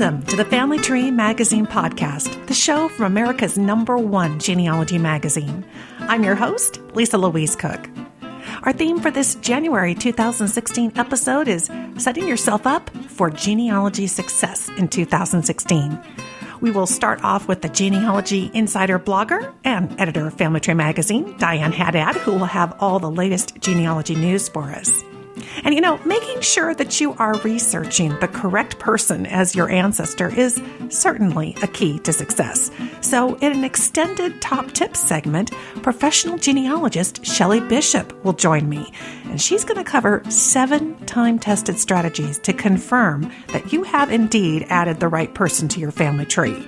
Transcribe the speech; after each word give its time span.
Welcome 0.00 0.22
to 0.28 0.36
the 0.36 0.46
Family 0.46 0.78
Tree 0.78 1.10
Magazine 1.10 1.66
podcast, 1.66 2.46
the 2.46 2.54
show 2.54 2.88
from 2.88 3.04
America's 3.04 3.58
number 3.58 3.98
one 3.98 4.38
genealogy 4.38 4.96
magazine. 4.96 5.62
I'm 5.98 6.24
your 6.24 6.34
host, 6.34 6.80
Lisa 6.94 7.18
Louise 7.18 7.54
Cooke. 7.54 7.86
Our 8.62 8.72
theme 8.72 8.98
for 9.00 9.10
this 9.10 9.34
January 9.34 9.94
2016 9.94 10.92
episode 10.96 11.48
is 11.48 11.70
Setting 11.98 12.26
Yourself 12.26 12.66
Up 12.66 12.88
for 13.08 13.28
Genealogy 13.28 14.06
Success 14.06 14.70
in 14.70 14.88
2016. 14.88 16.00
We 16.62 16.70
will 16.70 16.86
start 16.86 17.22
off 17.22 17.46
with 17.46 17.60
the 17.60 17.68
genealogy 17.68 18.50
insider 18.54 18.98
blogger 18.98 19.52
and 19.64 20.00
editor 20.00 20.28
of 20.28 20.32
Family 20.32 20.60
Tree 20.60 20.72
Magazine, 20.72 21.36
Diane 21.36 21.72
Haddad, 21.72 22.16
who 22.22 22.30
will 22.32 22.46
have 22.46 22.74
all 22.80 23.00
the 23.00 23.10
latest 23.10 23.60
genealogy 23.60 24.14
news 24.14 24.48
for 24.48 24.62
us. 24.70 25.04
And 25.64 25.74
you 25.74 25.80
know, 25.80 25.98
making 26.04 26.40
sure 26.40 26.74
that 26.74 27.00
you 27.00 27.14
are 27.14 27.38
researching 27.40 28.18
the 28.20 28.28
correct 28.28 28.78
person 28.78 29.26
as 29.26 29.54
your 29.54 29.68
ancestor 29.68 30.28
is 30.28 30.60
certainly 30.88 31.56
a 31.62 31.66
key 31.66 31.98
to 32.00 32.12
success. 32.12 32.70
So, 33.00 33.36
in 33.36 33.52
an 33.52 33.64
extended 33.64 34.40
top 34.40 34.72
tips 34.72 35.00
segment, 35.00 35.50
professional 35.82 36.38
genealogist 36.38 37.24
Shelley 37.24 37.60
Bishop 37.60 38.12
will 38.24 38.32
join 38.32 38.68
me, 38.68 38.92
and 39.24 39.40
she's 39.40 39.64
going 39.64 39.82
to 39.82 39.90
cover 39.90 40.22
seven 40.28 40.96
time 41.06 41.38
tested 41.38 41.78
strategies 41.78 42.38
to 42.40 42.52
confirm 42.52 43.32
that 43.48 43.72
you 43.72 43.82
have 43.82 44.10
indeed 44.10 44.66
added 44.68 45.00
the 45.00 45.08
right 45.08 45.34
person 45.34 45.68
to 45.68 45.80
your 45.80 45.92
family 45.92 46.26
tree. 46.26 46.66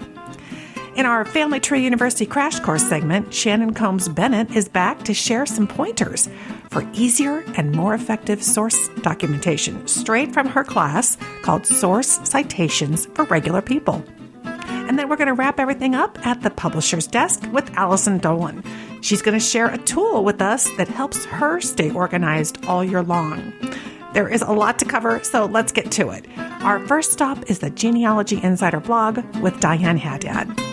In 0.95 1.07
our 1.07 1.25
Family 1.25 1.59
Tree 1.59 1.83
University 1.83 2.27
Crash 2.27 2.61
Course 2.61 2.87
segment, 2.87 3.33
Shannon 3.33 3.73
Combs 3.73 4.11
Bennett 4.11 4.55
is 4.55 4.69
back 4.69 5.03
to 5.05 5.15
share 5.15 5.47
some 5.47 5.67
pointers 5.67 6.29
for 6.69 6.87
easier 6.93 7.43
and 7.57 7.73
more 7.73 7.95
effective 7.95 8.43
source 8.43 8.91
documentation 9.01 9.89
straight 9.89 10.35
from 10.35 10.47
her 10.49 10.63
class 10.63 11.17
called 11.41 11.67
Source 11.67 12.21
Citations 12.29 13.07
for 13.15 13.25
Regular 13.25 13.63
People. 13.63 14.05
And 14.45 14.99
then 14.99 15.09
we're 15.09 15.17
going 15.17 15.29
to 15.29 15.35
wrap 15.35 15.59
everything 15.59 15.95
up 15.95 16.25
at 16.27 16.43
the 16.43 16.51
publisher's 16.51 17.07
desk 17.07 17.43
with 17.53 17.73
Allison 17.73 18.19
Dolan. 18.19 18.63
She's 19.01 19.23
going 19.23 19.39
to 19.39 19.45
share 19.45 19.69
a 19.69 19.79
tool 19.79 20.23
with 20.25 20.43
us 20.43 20.69
that 20.77 20.89
helps 20.89 21.25
her 21.25 21.63
stay 21.63 21.91
organized 21.91 22.63
all 22.67 22.85
year 22.85 23.03
long. 23.03 23.55
There 24.13 24.29
is 24.29 24.43
a 24.43 24.53
lot 24.53 24.79
to 24.81 24.85
cover, 24.85 25.25
so 25.25 25.47
let's 25.47 25.73
get 25.73 25.91
to 25.93 26.11
it. 26.11 26.27
Our 26.37 26.87
first 26.87 27.13
stop 27.13 27.49
is 27.51 27.61
the 27.61 27.71
Genealogy 27.71 28.39
Insider 28.43 28.81
blog 28.81 29.25
with 29.37 29.59
Diane 29.59 29.97
Haddad. 29.97 30.72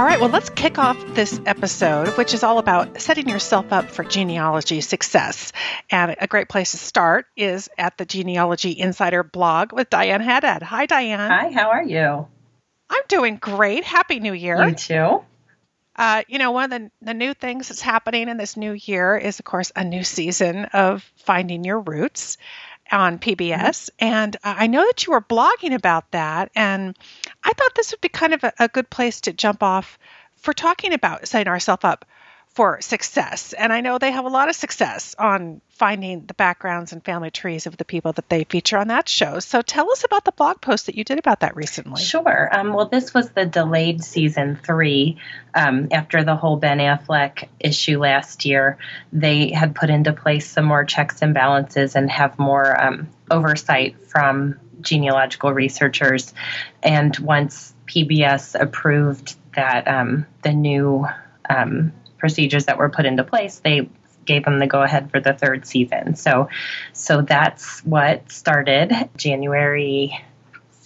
All 0.00 0.06
right, 0.06 0.18
well, 0.18 0.30
let's 0.30 0.48
kick 0.48 0.78
off 0.78 0.96
this 1.14 1.38
episode, 1.44 2.16
which 2.16 2.32
is 2.32 2.42
all 2.42 2.56
about 2.56 3.02
setting 3.02 3.28
yourself 3.28 3.70
up 3.70 3.90
for 3.90 4.02
genealogy 4.02 4.80
success. 4.80 5.52
And 5.90 6.16
a 6.18 6.26
great 6.26 6.48
place 6.48 6.70
to 6.70 6.78
start 6.78 7.26
is 7.36 7.68
at 7.76 7.98
the 7.98 8.06
Genealogy 8.06 8.70
Insider 8.70 9.22
blog 9.22 9.74
with 9.74 9.90
Diane 9.90 10.22
Haddad. 10.22 10.62
Hi, 10.62 10.86
Diane. 10.86 11.30
Hi, 11.30 11.50
how 11.50 11.68
are 11.68 11.82
you? 11.82 12.26
I'm 12.88 13.02
doing 13.08 13.36
great. 13.36 13.84
Happy 13.84 14.20
New 14.20 14.32
Year. 14.32 14.68
You 14.68 14.74
too. 14.74 15.22
Uh, 15.94 16.22
you 16.28 16.38
know, 16.38 16.52
one 16.52 16.72
of 16.72 16.80
the, 16.80 16.90
the 17.02 17.12
new 17.12 17.34
things 17.34 17.68
that's 17.68 17.82
happening 17.82 18.30
in 18.30 18.38
this 18.38 18.56
new 18.56 18.72
year 18.72 19.18
is, 19.18 19.38
of 19.38 19.44
course, 19.44 19.70
a 19.76 19.84
new 19.84 20.02
season 20.02 20.64
of 20.72 21.02
Finding 21.16 21.62
Your 21.62 21.78
Roots 21.78 22.38
on 22.90 23.18
PBS. 23.18 23.90
Mm-hmm. 23.90 24.06
And 24.06 24.36
I 24.42 24.66
know 24.66 24.86
that 24.86 25.06
you 25.06 25.12
were 25.12 25.20
blogging 25.20 25.74
about 25.74 26.10
that. 26.12 26.50
And 26.54 26.96
I 27.42 27.52
thought 27.52 27.74
this 27.74 27.92
would 27.92 28.00
be 28.00 28.08
kind 28.08 28.34
of 28.34 28.44
a, 28.44 28.52
a 28.58 28.68
good 28.68 28.90
place 28.90 29.22
to 29.22 29.32
jump 29.32 29.62
off 29.62 29.98
for 30.36 30.52
talking 30.52 30.92
about 30.92 31.26
setting 31.28 31.48
ourselves 31.48 31.84
up 31.84 32.04
for 32.54 32.80
success. 32.80 33.52
And 33.52 33.72
I 33.72 33.80
know 33.80 33.98
they 33.98 34.10
have 34.10 34.24
a 34.24 34.28
lot 34.28 34.48
of 34.48 34.56
success 34.56 35.14
on 35.18 35.60
finding 35.68 36.26
the 36.26 36.34
backgrounds 36.34 36.92
and 36.92 37.02
family 37.02 37.30
trees 37.30 37.66
of 37.66 37.76
the 37.76 37.84
people 37.84 38.12
that 38.14 38.28
they 38.28 38.44
feature 38.44 38.76
on 38.76 38.88
that 38.88 39.08
show. 39.08 39.38
So 39.38 39.62
tell 39.62 39.90
us 39.92 40.04
about 40.04 40.24
the 40.24 40.32
blog 40.32 40.60
post 40.60 40.86
that 40.86 40.96
you 40.96 41.04
did 41.04 41.18
about 41.18 41.40
that 41.40 41.54
recently. 41.54 42.02
Sure. 42.02 42.48
Um, 42.52 42.72
well, 42.72 42.86
this 42.86 43.14
was 43.14 43.30
the 43.30 43.46
delayed 43.46 44.02
season 44.02 44.58
three 44.62 45.18
um, 45.54 45.88
after 45.92 46.24
the 46.24 46.34
whole 46.34 46.56
Ben 46.56 46.78
Affleck 46.78 47.48
issue 47.60 48.00
last 48.00 48.44
year. 48.44 48.78
They 49.12 49.52
had 49.52 49.76
put 49.76 49.88
into 49.88 50.12
place 50.12 50.50
some 50.50 50.64
more 50.64 50.84
checks 50.84 51.22
and 51.22 51.32
balances 51.32 51.94
and 51.94 52.10
have 52.10 52.38
more 52.38 52.78
um, 52.78 53.08
oversight 53.30 54.08
from 54.08 54.58
genealogical 54.80 55.52
researchers. 55.52 56.32
And 56.82 57.16
once 57.18 57.74
PBS 57.86 58.60
approved 58.60 59.36
that 59.54 59.88
um, 59.88 60.26
the 60.42 60.52
new 60.52 61.06
um, 61.48 61.92
procedures 62.18 62.66
that 62.66 62.78
were 62.78 62.88
put 62.88 63.06
into 63.06 63.24
place, 63.24 63.60
they 63.60 63.88
gave 64.24 64.44
them 64.44 64.58
the 64.58 64.66
go 64.66 64.82
ahead 64.82 65.10
for 65.10 65.20
the 65.20 65.32
third 65.32 65.66
season. 65.66 66.14
So, 66.14 66.48
so 66.92 67.22
that's 67.22 67.80
what 67.80 68.30
started. 68.30 68.92
January 69.16 70.16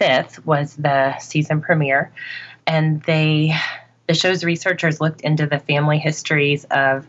5th 0.00 0.44
was 0.44 0.74
the 0.76 1.18
season 1.18 1.60
premiere, 1.60 2.12
and 2.66 3.02
they, 3.02 3.54
the 4.06 4.14
show's 4.14 4.44
researchers 4.44 5.00
looked 5.00 5.20
into 5.20 5.46
the 5.46 5.58
family 5.58 5.98
histories 5.98 6.64
of 6.70 7.06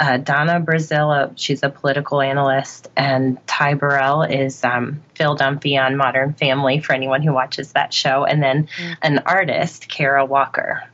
uh, 0.00 0.16
Donna 0.16 0.60
Brazile, 0.60 1.32
she's 1.36 1.62
a 1.62 1.68
political 1.68 2.22
analyst, 2.22 2.88
and 2.96 3.38
Ty 3.46 3.74
Burrell 3.74 4.22
is 4.22 4.64
um, 4.64 5.02
Phil 5.14 5.36
Dunphy 5.36 5.78
on 5.78 5.96
Modern 5.96 6.32
Family 6.32 6.80
for 6.80 6.94
anyone 6.94 7.22
who 7.22 7.34
watches 7.34 7.72
that 7.72 7.92
show, 7.92 8.24
and 8.24 8.42
then 8.42 8.66
mm-hmm. 8.66 8.92
an 9.02 9.18
artist, 9.26 9.88
Kara 9.88 10.24
Walker. 10.24 10.88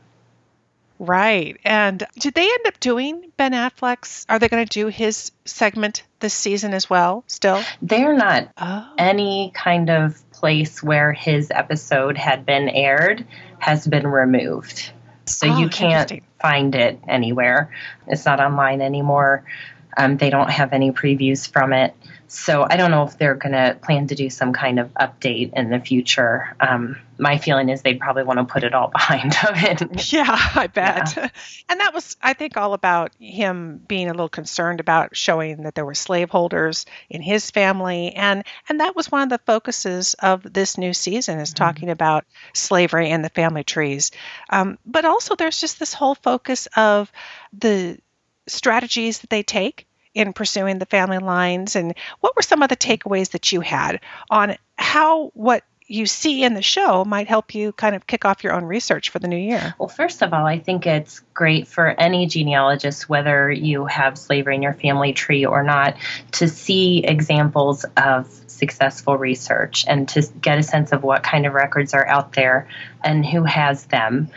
Right. 0.99 1.59
And 1.65 2.05
did 2.19 2.35
they 2.35 2.43
end 2.43 2.67
up 2.67 2.81
doing 2.81 3.31
Ben 3.37 3.53
Affleck's? 3.53 4.27
Are 4.29 4.39
they 4.39 4.49
going 4.49 4.67
to 4.67 4.81
do 4.81 4.89
his 4.89 5.31
segment 5.45 6.03
this 6.21 6.35
season 6.35 6.75
as 6.75 6.89
well, 6.91 7.23
still? 7.27 7.63
They're 7.83 8.17
not 8.17 8.51
oh. 8.57 8.93
any 8.99 9.53
kind 9.55 9.91
of 9.91 10.19
place 10.33 10.83
where 10.83 11.13
his 11.13 11.51
episode 11.51 12.17
had 12.17 12.45
been 12.45 12.69
aired 12.69 13.27
has 13.59 13.87
been 13.87 14.07
removed. 14.07 14.91
So 15.27 15.49
oh, 15.49 15.59
you 15.59 15.69
can't 15.69 16.23
find 16.41 16.75
it 16.75 17.01
anywhere. 17.09 17.73
It's 18.07 18.25
not 18.25 18.41
online 18.41 18.81
anymore. 18.81 19.45
Um, 19.97 20.17
they 20.17 20.31
don't 20.31 20.51
have 20.51 20.73
any 20.73 20.93
previews 20.93 21.51
from 21.51 21.73
it. 21.73 21.95
So 22.29 22.67
I 22.69 22.77
don't 22.77 22.91
know 22.91 23.05
if 23.05 23.19
they're 23.19 23.35
going 23.35 23.53
to 23.53 23.79
plan 23.81 24.09
to 24.09 24.15
do 24.15 24.31
some 24.31 24.53
kind 24.53 24.81
of 24.81 24.93
update 24.95 25.53
in 25.55 25.71
the 25.71 25.79
future. 25.79 26.57
Um, 26.59 26.97
my 27.19 27.39
feeling 27.39 27.69
is 27.69 27.83
they'd 27.83 28.01
probably 28.01 28.25
want 28.25 28.41
to 28.41 28.45
put 28.45 28.65
it 28.65 28.75
all 28.75 28.89
behind 28.93 29.35
it. 29.43 30.13
Yeah, 30.13 30.25
I 30.29 30.67
bet. 30.67 31.17
Yeah. 31.17 31.29
And 31.69 31.81
that 31.81 31.95
was, 31.95 32.17
I 32.21 32.33
think, 32.33 32.57
all 32.57 32.75
about 32.75 33.13
him 33.19 33.81
being 33.87 34.09
a 34.09 34.13
little 34.13 34.29
concerned 34.29 34.81
about 34.81 35.17
showing 35.17 35.63
that 35.63 35.75
there 35.75 35.85
were 35.85 35.95
slaveholders 35.95 36.85
in 37.09 37.23
his 37.23 37.51
family, 37.51 38.13
and 38.13 38.45
and 38.69 38.81
that 38.81 38.97
was 38.97 39.11
one 39.11 39.23
of 39.23 39.29
the 39.29 39.41
focuses 39.47 40.15
of 40.15 40.43
this 40.53 40.79
new 40.79 40.93
season 40.93 41.39
is 41.39 41.51
mm-hmm. 41.51 41.65
talking 41.65 41.91
about 41.91 42.25
slavery 42.55 43.11
and 43.11 43.25
the 43.25 43.31
family 43.31 43.65
trees. 43.65 44.11
Um, 44.51 44.79
but 44.85 45.05
also, 45.05 45.37
there's 45.37 45.61
just 45.61 45.79
this 45.79 45.95
whole 45.95 46.17
focus 46.17 46.69
of 46.77 47.11
the 47.53 47.99
strategies 48.47 49.21
that 49.21 49.31
they 49.31 49.43
take 49.43 49.87
in 50.15 50.33
pursuing 50.33 50.79
the 50.79 50.87
family 50.87 51.19
lines 51.19 51.77
and 51.77 51.95
what 52.21 52.35
were 52.35 52.43
some 52.43 52.63
of 52.63 52.71
the 52.71 52.77
takeaways 52.77 53.33
that 53.33 53.53
you 53.53 53.61
had 53.61 54.01
on 54.31 54.57
how 54.77 55.31
what 55.35 55.63
you 55.89 56.07
see 56.07 56.43
in 56.43 56.55
the 56.55 56.63
show 56.63 57.05
might 57.05 57.29
help 57.29 57.55
you 57.55 57.73
kind 57.73 57.95
of 57.95 58.07
kick 58.07 58.25
off 58.25 58.43
your 58.43 58.53
own 58.53 58.65
research 58.65 59.11
for 59.11 59.19
the 59.19 59.29
new 59.29 59.37
year? 59.37 59.75
Well, 59.79 59.89
first 59.89 60.23
of 60.23 60.33
all, 60.33 60.45
I 60.45 60.59
think 60.59 60.87
it's 60.87 61.21
great 61.33 61.69
for 61.69 61.89
any 61.89 62.27
genealogist, 62.27 63.09
whether 63.09 63.51
you 63.51 63.87
have 63.87 64.19
slavery 64.19 64.57
in 64.57 64.63
your 64.63 64.75
family 64.75 65.13
tree 65.13 65.47
or 65.47 65.63
not, 65.63 65.97
to 66.33 66.49
see 66.49 67.05
examples 67.05 67.85
of 67.97 68.29
successful 68.47 69.17
research 69.17 69.85
and 69.87 70.09
to 70.09 70.27
get 70.41 70.59
a 70.59 70.63
sense 70.63 70.93
of 70.93 71.03
what 71.03 71.23
kind 71.23 71.47
of 71.47 71.53
records 71.53 71.95
are 71.95 72.07
out 72.07 72.33
there 72.33 72.69
and 73.05 73.25
who 73.25 73.45
has 73.45 73.85
them. 73.87 74.29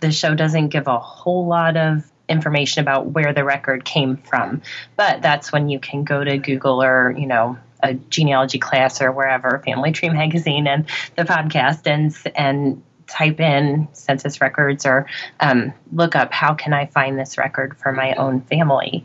The 0.00 0.10
show 0.10 0.34
doesn't 0.34 0.68
give 0.68 0.86
a 0.86 0.98
whole 0.98 1.46
lot 1.46 1.76
of 1.76 2.10
information 2.30 2.80
about 2.80 3.06
where 3.08 3.32
the 3.32 3.44
record 3.44 3.84
came 3.84 4.16
from. 4.16 4.62
But 4.96 5.22
that's 5.22 5.52
when 5.52 5.68
you 5.68 5.78
can 5.78 6.04
go 6.04 6.22
to 6.24 6.38
Google 6.38 6.82
or, 6.82 7.14
you 7.16 7.26
know, 7.26 7.58
a 7.82 7.94
genealogy 7.94 8.58
class 8.58 9.00
or 9.00 9.10
wherever, 9.12 9.60
Family 9.64 9.92
Tree 9.92 10.10
Magazine 10.10 10.66
and 10.66 10.86
the 11.16 11.24
podcast, 11.24 11.86
and 11.86 12.14
and 12.34 12.82
type 13.06 13.40
in 13.40 13.88
census 13.92 14.40
records 14.40 14.86
or 14.86 15.06
um, 15.40 15.72
look 15.92 16.14
up 16.14 16.32
how 16.32 16.54
can 16.54 16.72
I 16.72 16.86
find 16.86 17.18
this 17.18 17.36
record 17.36 17.76
for 17.76 17.92
my 17.92 18.14
own 18.14 18.40
family. 18.42 19.04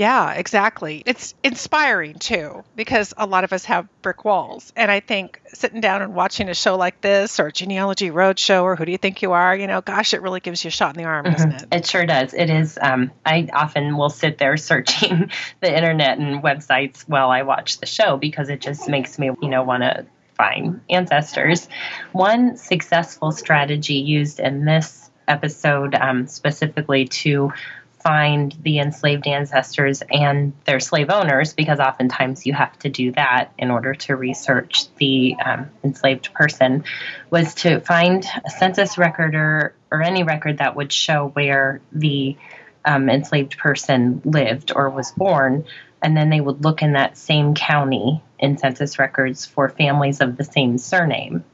Yeah, 0.00 0.32
exactly. 0.32 1.02
It's 1.04 1.34
inspiring 1.44 2.14
too 2.14 2.64
because 2.74 3.12
a 3.18 3.26
lot 3.26 3.44
of 3.44 3.52
us 3.52 3.66
have 3.66 3.86
brick 4.00 4.24
walls. 4.24 4.72
And 4.74 4.90
I 4.90 5.00
think 5.00 5.42
sitting 5.48 5.82
down 5.82 6.00
and 6.00 6.14
watching 6.14 6.48
a 6.48 6.54
show 6.54 6.78
like 6.78 7.02
this 7.02 7.38
or 7.38 7.50
Genealogy 7.50 8.10
Roadshow 8.10 8.62
or 8.62 8.76
Who 8.76 8.86
Do 8.86 8.92
You 8.92 8.96
Think 8.96 9.20
You 9.20 9.32
Are, 9.32 9.54
you 9.54 9.66
know, 9.66 9.82
gosh, 9.82 10.14
it 10.14 10.22
really 10.22 10.40
gives 10.40 10.64
you 10.64 10.68
a 10.68 10.70
shot 10.70 10.96
in 10.96 11.02
the 11.02 11.06
arm, 11.06 11.26
mm-hmm. 11.26 11.32
doesn't 11.34 11.52
it? 11.52 11.66
It 11.70 11.86
sure 11.86 12.06
does. 12.06 12.32
It 12.32 12.48
is. 12.48 12.78
Um, 12.80 13.10
I 13.26 13.50
often 13.52 13.94
will 13.98 14.08
sit 14.08 14.38
there 14.38 14.56
searching 14.70 15.30
the 15.60 15.76
internet 15.76 16.16
and 16.16 16.42
websites 16.42 17.02
while 17.02 17.28
I 17.28 17.42
watch 17.42 17.76
the 17.76 17.86
show 17.86 18.16
because 18.16 18.48
it 18.48 18.62
just 18.62 18.88
makes 18.88 19.18
me, 19.18 19.30
you 19.42 19.48
know, 19.50 19.64
want 19.64 19.82
to 19.82 20.06
find 20.32 20.80
ancestors. 20.88 21.68
One 22.12 22.56
successful 22.56 23.32
strategy 23.32 23.96
used 23.96 24.40
in 24.40 24.64
this 24.64 25.10
episode 25.28 25.94
um, 25.94 26.26
specifically 26.26 27.04
to 27.06 27.52
find 28.02 28.56
the 28.62 28.78
enslaved 28.78 29.26
ancestors 29.26 30.02
and 30.10 30.52
their 30.64 30.80
slave 30.80 31.10
owners, 31.10 31.52
because 31.52 31.80
oftentimes 31.80 32.46
you 32.46 32.52
have 32.52 32.78
to 32.80 32.88
do 32.88 33.12
that 33.12 33.52
in 33.58 33.70
order 33.70 33.94
to 33.94 34.16
research 34.16 34.86
the 34.96 35.36
um, 35.44 35.70
enslaved 35.84 36.32
person, 36.32 36.84
was 37.30 37.54
to 37.54 37.80
find 37.80 38.24
a 38.44 38.50
census 38.50 38.98
record 38.98 39.34
or, 39.34 39.74
or 39.90 40.02
any 40.02 40.22
record 40.22 40.58
that 40.58 40.76
would 40.76 40.92
show 40.92 41.28
where 41.28 41.80
the 41.92 42.36
um, 42.84 43.10
enslaved 43.10 43.58
person 43.58 44.22
lived 44.24 44.72
or 44.74 44.88
was 44.90 45.12
born. 45.12 45.64
And 46.02 46.16
then 46.16 46.30
they 46.30 46.40
would 46.40 46.64
look 46.64 46.80
in 46.80 46.94
that 46.94 47.18
same 47.18 47.54
county 47.54 48.22
in 48.38 48.56
census 48.56 48.98
records 48.98 49.44
for 49.44 49.68
families 49.68 50.22
of 50.22 50.38
the 50.38 50.44
same 50.44 50.78
surname. 50.78 51.44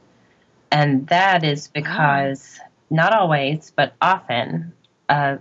And 0.71 1.07
that 1.07 1.43
is 1.43 1.67
because, 1.67 2.59
not 2.89 3.11
always, 3.13 3.73
but 3.75 3.93
often, 4.01 4.71
uh, 5.09 5.37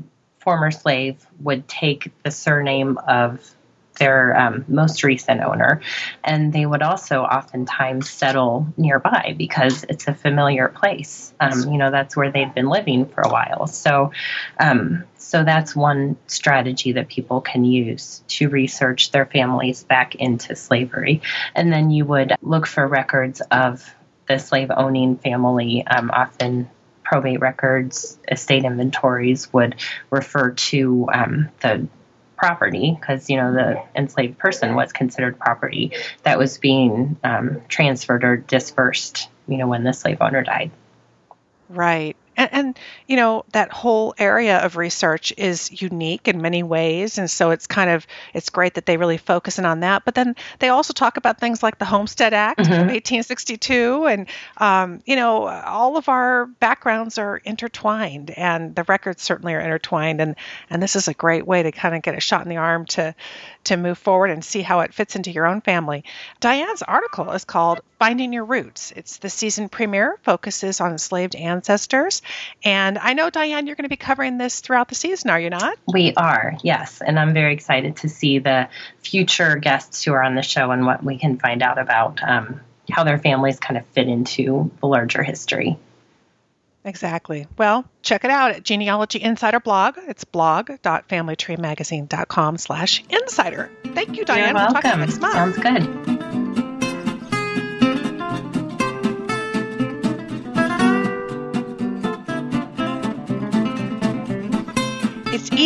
former 0.46 0.70
slave 0.70 1.26
would 1.40 1.66
take 1.66 2.12
the 2.22 2.30
surname 2.30 2.98
of 2.98 3.52
their 3.98 4.38
um, 4.38 4.64
most 4.68 5.02
recent 5.02 5.40
owner, 5.40 5.80
and 6.22 6.52
they 6.52 6.64
would 6.64 6.82
also 6.82 7.22
oftentimes 7.22 8.08
settle 8.08 8.68
nearby 8.76 9.34
because 9.36 9.84
it's 9.88 10.06
a 10.06 10.14
familiar 10.14 10.68
place. 10.68 11.34
Um, 11.40 11.72
you 11.72 11.78
know, 11.78 11.90
that's 11.90 12.16
where 12.16 12.30
they've 12.30 12.54
been 12.54 12.68
living 12.68 13.06
for 13.06 13.22
a 13.22 13.28
while. 13.28 13.66
So, 13.66 14.12
um, 14.60 15.02
so 15.16 15.42
that's 15.42 15.74
one 15.74 16.16
strategy 16.28 16.92
that 16.92 17.08
people 17.08 17.40
can 17.40 17.64
use 17.64 18.22
to 18.28 18.48
research 18.48 19.10
their 19.10 19.26
families 19.26 19.82
back 19.82 20.14
into 20.14 20.54
slavery, 20.54 21.22
and 21.56 21.72
then 21.72 21.90
you 21.90 22.04
would 22.04 22.34
look 22.40 22.68
for 22.68 22.86
records 22.86 23.40
of 23.50 23.84
the 24.28 24.38
slave 24.38 24.70
owning 24.76 25.16
family. 25.16 25.84
Um, 25.84 26.12
often 26.12 26.70
probate 27.06 27.40
records, 27.40 28.18
estate 28.28 28.64
inventories 28.64 29.52
would 29.52 29.76
refer 30.10 30.50
to 30.50 31.08
um, 31.12 31.48
the 31.60 31.86
property 32.36 32.94
because 32.98 33.30
you 33.30 33.36
know 33.36 33.54
the 33.54 33.82
enslaved 33.94 34.38
person 34.38 34.74
was 34.74 34.92
considered 34.92 35.38
property 35.38 35.92
that 36.22 36.38
was 36.38 36.58
being 36.58 37.16
um, 37.24 37.62
transferred 37.68 38.24
or 38.24 38.36
dispersed 38.36 39.28
you 39.48 39.56
know 39.56 39.66
when 39.66 39.84
the 39.84 39.92
slave 39.92 40.18
owner 40.20 40.42
died. 40.42 40.70
Right 41.68 42.16
and, 42.36 42.48
and, 42.52 42.78
you 43.06 43.16
know 43.16 43.44
that 43.52 43.72
whole 43.72 44.14
area 44.18 44.58
of 44.58 44.76
research 44.76 45.32
is 45.36 45.80
unique 45.80 46.28
in 46.28 46.42
many 46.42 46.62
ways. 46.62 47.18
And 47.18 47.30
so 47.30 47.50
it's 47.50 47.66
kind 47.66 47.90
of 47.90 48.06
it's 48.34 48.50
great 48.50 48.74
that 48.74 48.86
they 48.86 48.96
really 48.96 49.16
focus 49.16 49.58
in 49.58 49.64
on 49.64 49.80
that. 49.80 50.04
But 50.04 50.14
then 50.14 50.36
they 50.58 50.68
also 50.68 50.92
talk 50.92 51.16
about 51.16 51.38
things 51.38 51.62
like 51.62 51.78
the 51.78 51.84
homestead 51.84 52.34
act 52.34 52.60
mm-hmm. 52.60 52.72
of 52.72 52.78
1862 52.78 54.06
and 54.06 54.26
um, 54.58 55.00
you 55.06 55.16
know 55.16 55.46
all 55.46 55.96
of 55.96 56.08
our 56.08 56.46
backgrounds 56.46 57.18
are 57.18 57.36
intertwined 57.38 58.30
and 58.30 58.74
the 58.74 58.84
records 58.84 59.22
certainly 59.22 59.54
are 59.54 59.60
intertwined. 59.60 60.20
And 60.20 60.36
and 60.68 60.82
this 60.82 60.96
is 60.96 61.08
a 61.08 61.14
great 61.14 61.46
way 61.46 61.62
to 61.62 61.72
kind 61.72 61.94
of 61.94 62.02
get 62.02 62.16
a 62.16 62.20
shot 62.20 62.42
in 62.42 62.48
the 62.48 62.56
arm 62.56 62.86
to 62.86 63.14
to 63.64 63.76
move 63.76 63.98
forward 63.98 64.30
and 64.30 64.44
see 64.44 64.62
how 64.62 64.80
it 64.80 64.94
fits 64.94 65.16
into 65.16 65.30
your 65.30 65.46
own 65.46 65.60
family. 65.60 66.04
Diane's 66.40 66.82
article 66.82 67.32
is 67.32 67.44
called 67.44 67.80
finding 67.98 68.32
your 68.32 68.44
roots. 68.44 68.92
It's 68.94 69.18
the 69.18 69.30
season 69.30 69.68
premiere 69.68 70.18
focuses 70.22 70.80
on 70.80 70.92
enslaved 70.92 71.34
ancestors 71.34 72.22
and 72.64 72.98
I 72.98 73.12
know, 73.12 73.30
Diane, 73.30 73.66
you're 73.66 73.76
going 73.76 73.84
to 73.84 73.88
be 73.88 73.96
covering 73.96 74.38
this 74.38 74.60
throughout 74.60 74.88
the 74.88 74.94
season, 74.94 75.30
are 75.30 75.40
you 75.40 75.50
not? 75.50 75.76
We 75.86 76.14
are, 76.14 76.56
yes. 76.62 77.02
And 77.04 77.18
I'm 77.18 77.34
very 77.34 77.54
excited 77.54 77.96
to 77.98 78.08
see 78.08 78.38
the 78.38 78.68
future 78.98 79.56
guests 79.56 80.04
who 80.04 80.12
are 80.12 80.22
on 80.22 80.34
the 80.34 80.42
show 80.42 80.70
and 80.70 80.86
what 80.86 81.02
we 81.02 81.18
can 81.18 81.38
find 81.38 81.62
out 81.62 81.78
about 81.78 82.20
um, 82.22 82.60
how 82.90 83.04
their 83.04 83.18
families 83.18 83.58
kind 83.58 83.78
of 83.78 83.86
fit 83.86 84.08
into 84.08 84.70
the 84.80 84.86
larger 84.86 85.22
history. 85.22 85.78
Exactly. 86.84 87.46
Well, 87.58 87.84
check 88.02 88.24
it 88.24 88.30
out 88.30 88.52
at 88.52 88.62
Genealogy 88.62 89.20
Insider 89.20 89.58
blog. 89.58 89.96
It's 90.06 90.22
blog.familytreemagazine.com 90.24 92.58
slash 92.58 93.02
insider. 93.10 93.68
Thank 93.86 94.16
you, 94.16 94.24
Diane. 94.24 94.54
You're 94.54 94.54
welcome. 94.54 94.82
We'll 94.84 94.98
next 95.08 95.20
month. 95.20 95.34
Sounds 95.34 95.58
good. 95.58 96.15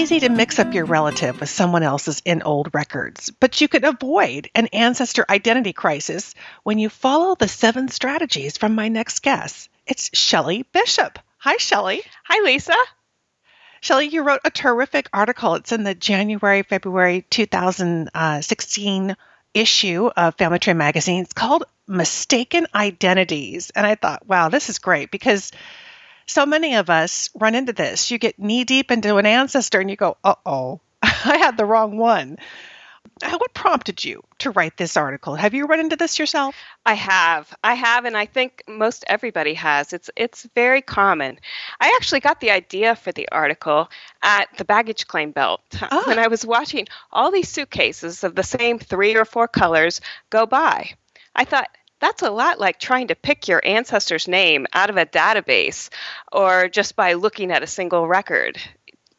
Easy 0.00 0.20
to 0.20 0.30
mix 0.30 0.58
up 0.58 0.72
your 0.72 0.86
relative 0.86 1.38
with 1.40 1.50
someone 1.50 1.82
else's 1.82 2.22
in 2.24 2.40
old 2.40 2.72
records, 2.72 3.30
but 3.38 3.60
you 3.60 3.68
can 3.68 3.84
avoid 3.84 4.48
an 4.54 4.66
ancestor 4.68 5.26
identity 5.28 5.74
crisis 5.74 6.34
when 6.62 6.78
you 6.78 6.88
follow 6.88 7.34
the 7.34 7.46
seven 7.46 7.86
strategies 7.86 8.56
from 8.56 8.74
my 8.74 8.88
next 8.88 9.18
guest. 9.20 9.68
It's 9.86 10.08
Shelley 10.14 10.62
Bishop. 10.72 11.18
Hi, 11.36 11.58
Shelley. 11.58 12.00
Hi, 12.24 12.42
Lisa. 12.42 12.76
Shelley, 13.82 14.06
you 14.06 14.22
wrote 14.22 14.40
a 14.42 14.50
terrific 14.50 15.06
article. 15.12 15.56
It's 15.56 15.70
in 15.70 15.84
the 15.84 15.94
January, 15.94 16.62
February 16.62 17.26
2016 17.28 19.16
issue 19.52 20.10
of 20.16 20.34
Family 20.36 20.58
Tree 20.60 20.72
magazine. 20.72 21.24
It's 21.24 21.34
called 21.34 21.64
Mistaken 21.86 22.66
Identities. 22.74 23.70
And 23.76 23.86
I 23.86 23.96
thought, 23.96 24.26
wow, 24.26 24.48
this 24.48 24.70
is 24.70 24.78
great 24.78 25.10
because 25.10 25.52
so 26.30 26.46
many 26.46 26.76
of 26.76 26.90
us 26.90 27.30
run 27.34 27.54
into 27.54 27.72
this. 27.72 28.10
You 28.10 28.18
get 28.18 28.38
knee 28.38 28.64
deep 28.64 28.90
into 28.90 29.16
an 29.16 29.26
ancestor 29.26 29.80
and 29.80 29.90
you 29.90 29.96
go, 29.96 30.16
uh 30.24 30.36
oh, 30.46 30.80
I 31.02 31.38
had 31.38 31.56
the 31.56 31.64
wrong 31.64 31.96
one. 31.96 32.38
What 33.22 33.52
prompted 33.52 34.02
you 34.02 34.22
to 34.38 34.50
write 34.50 34.78
this 34.78 34.96
article? 34.96 35.34
Have 35.34 35.52
you 35.52 35.66
run 35.66 35.80
into 35.80 35.96
this 35.96 36.18
yourself? 36.18 36.54
I 36.86 36.94
have. 36.94 37.54
I 37.62 37.74
have 37.74 38.06
and 38.06 38.16
I 38.16 38.24
think 38.24 38.62
most 38.66 39.04
everybody 39.06 39.54
has. 39.54 39.92
It's 39.92 40.10
it's 40.16 40.48
very 40.54 40.80
common. 40.80 41.38
I 41.78 41.94
actually 41.96 42.20
got 42.20 42.40
the 42.40 42.50
idea 42.50 42.96
for 42.96 43.12
the 43.12 43.28
article 43.30 43.90
at 44.22 44.48
the 44.56 44.64
baggage 44.64 45.06
claim 45.06 45.32
belt 45.32 45.60
oh. 45.90 46.02
when 46.06 46.18
I 46.18 46.28
was 46.28 46.46
watching 46.46 46.86
all 47.12 47.30
these 47.30 47.48
suitcases 47.48 48.24
of 48.24 48.34
the 48.34 48.42
same 48.42 48.78
3 48.78 49.16
or 49.16 49.26
4 49.26 49.48
colors 49.48 50.00
go 50.30 50.46
by. 50.46 50.90
I 51.34 51.44
thought 51.44 51.68
that's 52.00 52.22
a 52.22 52.30
lot 52.30 52.58
like 52.58 52.80
trying 52.80 53.08
to 53.08 53.14
pick 53.14 53.46
your 53.46 53.62
ancestor's 53.64 54.26
name 54.26 54.66
out 54.72 54.90
of 54.90 54.96
a 54.96 55.06
database 55.06 55.90
or 56.32 56.68
just 56.68 56.96
by 56.96 57.12
looking 57.12 57.52
at 57.52 57.62
a 57.62 57.68
single 57.68 58.08
record. 58.08 58.60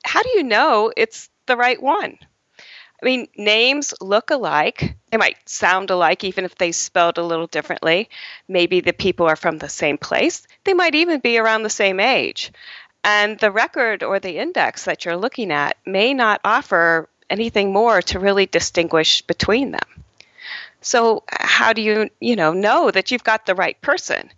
How 0.03 0.23
do 0.23 0.29
you 0.29 0.43
know 0.43 0.91
it's 0.97 1.29
the 1.45 1.55
right 1.55 1.81
one? 1.81 2.17
I 3.01 3.05
mean, 3.05 3.27
names 3.35 3.93
look 3.99 4.29
alike. 4.29 4.95
They 5.09 5.17
might 5.17 5.49
sound 5.49 5.89
alike 5.89 6.23
even 6.23 6.45
if 6.45 6.55
they 6.55 6.71
spelled 6.71 7.17
a 7.17 7.23
little 7.23 7.47
differently. 7.47 8.09
Maybe 8.47 8.79
the 8.79 8.93
people 8.93 9.25
are 9.25 9.35
from 9.35 9.57
the 9.57 9.69
same 9.69 9.97
place. 9.97 10.45
They 10.65 10.73
might 10.73 10.93
even 10.93 11.19
be 11.19 11.37
around 11.39 11.63
the 11.63 11.69
same 11.69 11.99
age. 11.99 12.51
And 13.03 13.39
the 13.39 13.51
record 13.51 14.03
or 14.03 14.19
the 14.19 14.37
index 14.37 14.85
that 14.85 15.05
you're 15.05 15.17
looking 15.17 15.51
at 15.51 15.77
may 15.85 16.13
not 16.13 16.41
offer 16.43 17.09
anything 17.29 17.73
more 17.73 18.01
to 18.03 18.19
really 18.19 18.45
distinguish 18.45 19.23
between 19.23 19.71
them. 19.71 20.00
So 20.81 21.23
how 21.29 21.73
do 21.73 21.81
you, 21.81 22.09
you 22.19 22.35
know, 22.35 22.53
know 22.53 22.89
that 22.91 23.11
you've 23.11 23.23
got 23.23 23.45
the 23.45 23.55
right 23.55 23.79
person? 23.81 24.29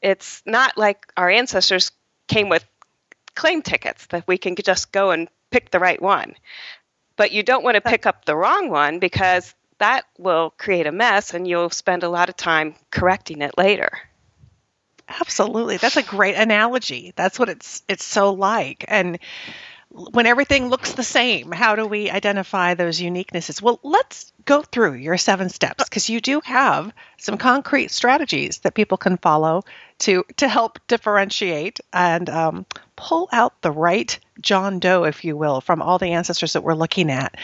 It's 0.00 0.42
not 0.46 0.78
like 0.78 1.06
our 1.16 1.28
ancestors 1.28 1.90
came 2.28 2.48
with 2.48 2.64
claim 3.34 3.62
tickets 3.62 4.06
that 4.06 4.26
we 4.26 4.38
can 4.38 4.54
just 4.56 4.92
go 4.92 5.10
and 5.10 5.28
pick 5.50 5.70
the 5.70 5.78
right 5.78 6.00
one. 6.00 6.34
But 7.16 7.32
you 7.32 7.42
don't 7.42 7.64
want 7.64 7.74
to 7.74 7.80
pick 7.80 8.06
up 8.06 8.24
the 8.24 8.36
wrong 8.36 8.70
one 8.70 9.00
because 9.00 9.54
that 9.78 10.04
will 10.18 10.50
create 10.56 10.86
a 10.86 10.92
mess 10.92 11.34
and 11.34 11.46
you'll 11.46 11.70
spend 11.70 12.02
a 12.02 12.08
lot 12.08 12.28
of 12.28 12.36
time 12.36 12.74
correcting 12.90 13.42
it 13.42 13.56
later. 13.58 13.90
Absolutely. 15.08 15.78
That's 15.78 15.96
a 15.96 16.02
great 16.02 16.34
analogy. 16.34 17.12
That's 17.16 17.38
what 17.38 17.48
it's 17.48 17.82
it's 17.88 18.04
so 18.04 18.34
like. 18.34 18.84
And 18.88 19.18
when 19.90 20.26
everything 20.26 20.68
looks 20.68 20.92
the 20.92 21.02
same, 21.02 21.50
how 21.50 21.74
do 21.74 21.86
we 21.86 22.10
identify 22.10 22.74
those 22.74 23.00
uniquenesses? 23.00 23.62
Well, 23.62 23.80
let's 23.82 24.32
go 24.44 24.62
through 24.62 24.94
your 24.94 25.16
seven 25.16 25.48
steps 25.48 25.84
because 25.84 26.10
you 26.10 26.20
do 26.20 26.40
have 26.44 26.92
some 27.16 27.38
concrete 27.38 27.90
strategies 27.90 28.58
that 28.58 28.74
people 28.74 28.98
can 28.98 29.16
follow 29.16 29.64
to 30.00 30.24
to 30.36 30.48
help 30.48 30.78
differentiate 30.86 31.80
and 31.92 32.28
um, 32.30 32.66
pull 32.96 33.28
out 33.32 33.60
the 33.62 33.70
right 33.70 34.18
John 34.40 34.78
Doe, 34.78 35.04
if 35.04 35.24
you 35.24 35.36
will, 35.36 35.60
from 35.60 35.82
all 35.82 35.98
the 35.98 36.12
ancestors 36.12 36.52
that 36.52 36.62
we're 36.62 36.74
looking 36.74 37.10
at. 37.10 37.36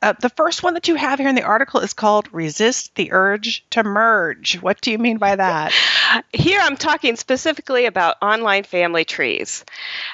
Uh, 0.00 0.14
the 0.18 0.30
first 0.30 0.62
one 0.62 0.74
that 0.74 0.88
you 0.88 0.94
have 0.94 1.18
here 1.18 1.28
in 1.28 1.34
the 1.34 1.42
article 1.42 1.80
is 1.80 1.92
called 1.92 2.32
"Resist 2.32 2.94
the 2.94 3.12
Urge 3.12 3.64
to 3.70 3.82
Merge." 3.82 4.60
What 4.62 4.80
do 4.80 4.90
you 4.90 4.98
mean 4.98 5.18
by 5.18 5.36
that? 5.36 5.72
Here, 6.32 6.60
I'm 6.62 6.76
talking 6.76 7.16
specifically 7.16 7.84
about 7.84 8.16
online 8.22 8.64
family 8.64 9.04
trees. 9.04 9.64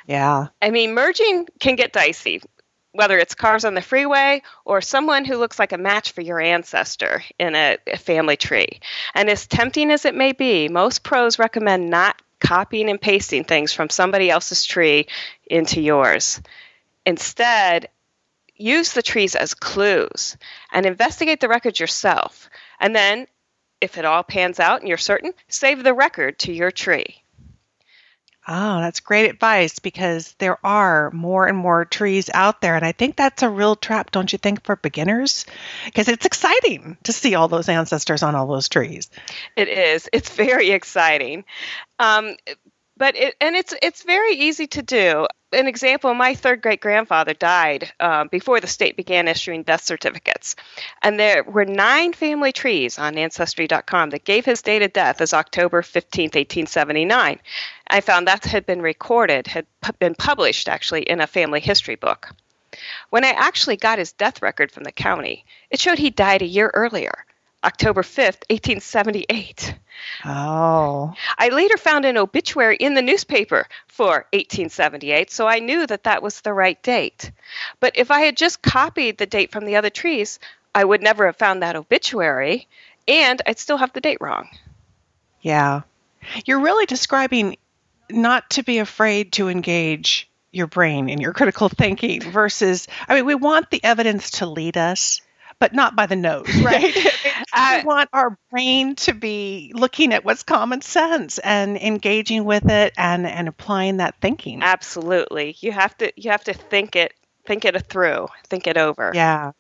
Yeah, 0.06 0.48
I 0.60 0.70
mean, 0.70 0.94
merging 0.94 1.46
can 1.60 1.76
get 1.76 1.92
dicey 1.92 2.42
whether 2.94 3.18
it's 3.18 3.34
cars 3.34 3.64
on 3.64 3.74
the 3.74 3.82
freeway 3.82 4.40
or 4.64 4.80
someone 4.80 5.24
who 5.24 5.36
looks 5.36 5.58
like 5.58 5.72
a 5.72 5.78
match 5.78 6.12
for 6.12 6.22
your 6.22 6.40
ancestor 6.40 7.22
in 7.38 7.54
a, 7.54 7.76
a, 7.88 7.96
family 7.98 8.36
tree. 8.36 8.80
And 9.14 9.28
as 9.28 9.46
tempting 9.46 9.90
as 9.90 10.04
it 10.04 10.14
may 10.14 10.32
be, 10.32 10.68
most 10.68 11.02
pros 11.02 11.38
recommend 11.38 11.90
not 11.90 12.22
copying 12.40 12.88
and 12.88 13.00
pasting 13.00 13.44
things 13.44 13.72
from 13.72 13.90
somebody 13.90 14.30
else's 14.30 14.64
tree 14.64 15.08
into 15.46 15.80
yours. 15.80 16.40
Instead, 17.04 17.88
use 18.54 18.92
the 18.92 19.02
trees 19.02 19.34
as 19.34 19.54
clues 19.54 20.36
and 20.72 20.86
investigate 20.86 21.40
the 21.40 21.48
records 21.48 21.80
yourself. 21.80 22.48
And 22.78 22.94
then 22.94 23.26
If 23.80 23.98
it 23.98 24.04
all 24.04 24.22
pans 24.22 24.60
out 24.60 24.80
and 24.80 24.88
you're 24.88 24.96
certain, 24.96 25.34
save 25.48 25.82
the 25.82 25.92
record 25.92 26.38
to 26.40 26.52
your 26.52 26.70
tree. 26.70 27.24
Oh, 28.46 28.80
that's 28.80 29.00
great 29.00 29.30
advice 29.30 29.78
because 29.78 30.32
there 30.38 30.58
are 30.64 31.10
more 31.12 31.46
and 31.46 31.56
more 31.56 31.84
trees 31.84 32.28
out 32.32 32.60
there. 32.60 32.76
And 32.76 32.84
I 32.84 32.92
think 32.92 33.16
that's 33.16 33.42
a 33.42 33.48
real 33.48 33.74
trap, 33.74 34.10
don't 34.10 34.30
you 34.30 34.38
think, 34.38 34.64
for 34.64 34.76
beginners? 34.76 35.46
Because 35.86 36.08
it's 36.08 36.26
exciting 36.26 36.98
to 37.04 37.12
see 37.12 37.34
all 37.34 37.48
those 37.48 37.70
ancestors 37.70 38.22
on 38.22 38.34
all 38.34 38.46
those 38.46 38.68
trees. 38.68 39.08
It 39.56 39.68
is. 39.68 40.08
It's 40.12 40.28
very 40.28 40.70
exciting. 40.72 41.44
Um, 41.98 42.36
but 42.96 43.16
it, 43.16 43.34
and 43.40 43.56
it's 43.56 43.74
it's 43.82 44.02
very 44.02 44.34
easy 44.34 44.66
to 44.68 44.82
do. 44.82 45.26
An 45.54 45.68
example: 45.68 46.12
my 46.14 46.34
third 46.34 46.62
great 46.62 46.80
grandfather 46.80 47.32
died 47.32 47.92
um, 48.00 48.28
before 48.28 48.61
the 48.61 48.66
state 48.66 48.96
began 48.96 49.28
issuing 49.28 49.62
death 49.62 49.84
certificates, 49.84 50.56
and 51.00 51.18
there 51.18 51.44
were 51.44 51.64
nine 51.64 52.12
family 52.12 52.50
trees 52.50 52.99
on 52.99 53.16
Ancestry.com 53.16 54.11
that 54.11 54.25
gave 54.25 54.44
his 54.44 54.62
date 54.62 54.82
of 54.82 54.92
death 54.92 55.20
as 55.20 55.32
October 55.32 55.82
fifteenth, 55.82 56.34
eighteen 56.34 56.66
seventy 56.66 57.04
nine. 57.04 57.38
I 57.87 58.00
found 58.00 58.26
that 58.26 58.44
had 58.44 58.66
been 58.66 58.82
recorded, 58.82 59.46
had 59.46 59.66
been 60.00 60.16
published 60.16 60.68
actually 60.68 61.02
in 61.02 61.20
a 61.20 61.26
family 61.26 61.61
history 61.61 61.96
book. 61.96 62.34
When 63.11 63.25
I 63.25 63.30
actually 63.30 63.76
got 63.76 64.00
his 64.00 64.12
death 64.12 64.42
record 64.42 64.73
from 64.73 64.82
the 64.82 64.90
county, 64.92 65.44
it 65.70 65.78
showed 65.78 65.99
he 65.99 66.11
died 66.11 66.42
a 66.42 66.46
year 66.46 66.73
earlier, 66.75 67.25
October 67.64 68.02
5th, 68.02 68.42
1878. 68.50 69.75
Oh. 70.25 71.14
I 71.38 71.49
later 71.49 71.76
found 71.78 72.04
an 72.04 72.18
obituary 72.18 72.76
in 72.76 72.94
the 72.94 73.02
newspaper 73.02 73.66
for 73.88 74.26
1878, 74.33 75.30
so 75.30 75.47
I 75.47 75.61
knew 75.61 75.87
that 75.87 76.04
that 76.04 76.23
was 76.23 76.40
the 76.40 76.52
right 76.52 76.80
date. 76.83 77.30
But 77.80 77.97
if 77.97 78.11
I 78.11 78.21
had 78.21 78.37
just 78.37 78.62
copied 78.62 79.16
the 79.16 79.26
date 79.26 79.50
from 79.50 79.64
the 79.64 79.76
other 79.76 79.90
trees, 79.90 80.38
I 80.75 80.85
would 80.85 81.02
never 81.02 81.26
have 81.26 81.37
found 81.37 81.62
that 81.62 81.76
obituary, 81.76 82.68
and 83.09 83.40
I'd 83.47 83.59
still 83.59 83.78
have 83.78 83.92
the 83.92 84.00
date 84.00 84.18
wrong. 84.21 84.50
Yeah. 85.40 85.83
You're 86.44 86.61
really 86.61 86.87
describing 86.87 87.56
not 88.11 88.50
to 88.50 88.62
be 88.62 88.78
afraid 88.78 89.33
to 89.33 89.49
engage 89.49 90.28
your 90.52 90.66
brain 90.66 91.09
and 91.09 91.21
your 91.21 91.33
critical 91.33 91.68
thinking 91.68 92.21
versus, 92.21 92.87
I 93.09 93.14
mean, 93.14 93.26
we 93.26 93.35
want 93.35 93.71
the 93.71 93.83
evidence 93.83 94.33
to 94.33 94.47
lead 94.47 94.76
us 94.76 95.21
but 95.64 95.73
not 95.73 95.97
by 95.97 96.04
the 96.04 96.14
nose, 96.14 96.54
right? 96.62 96.94
we 96.94 97.85
want 97.85 98.11
our 98.12 98.37
brain 98.50 98.97
to 98.97 99.14
be 99.14 99.73
looking 99.75 100.12
at 100.12 100.23
what's 100.23 100.42
common 100.42 100.83
sense 100.83 101.38
and 101.38 101.78
engaging 101.78 102.44
with 102.44 102.68
it 102.68 102.92
and, 102.99 103.26
and 103.26 103.49
applying 103.49 103.97
that 103.97 104.14
thinking. 104.21 104.62
Absolutely. 104.62 105.56
You 105.61 105.73
have 105.73 105.97
to 105.99 106.12
you 106.16 106.33
have 106.33 106.44
to 106.44 106.52
think 106.52 106.97
it 106.97 107.14
think 107.47 107.64
it 107.64 107.80
through, 107.87 108.28
think 108.49 108.66
it 108.66 108.76
over. 108.76 109.12
Yeah. 109.14 109.52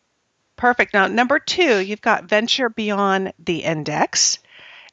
Perfect. 0.56 0.92
Now, 0.92 1.06
number 1.06 1.38
two, 1.38 1.78
you've 1.78 2.02
got 2.02 2.24
venture 2.24 2.68
beyond 2.68 3.32
the 3.38 3.64
index. 3.64 4.40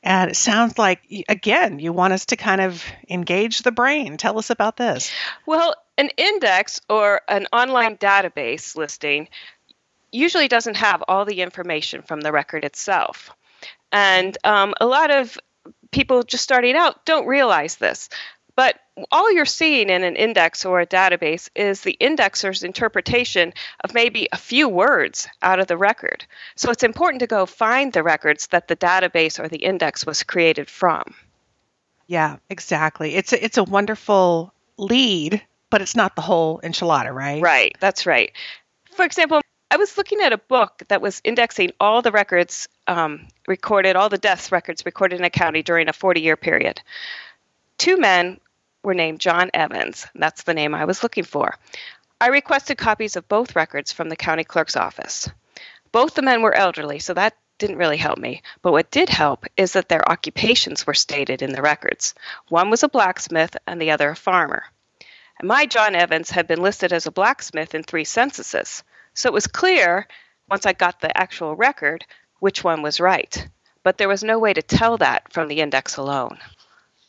And 0.04 0.32
it 0.32 0.36
sounds 0.36 0.80
like, 0.80 1.02
again, 1.30 1.78
you 1.78 1.94
want 1.94 2.14
us 2.14 2.26
to 2.28 2.36
kind 2.36 2.62
of 2.62 2.84
engage 3.08 3.60
the 3.60 3.72
brain. 3.72 4.18
Tell 4.18 4.40
us 4.40 4.50
about 4.50 4.76
this. 4.76 5.12
Well, 5.46 5.76
an 5.98 6.10
index 6.18 6.82
or 6.90 7.22
an 7.28 7.48
online 7.54 7.98
database 7.98 8.76
listing 8.76 9.28
usually 10.12 10.48
doesn't 10.48 10.78
have 10.78 11.04
all 11.08 11.26
the 11.26 11.42
information 11.42 12.02
from 12.02 12.22
the 12.22 12.32
record 12.32 12.64
itself. 12.64 13.32
And 13.92 14.38
um, 14.44 14.74
a 14.80 14.86
lot 14.86 15.12
of 15.12 15.38
people 15.92 16.24
just 16.24 16.44
starting 16.44 16.76
out 16.76 17.06
don't 17.06 17.28
realize 17.28 17.76
this. 17.76 18.10
But 18.56 18.80
all 19.12 19.32
you're 19.32 19.46
seeing 19.46 19.90
in 19.90 20.04
an 20.04 20.16
index 20.16 20.66
or 20.66 20.82
a 20.82 20.86
database 20.86 21.50
is 21.56 21.82
the 21.82 21.92
indexer's 21.94 22.64
interpretation 22.64 23.54
of 23.84 23.94
maybe 23.94 24.28
a 24.32 24.38
few 24.38 24.68
words 24.68 25.28
out 25.42 25.60
of 25.60 25.68
the 25.68 25.78
record. 25.78 26.26
So 26.56 26.70
it's 26.70 26.84
important 26.84 27.22
to 27.22 27.28
go 27.28 27.46
find 27.46 27.94
the 27.94 28.04
records 28.04 28.48
that 28.48 28.68
the 28.68 28.76
database 28.76 29.40
or 29.40 29.48
the 29.48 29.64
index 29.64 30.06
was 30.06 30.24
created 30.24 30.70
from. 30.70 31.16
Yeah, 32.08 32.38
exactly. 32.50 33.16
It's 33.16 33.32
a, 33.32 33.44
it's 33.44 33.58
a 33.58 33.64
wonderful 33.64 34.54
lead, 34.78 35.42
but 35.70 35.82
it's 35.82 35.96
not 35.96 36.16
the 36.16 36.22
whole 36.22 36.60
enchilada, 36.62 37.14
right? 37.14 37.42
Right, 37.42 37.76
that's 37.80 38.06
right. 38.06 38.34
For 38.96 39.06
example, 39.06 39.42
I 39.72 39.78
was 39.78 39.98
looking 39.98 40.20
at 40.20 40.34
a 40.34 40.38
book 40.38 40.84
that 40.90 41.02
was 41.02 41.22
indexing 41.24 41.72
all 41.80 42.02
the 42.02 42.12
records 42.12 42.68
um, 42.88 43.30
recorded, 43.48 43.96
all 43.96 44.10
the 44.10 44.18
deaths 44.18 44.52
records 44.52 44.86
recorded 44.86 45.20
in 45.20 45.24
a 45.24 45.30
county 45.30 45.64
during 45.64 45.88
a 45.88 45.94
40 45.94 46.20
year 46.20 46.36
period. 46.36 46.82
Two 47.78 47.96
men 47.96 48.42
were 48.84 48.94
named 48.94 49.22
John 49.22 49.50
Evans. 49.54 50.08
That's 50.14 50.44
the 50.44 50.54
name 50.54 50.76
I 50.76 50.84
was 50.84 51.04
looking 51.04 51.24
for. 51.24 51.58
I 52.20 52.28
requested 52.28 52.78
copies 52.78 53.16
of 53.16 53.30
both 53.30 53.56
records 53.56 53.94
from 53.94 54.10
the 54.10 54.18
county 54.18 54.44
clerk's 54.44 54.76
office. 54.76 55.30
Both 55.94 56.16
the 56.16 56.22
men 56.22 56.42
were 56.42 56.54
elderly, 56.54 57.00
so 57.00 57.14
that 57.14 57.38
didn't 57.58 57.78
really 57.78 57.96
help 57.96 58.18
me. 58.18 58.42
But 58.62 58.74
what 58.74 58.92
did 58.92 59.08
help 59.08 59.46
is 59.56 59.72
that 59.72 59.88
their 59.88 60.12
occupations 60.12 60.86
were 60.86 60.94
stated 60.94 61.42
in 61.42 61.54
the 61.54 61.62
records. 61.62 62.14
One 62.50 62.70
was 62.70 62.84
a 62.84 62.90
blacksmith 62.90 63.56
and 63.66 63.82
the 63.82 63.92
other 63.92 64.10
a 64.10 64.16
farmer. 64.18 64.66
And 65.40 65.48
my 65.48 65.66
John 65.66 65.96
Evans 65.96 66.30
had 66.30 66.46
been 66.46 66.62
listed 66.62 66.92
as 66.92 67.06
a 67.06 67.12
blacksmith 67.12 67.74
in 67.74 67.84
three 67.84 68.04
censuses. 68.04 68.84
So 69.14 69.30
it 69.30 69.34
was 69.34 69.48
clear, 69.48 70.08
once 70.50 70.66
I 70.66 70.74
got 70.74 71.02
the 71.02 71.16
actual 71.18 71.56
record, 71.56 72.06
which 72.40 72.64
one 72.64 72.82
was 72.82 73.00
right. 73.00 73.48
But 73.84 73.98
there 73.98 74.10
was 74.10 74.24
no 74.24 74.40
way 74.40 74.54
to 74.54 74.62
tell 74.62 74.98
that 74.98 75.32
from 75.34 75.48
the 75.48 75.62
index 75.62 75.98
alone. 75.98 76.38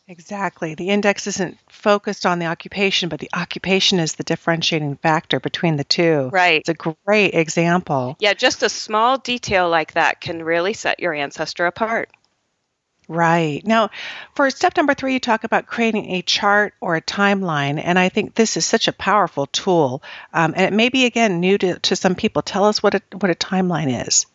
Exactly. 0.08 0.74
The 0.74 0.90
index 0.90 1.26
isn't 1.26 1.58
focused 1.68 2.26
on 2.26 2.38
the 2.38 2.46
occupation, 2.46 3.08
but 3.08 3.20
the 3.20 3.30
occupation 3.32 3.98
is 3.98 4.14
the 4.14 4.24
differentiating 4.24 4.96
factor 4.96 5.38
between 5.38 5.76
the 5.76 5.84
two. 5.84 6.28
Right. 6.32 6.60
It's 6.60 6.68
a 6.68 6.92
great 7.04 7.34
example. 7.34 8.16
Yeah, 8.18 8.34
just 8.34 8.62
a 8.62 8.68
small 8.68 9.18
detail 9.18 9.68
like 9.68 9.92
that 9.92 10.20
can 10.20 10.42
really 10.42 10.72
set 10.72 11.00
your 11.00 11.14
ancestor 11.14 11.66
apart. 11.66 12.10
Right. 13.08 13.66
Now, 13.66 13.90
for 14.34 14.48
step 14.50 14.76
number 14.76 14.94
three, 14.94 15.14
you 15.14 15.20
talk 15.20 15.44
about 15.44 15.66
creating 15.66 16.12
a 16.12 16.22
chart 16.22 16.74
or 16.80 16.96
a 16.96 17.02
timeline. 17.02 17.80
And 17.82 17.98
I 17.98 18.08
think 18.08 18.34
this 18.34 18.56
is 18.56 18.64
such 18.64 18.88
a 18.88 18.92
powerful 18.92 19.46
tool. 19.46 20.02
Um, 20.32 20.54
and 20.56 20.64
it 20.64 20.72
may 20.72 20.88
be, 20.88 21.04
again, 21.04 21.40
new 21.40 21.58
to, 21.58 21.78
to 21.80 21.96
some 21.96 22.14
people. 22.14 22.42
Tell 22.42 22.64
us 22.64 22.82
what 22.82 22.94
a, 22.94 23.02
what 23.18 23.30
a 23.30 23.34
timeline 23.34 24.06
is. 24.06 24.26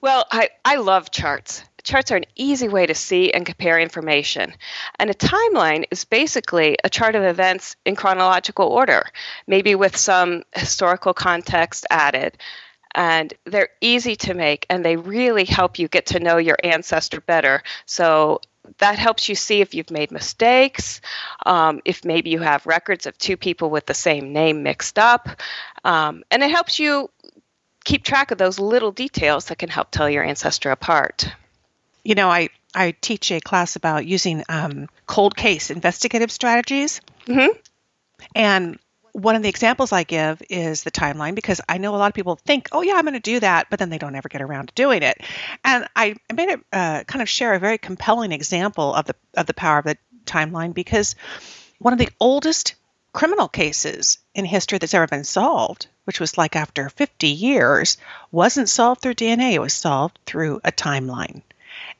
Well, 0.00 0.26
I, 0.30 0.50
I 0.64 0.76
love 0.76 1.10
charts. 1.10 1.62
Charts 1.82 2.10
are 2.10 2.16
an 2.16 2.26
easy 2.34 2.66
way 2.66 2.86
to 2.86 2.94
see 2.94 3.32
and 3.32 3.46
compare 3.46 3.78
information. 3.78 4.52
And 4.98 5.08
a 5.08 5.14
timeline 5.14 5.84
is 5.92 6.04
basically 6.04 6.76
a 6.82 6.90
chart 6.90 7.14
of 7.14 7.22
events 7.22 7.76
in 7.84 7.94
chronological 7.94 8.66
order, 8.66 9.06
maybe 9.46 9.76
with 9.76 9.96
some 9.96 10.42
historical 10.52 11.14
context 11.14 11.86
added 11.88 12.36
and 12.96 13.34
they're 13.44 13.68
easy 13.80 14.16
to 14.16 14.34
make 14.34 14.66
and 14.70 14.84
they 14.84 14.96
really 14.96 15.44
help 15.44 15.78
you 15.78 15.86
get 15.86 16.06
to 16.06 16.18
know 16.18 16.38
your 16.38 16.56
ancestor 16.64 17.20
better. 17.20 17.62
So 17.84 18.40
that 18.78 18.98
helps 18.98 19.28
you 19.28 19.34
see 19.36 19.60
if 19.60 19.74
you've 19.74 19.90
made 19.90 20.10
mistakes, 20.10 21.00
um, 21.44 21.80
if 21.84 22.04
maybe 22.04 22.30
you 22.30 22.40
have 22.40 22.66
records 22.66 23.06
of 23.06 23.16
two 23.18 23.36
people 23.36 23.70
with 23.70 23.86
the 23.86 23.94
same 23.94 24.32
name 24.32 24.64
mixed 24.64 24.98
up, 24.98 25.28
um, 25.84 26.24
and 26.30 26.42
it 26.42 26.50
helps 26.50 26.80
you 26.80 27.08
keep 27.84 28.02
track 28.02 28.32
of 28.32 28.38
those 28.38 28.58
little 28.58 28.90
details 28.90 29.44
that 29.44 29.58
can 29.58 29.68
help 29.68 29.92
tell 29.92 30.10
your 30.10 30.24
ancestor 30.24 30.72
apart. 30.72 31.30
You 32.02 32.16
know, 32.16 32.28
I, 32.28 32.48
I 32.74 32.94
teach 33.00 33.30
a 33.30 33.40
class 33.40 33.76
about 33.76 34.06
using 34.06 34.42
um, 34.48 34.88
cold 35.06 35.36
case 35.36 35.70
investigative 35.70 36.32
strategies. 36.32 37.00
Mm-hmm. 37.26 37.56
And 38.34 38.78
one 39.16 39.34
of 39.34 39.42
the 39.42 39.48
examples 39.48 39.92
I 39.92 40.02
give 40.02 40.42
is 40.50 40.82
the 40.82 40.90
timeline 40.90 41.34
because 41.34 41.62
I 41.66 41.78
know 41.78 41.94
a 41.94 41.96
lot 41.96 42.08
of 42.08 42.14
people 42.14 42.36
think, 42.36 42.68
oh, 42.72 42.82
yeah, 42.82 42.96
I'm 42.96 43.04
going 43.04 43.14
to 43.14 43.20
do 43.20 43.40
that, 43.40 43.68
but 43.70 43.78
then 43.78 43.88
they 43.88 43.96
don't 43.96 44.14
ever 44.14 44.28
get 44.28 44.42
around 44.42 44.68
to 44.68 44.74
doing 44.74 45.02
it. 45.02 45.22
And 45.64 45.88
I 45.96 46.16
made 46.34 46.50
it 46.50 46.60
uh, 46.70 47.04
kind 47.04 47.22
of 47.22 47.28
share 47.28 47.54
a 47.54 47.58
very 47.58 47.78
compelling 47.78 48.32
example 48.32 48.92
of 48.94 49.06
the 49.06 49.14
of 49.34 49.46
the 49.46 49.54
power 49.54 49.78
of 49.78 49.86
the 49.86 49.96
timeline 50.26 50.74
because 50.74 51.14
one 51.78 51.94
of 51.94 51.98
the 51.98 52.10
oldest 52.20 52.74
criminal 53.14 53.48
cases 53.48 54.18
in 54.34 54.44
history 54.44 54.76
that's 54.76 54.92
ever 54.92 55.06
been 55.06 55.24
solved, 55.24 55.86
which 56.04 56.20
was 56.20 56.36
like 56.36 56.54
after 56.54 56.90
50 56.90 57.28
years, 57.28 57.96
wasn't 58.30 58.68
solved 58.68 59.00
through 59.00 59.14
DNA. 59.14 59.54
It 59.54 59.62
was 59.62 59.72
solved 59.72 60.18
through 60.26 60.60
a 60.62 60.72
timeline 60.72 61.40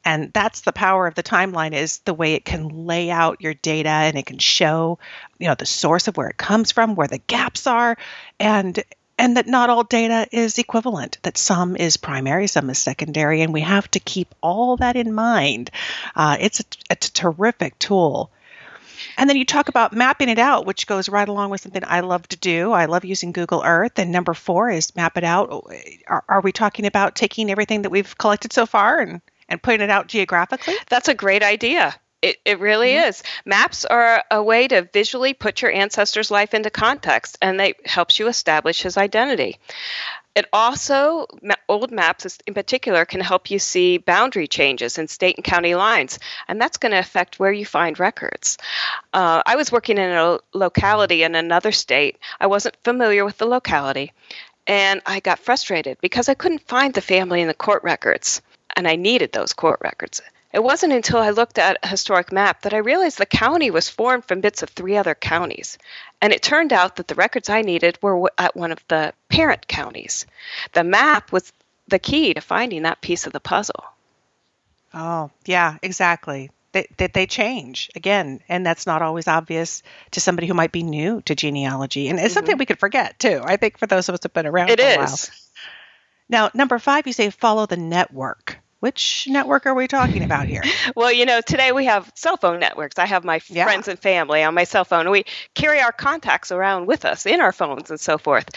and 0.07 0.31
that's 0.31 0.61
the 0.61 0.71
power 0.71 1.05
of 1.05 1.15
the 1.15 1.23
timeline 1.23 1.73
is 1.73 1.97
the 1.99 2.13
way 2.13 2.33
it 2.33 2.45
can 2.45 2.69
lay 2.69 3.11
out 3.11 3.41
your 3.41 3.53
data 3.53 3.89
and 3.89 4.17
it 4.17 4.25
can 4.25 4.37
show 4.37 4.97
you 5.37 5.47
know 5.47 5.55
the 5.55 5.65
source 5.65 6.07
of 6.07 6.15
where 6.15 6.29
it 6.29 6.37
comes 6.37 6.71
from 6.71 6.95
where 6.95 7.09
the 7.09 7.17
gaps 7.17 7.67
are 7.67 7.97
and 8.39 8.81
and 9.19 9.35
that 9.35 9.47
not 9.47 9.69
all 9.69 9.83
data 9.83 10.25
is 10.31 10.57
equivalent 10.59 11.17
that 11.23 11.37
some 11.37 11.75
is 11.75 11.97
primary 11.97 12.47
some 12.47 12.69
is 12.69 12.79
secondary 12.79 13.41
and 13.41 13.53
we 13.53 13.61
have 13.61 13.91
to 13.91 13.99
keep 13.99 14.33
all 14.41 14.77
that 14.77 14.95
in 14.95 15.13
mind 15.13 15.69
uh, 16.15 16.37
it's, 16.39 16.61
a, 16.61 16.63
it's 16.89 17.09
a 17.09 17.13
terrific 17.13 17.77
tool 17.77 18.31
and 19.17 19.29
then 19.29 19.37
you 19.37 19.45
talk 19.45 19.67
about 19.67 19.93
mapping 19.93 20.29
it 20.29 20.39
out, 20.39 20.65
which 20.65 20.87
goes 20.87 21.07
right 21.07 21.27
along 21.27 21.49
with 21.49 21.61
something 21.61 21.83
I 21.85 21.99
love 21.99 22.27
to 22.29 22.37
do. 22.37 22.71
I 22.71 22.85
love 22.85 23.05
using 23.05 23.31
Google 23.31 23.63
Earth. 23.63 23.97
And 23.97 24.11
number 24.11 24.33
four 24.33 24.69
is 24.69 24.95
map 24.95 25.17
it 25.17 25.23
out. 25.23 25.67
Are, 26.07 26.23
are 26.27 26.41
we 26.41 26.51
talking 26.51 26.85
about 26.85 27.15
taking 27.15 27.49
everything 27.49 27.83
that 27.83 27.91
we've 27.91 28.17
collected 28.17 28.53
so 28.53 28.65
far 28.65 28.99
and 28.99 29.21
and 29.49 29.61
putting 29.61 29.81
it 29.81 29.89
out 29.89 30.07
geographically? 30.07 30.75
That's 30.89 31.07
a 31.07 31.13
great 31.13 31.43
idea. 31.43 31.95
It, 32.21 32.37
it 32.45 32.59
really 32.59 32.93
mm-hmm. 32.93 33.09
is. 33.09 33.23
Maps 33.45 33.85
are 33.85 34.23
a 34.31 34.41
way 34.41 34.67
to 34.67 34.89
visually 34.91 35.33
put 35.33 35.61
your 35.61 35.71
ancestor's 35.71 36.31
life 36.31 36.53
into 36.53 36.69
context, 36.69 37.37
and 37.41 37.59
they 37.59 37.75
helps 37.85 38.17
you 38.17 38.27
establish 38.27 38.81
his 38.81 38.97
identity. 38.97 39.59
It 40.35 40.45
also, 40.53 41.25
old 41.67 41.91
maps 41.91 42.37
in 42.45 42.53
particular, 42.53 43.05
can 43.05 43.21
help 43.21 43.49
you 43.49 43.57
see 43.57 43.97
boundary 43.97 44.47
changes 44.47 44.99
in 44.99 45.07
state 45.07 45.35
and 45.35 45.43
county 45.43 45.73
lines, 45.73 46.19
and 46.47 46.61
that's 46.61 46.77
going 46.77 46.91
to 46.91 46.99
affect 46.99 47.39
where 47.39 47.51
you 47.51 47.65
find 47.65 47.99
records. 47.99 48.59
Uh, 49.13 49.41
I 49.45 49.55
was 49.55 49.71
working 49.71 49.97
in 49.97 50.11
a 50.11 50.39
locality 50.53 51.23
in 51.23 51.33
another 51.33 51.71
state. 51.71 52.19
I 52.39 52.47
wasn't 52.47 52.77
familiar 52.83 53.25
with 53.25 53.39
the 53.39 53.47
locality, 53.47 54.13
and 54.67 55.01
I 55.07 55.21
got 55.21 55.39
frustrated 55.39 55.97
because 56.01 56.29
I 56.29 56.35
couldn't 56.35 56.67
find 56.67 56.93
the 56.93 57.01
family 57.01 57.41
in 57.41 57.47
the 57.47 57.55
court 57.55 57.83
records, 57.83 58.43
and 58.77 58.87
I 58.87 58.95
needed 58.95 59.31
those 59.33 59.53
court 59.53 59.79
records. 59.81 60.21
It 60.53 60.63
wasn't 60.63 60.93
until 60.93 61.19
I 61.19 61.31
looked 61.31 61.57
at 61.57 61.79
a 61.83 61.87
historic 61.87 62.31
map 62.31 62.61
that 62.61 62.73
I 62.73 62.77
realized 62.77 63.17
the 63.17 63.25
county 63.25 63.69
was 63.69 63.89
formed 63.89 64.23
from 64.23 64.39
bits 64.39 64.63
of 64.63 64.69
three 64.69 64.95
other 64.95 65.13
counties. 65.13 65.77
And 66.21 66.31
it 66.31 66.41
turned 66.41 66.71
out 66.71 66.95
that 66.95 67.07
the 67.07 67.15
records 67.15 67.49
I 67.49 67.63
needed 67.63 67.97
were 68.01 68.31
at 68.37 68.55
one 68.55 68.71
of 68.71 68.83
the 68.87 69.13
parent 69.29 69.67
counties. 69.67 70.25
The 70.73 70.83
map 70.83 71.31
was 71.31 71.51
the 71.87 71.99
key 71.99 72.33
to 72.35 72.41
finding 72.41 72.83
that 72.83 73.01
piece 73.01 73.27
of 73.27 73.33
the 73.33 73.39
puzzle. 73.39 73.83
Oh, 74.93 75.31
yeah, 75.45 75.77
exactly. 75.81 76.51
That 76.71 76.87
they, 76.97 77.07
they, 77.07 77.25
change 77.25 77.89
again, 77.95 78.41
and 78.47 78.65
that's 78.65 78.85
not 78.85 79.01
always 79.01 79.27
obvious 79.27 79.83
to 80.11 80.21
somebody 80.21 80.47
who 80.47 80.53
might 80.53 80.71
be 80.71 80.83
new 80.83 81.21
to 81.21 81.35
genealogy. 81.35 82.09
And 82.09 82.19
it's 82.19 82.27
mm-hmm. 82.27 82.33
something 82.33 82.57
we 82.57 82.65
could 82.65 82.79
forget 82.79 83.17
too. 83.19 83.41
I 83.43 83.57
think 83.57 83.77
for 83.77 83.87
those 83.87 84.09
of 84.09 84.15
us 84.15 84.19
who've 84.23 84.33
been 84.33 84.45
around 84.45 84.69
it 84.69 84.79
for 84.79 84.85
is. 84.85 84.95
a 84.95 85.01
while. 85.01 85.15
Now, 86.29 86.49
number 86.53 86.77
five, 86.79 87.07
you 87.07 87.13
say 87.13 87.29
follow 87.29 87.65
the 87.65 87.77
network. 87.77 88.59
Which 88.79 89.27
network 89.27 89.65
are 89.65 89.73
we 89.73 89.87
talking 89.87 90.23
about 90.23 90.47
here? 90.47 90.63
well, 90.95 91.11
you 91.11 91.25
know, 91.25 91.41
today 91.41 91.71
we 91.71 91.85
have 91.85 92.11
cell 92.15 92.37
phone 92.37 92.59
networks. 92.59 92.99
I 92.99 93.07
have 93.07 93.23
my 93.23 93.41
yeah. 93.49 93.63
friends 93.65 93.87
and 93.87 93.97
family 93.97 94.43
on 94.43 94.53
my 94.53 94.65
cell 94.65 94.85
phone. 94.85 95.09
We 95.09 95.25
carry 95.55 95.79
our 95.79 95.91
contacts 95.91 96.51
around 96.51 96.85
with 96.85 97.03
us 97.03 97.25
in 97.25 97.41
our 97.41 97.51
phones 97.51 97.89
and 97.89 97.99
so 97.99 98.17
forth. 98.17 98.49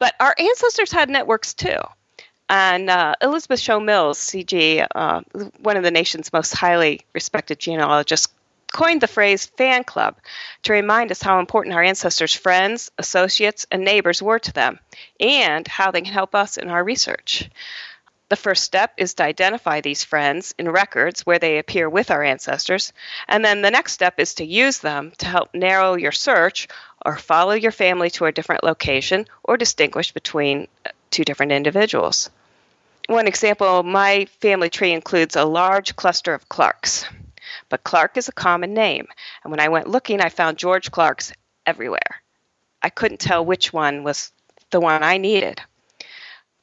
But 0.00 0.14
our 0.18 0.34
ancestors 0.36 0.90
had 0.90 1.08
networks 1.08 1.54
too. 1.54 1.78
And 2.48 2.88
uh, 2.90 3.14
Elizabeth 3.20 3.60
Shown 3.60 3.84
Mills, 3.84 4.18
CG, 4.18 4.84
uh, 4.94 5.20
one 5.60 5.76
of 5.76 5.84
the 5.84 5.90
nation's 5.90 6.32
most 6.32 6.54
highly 6.54 7.02
respected 7.12 7.58
genealogists, 7.58 8.28
coined 8.72 9.00
the 9.00 9.06
phrase 9.06 9.46
fan 9.46 9.84
club 9.84 10.16
to 10.62 10.72
remind 10.72 11.10
us 11.10 11.22
how 11.22 11.40
important 11.40 11.74
our 11.74 11.82
ancestors' 11.82 12.34
friends, 12.34 12.90
associates, 12.98 13.66
and 13.70 13.84
neighbors 13.84 14.22
were 14.22 14.38
to 14.38 14.52
them, 14.52 14.78
and 15.20 15.66
how 15.68 15.90
they 15.90 16.00
can 16.00 16.12
help 16.12 16.34
us 16.34 16.56
in 16.56 16.68
our 16.68 16.82
research. 16.82 17.48
The 18.28 18.36
first 18.36 18.64
step 18.64 18.92
is 18.98 19.14
to 19.14 19.22
identify 19.22 19.80
these 19.80 20.04
friends 20.04 20.54
in 20.58 20.68
records 20.70 21.24
where 21.24 21.38
they 21.38 21.58
appear 21.58 21.88
with 21.88 22.10
our 22.10 22.22
ancestors, 22.22 22.92
and 23.26 23.42
then 23.42 23.62
the 23.62 23.70
next 23.70 23.92
step 23.92 24.20
is 24.20 24.34
to 24.34 24.44
use 24.44 24.78
them 24.78 25.12
to 25.18 25.26
help 25.26 25.54
narrow 25.54 25.94
your 25.96 26.12
search 26.12 26.68
or 27.06 27.16
follow 27.16 27.52
your 27.52 27.72
family 27.72 28.10
to 28.10 28.26
a 28.26 28.32
different 28.32 28.64
location 28.64 29.26
or 29.42 29.56
distinguish 29.56 30.12
between 30.12 30.68
uh, 30.84 30.90
two 31.10 31.24
different 31.24 31.52
individuals. 31.52 32.28
One 33.06 33.26
example 33.26 33.82
my 33.82 34.26
family 34.40 34.68
tree 34.68 34.92
includes 34.92 35.34
a 35.34 35.46
large 35.46 35.96
cluster 35.96 36.34
of 36.34 36.50
Clarks, 36.50 37.06
but 37.70 37.82
Clark 37.82 38.18
is 38.18 38.28
a 38.28 38.32
common 38.32 38.74
name, 38.74 39.06
and 39.42 39.50
when 39.50 39.60
I 39.60 39.70
went 39.70 39.88
looking, 39.88 40.20
I 40.20 40.28
found 40.28 40.58
George 40.58 40.90
Clarks 40.90 41.32
everywhere. 41.64 42.20
I 42.82 42.90
couldn't 42.90 43.20
tell 43.20 43.42
which 43.42 43.72
one 43.72 44.04
was 44.04 44.32
the 44.70 44.80
one 44.80 45.02
I 45.02 45.16
needed. 45.16 45.62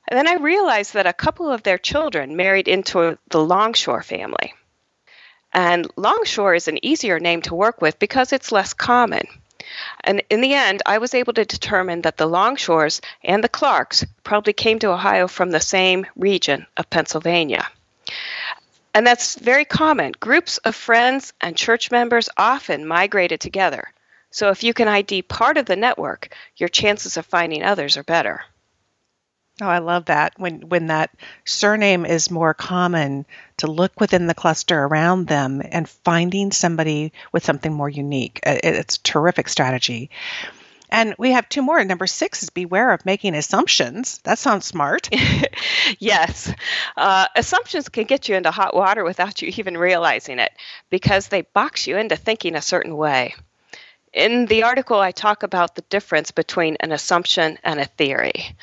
And 0.07 0.17
then 0.17 0.27
I 0.27 0.35
realized 0.35 0.93
that 0.93 1.07
a 1.07 1.13
couple 1.13 1.51
of 1.51 1.63
their 1.63 1.77
children 1.77 2.35
married 2.35 2.67
into 2.67 3.17
the 3.29 3.43
Longshore 3.43 4.03
family. 4.03 4.53
And 5.51 5.87
Longshore 5.95 6.53
is 6.53 6.67
an 6.67 6.83
easier 6.85 7.19
name 7.19 7.41
to 7.43 7.55
work 7.55 7.81
with 7.81 7.97
because 7.97 8.33
it's 8.33 8.51
less 8.51 8.73
common. 8.73 9.25
And 10.01 10.21
in 10.29 10.41
the 10.41 10.53
end, 10.53 10.83
I 10.85 10.99
was 10.99 11.13
able 11.13 11.33
to 11.33 11.45
determine 11.45 12.01
that 12.01 12.17
the 12.17 12.27
Longshores 12.27 13.01
and 13.23 13.43
the 13.43 13.49
Clarks 13.49 14.05
probably 14.23 14.53
came 14.53 14.79
to 14.79 14.91
Ohio 14.91 15.27
from 15.27 15.49
the 15.51 15.59
same 15.59 16.05
region 16.15 16.67
of 16.77 16.89
Pennsylvania. 16.89 17.67
And 18.93 19.05
that's 19.05 19.39
very 19.39 19.65
common. 19.65 20.13
Groups 20.19 20.57
of 20.59 20.75
friends 20.75 21.33
and 21.41 21.57
church 21.57 21.89
members 21.91 22.29
often 22.37 22.85
migrated 22.85 23.39
together. 23.39 23.91
So 24.29 24.49
if 24.51 24.63
you 24.63 24.73
can 24.73 24.87
ID 24.87 25.23
part 25.23 25.57
of 25.57 25.65
the 25.65 25.75
network, 25.75 26.33
your 26.57 26.69
chances 26.69 27.17
of 27.17 27.25
finding 27.25 27.63
others 27.63 27.97
are 27.97 28.03
better. 28.03 28.43
Oh, 29.61 29.67
I 29.67 29.79
love 29.79 30.05
that. 30.05 30.33
When 30.37 30.67
when 30.67 30.87
that 30.87 31.11
surname 31.45 32.05
is 32.05 32.29
more 32.29 32.53
common 32.53 33.25
to 33.57 33.67
look 33.67 34.01
within 34.01 34.27
the 34.27 34.33
cluster 34.33 34.83
around 34.83 35.27
them 35.27 35.61
and 35.63 35.87
finding 35.87 36.51
somebody 36.51 37.13
with 37.31 37.45
something 37.45 37.73
more 37.73 37.89
unique. 37.89 38.41
It's 38.43 38.97
a 38.97 39.03
terrific 39.03 39.47
strategy. 39.47 40.09
And 40.89 41.15
we 41.17 41.31
have 41.31 41.49
two 41.49 41.61
more. 41.61 41.83
Number 41.83 42.05
six 42.05 42.43
is 42.43 42.49
beware 42.49 42.91
of 42.91 43.05
making 43.05 43.33
assumptions. 43.35 44.19
That 44.19 44.39
sounds 44.39 44.65
smart. 44.65 45.09
yes. 45.99 46.53
Uh, 46.95 47.27
assumptions 47.35 47.89
can 47.89 48.03
get 48.03 48.29
you 48.29 48.35
into 48.35 48.51
hot 48.51 48.75
water 48.75 49.03
without 49.03 49.41
you 49.41 49.51
even 49.57 49.77
realizing 49.77 50.39
it 50.39 50.51
because 50.89 51.27
they 51.27 51.41
box 51.41 51.87
you 51.87 51.97
into 51.97 52.15
thinking 52.15 52.55
a 52.55 52.61
certain 52.61 52.95
way. 52.95 53.35
In 54.13 54.45
the 54.45 54.63
article, 54.63 54.99
I 54.99 55.11
talk 55.11 55.43
about 55.43 55.75
the 55.75 55.81
difference 55.81 56.31
between 56.31 56.77
an 56.79 56.93
assumption 56.93 57.57
and 57.63 57.79
a 57.79 57.85
theory. 57.85 58.55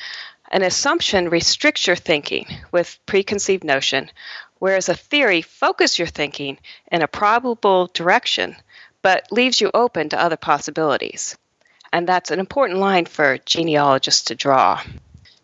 An 0.53 0.61
assumption 0.61 1.29
restricts 1.29 1.87
your 1.87 1.95
thinking 1.95 2.45
with 2.71 2.99
preconceived 3.07 3.63
notion, 3.63 4.11
whereas 4.59 4.87
a 4.87 4.93
theory 4.93 5.41
focuses 5.41 5.97
your 5.97 6.07
thinking 6.07 6.59
in 6.91 7.01
a 7.01 7.07
probable 7.07 7.87
direction 7.87 8.55
but 9.01 9.31
leaves 9.31 9.59
you 9.59 9.71
open 9.73 10.09
to 10.09 10.21
other 10.21 10.37
possibilities. 10.37 11.35
And 11.91 12.07
that's 12.07 12.29
an 12.29 12.39
important 12.39 12.79
line 12.79 13.05
for 13.05 13.39
genealogists 13.39 14.25
to 14.25 14.35
draw. 14.35 14.79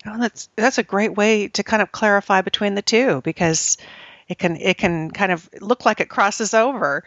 Oh, 0.05 0.19
that's 0.19 0.47
that's 0.55 0.77
a 0.77 0.83
great 0.83 1.15
way 1.15 1.47
to 1.49 1.63
kind 1.63 1.81
of 1.81 1.91
clarify 1.91 2.41
between 2.41 2.75
the 2.75 2.81
two 2.83 3.21
because 3.21 3.77
it 4.27 4.37
can 4.37 4.57
it 4.57 4.77
can 4.77 5.09
kind 5.09 5.31
of 5.31 5.49
look 5.59 5.85
like 5.85 6.01
it 6.01 6.09
crosses 6.09 6.53
over. 6.53 7.03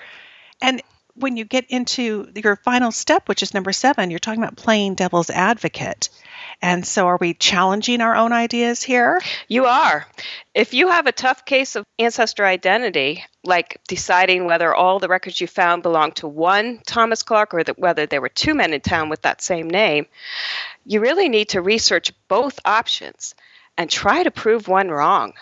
And 0.61 0.83
when 1.15 1.37
you 1.37 1.45
get 1.45 1.67
into 1.69 2.31
your 2.35 2.57
final 2.57 2.91
step, 2.91 3.29
which 3.29 3.43
is 3.43 3.55
number 3.55 3.73
seven, 3.73 4.11
you're 4.11 4.19
talking 4.19 4.43
about 4.43 4.57
playing 4.57 4.95
devil's 4.95 5.31
advocate. 5.31 6.09
And 6.61 6.87
so, 6.87 7.09
are 7.09 7.19
we 7.21 7.35
challenging 7.35 8.01
our 8.01 8.15
own 8.15 8.33
ideas 8.33 8.83
here? 8.83 9.21
You 9.49 9.67
are. 9.67 10.07
If 10.55 10.75
you 10.75 10.89
have 10.89 11.07
a 11.07 11.13
tough 11.13 11.45
case 11.45 11.75
of 11.75 11.85
ancestor 11.99 12.47
identity, 12.47 13.25
like 13.43 13.81
deciding 13.89 14.47
whether 14.47 14.73
all 14.75 15.01
the 15.01 15.09
records 15.09 15.41
you 15.41 15.49
found 15.49 15.83
belong 15.83 16.13
to 16.13 16.29
one 16.29 16.81
Thomas 16.87 17.23
Clark 17.23 17.53
or 17.53 17.65
whether 17.77 18.07
there 18.07 18.21
were 18.21 18.29
two 18.29 18.55
men 18.55 18.73
in 18.73 18.81
town 18.81 19.09
with 19.09 19.23
that 19.23 19.43
same 19.43 19.69
name, 19.69 20.07
you 20.87 21.01
really 21.01 21.29
need 21.29 21.51
to 21.51 21.61
research 21.61 22.13
both 22.29 22.61
options 22.65 23.35
and 23.77 23.91
try 23.91 24.23
to 24.23 24.31
prove 24.31 24.69
one 24.69 24.89
wrong 24.89 25.35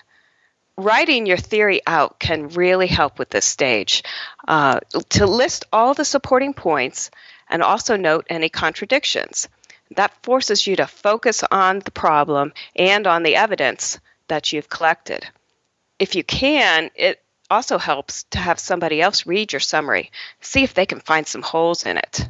writing 0.80 1.26
your 1.26 1.36
theory 1.36 1.80
out 1.86 2.18
can 2.18 2.48
really 2.48 2.86
help 2.86 3.18
with 3.18 3.30
this 3.30 3.44
stage. 3.44 4.02
Uh, 4.46 4.80
to 5.10 5.26
list 5.26 5.64
all 5.72 5.94
the 5.94 6.04
supporting 6.04 6.54
points 6.54 7.10
and 7.48 7.62
also 7.62 7.96
note 7.96 8.26
any 8.30 8.48
contradictions 8.48 9.48
that 9.96 10.22
forces 10.22 10.66
you 10.66 10.76
to 10.76 10.86
focus 10.86 11.42
on 11.50 11.80
the 11.80 11.90
problem 11.90 12.52
and 12.76 13.06
on 13.06 13.22
the 13.22 13.36
evidence 13.36 13.98
that 14.28 14.52
you've 14.52 14.68
collected. 14.68 15.26
If 15.98 16.14
you 16.14 16.24
can, 16.24 16.90
it 16.94 17.22
also 17.50 17.78
helps 17.78 18.22
to 18.30 18.38
have 18.38 18.60
somebody 18.60 19.02
else 19.02 19.26
read 19.26 19.52
your 19.52 19.60
summary, 19.60 20.12
see 20.40 20.62
if 20.62 20.74
they 20.74 20.86
can 20.86 21.00
find 21.00 21.26
some 21.26 21.42
holes 21.42 21.84
in 21.84 21.96
it. 21.98 22.28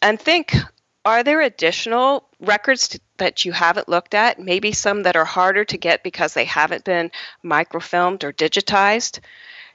And 0.00 0.20
think 0.20 0.54
are 1.04 1.22
there 1.22 1.40
additional 1.40 2.28
records 2.40 2.88
to, 2.88 3.00
that 3.16 3.44
you 3.44 3.52
haven't 3.52 3.88
looked 3.88 4.14
at? 4.14 4.38
Maybe 4.38 4.72
some 4.72 5.02
that 5.04 5.16
are 5.16 5.24
harder 5.24 5.64
to 5.64 5.78
get 5.78 6.02
because 6.02 6.34
they 6.34 6.44
haven't 6.44 6.84
been 6.84 7.10
microfilmed 7.44 8.24
or 8.24 8.32
digitized? 8.32 9.20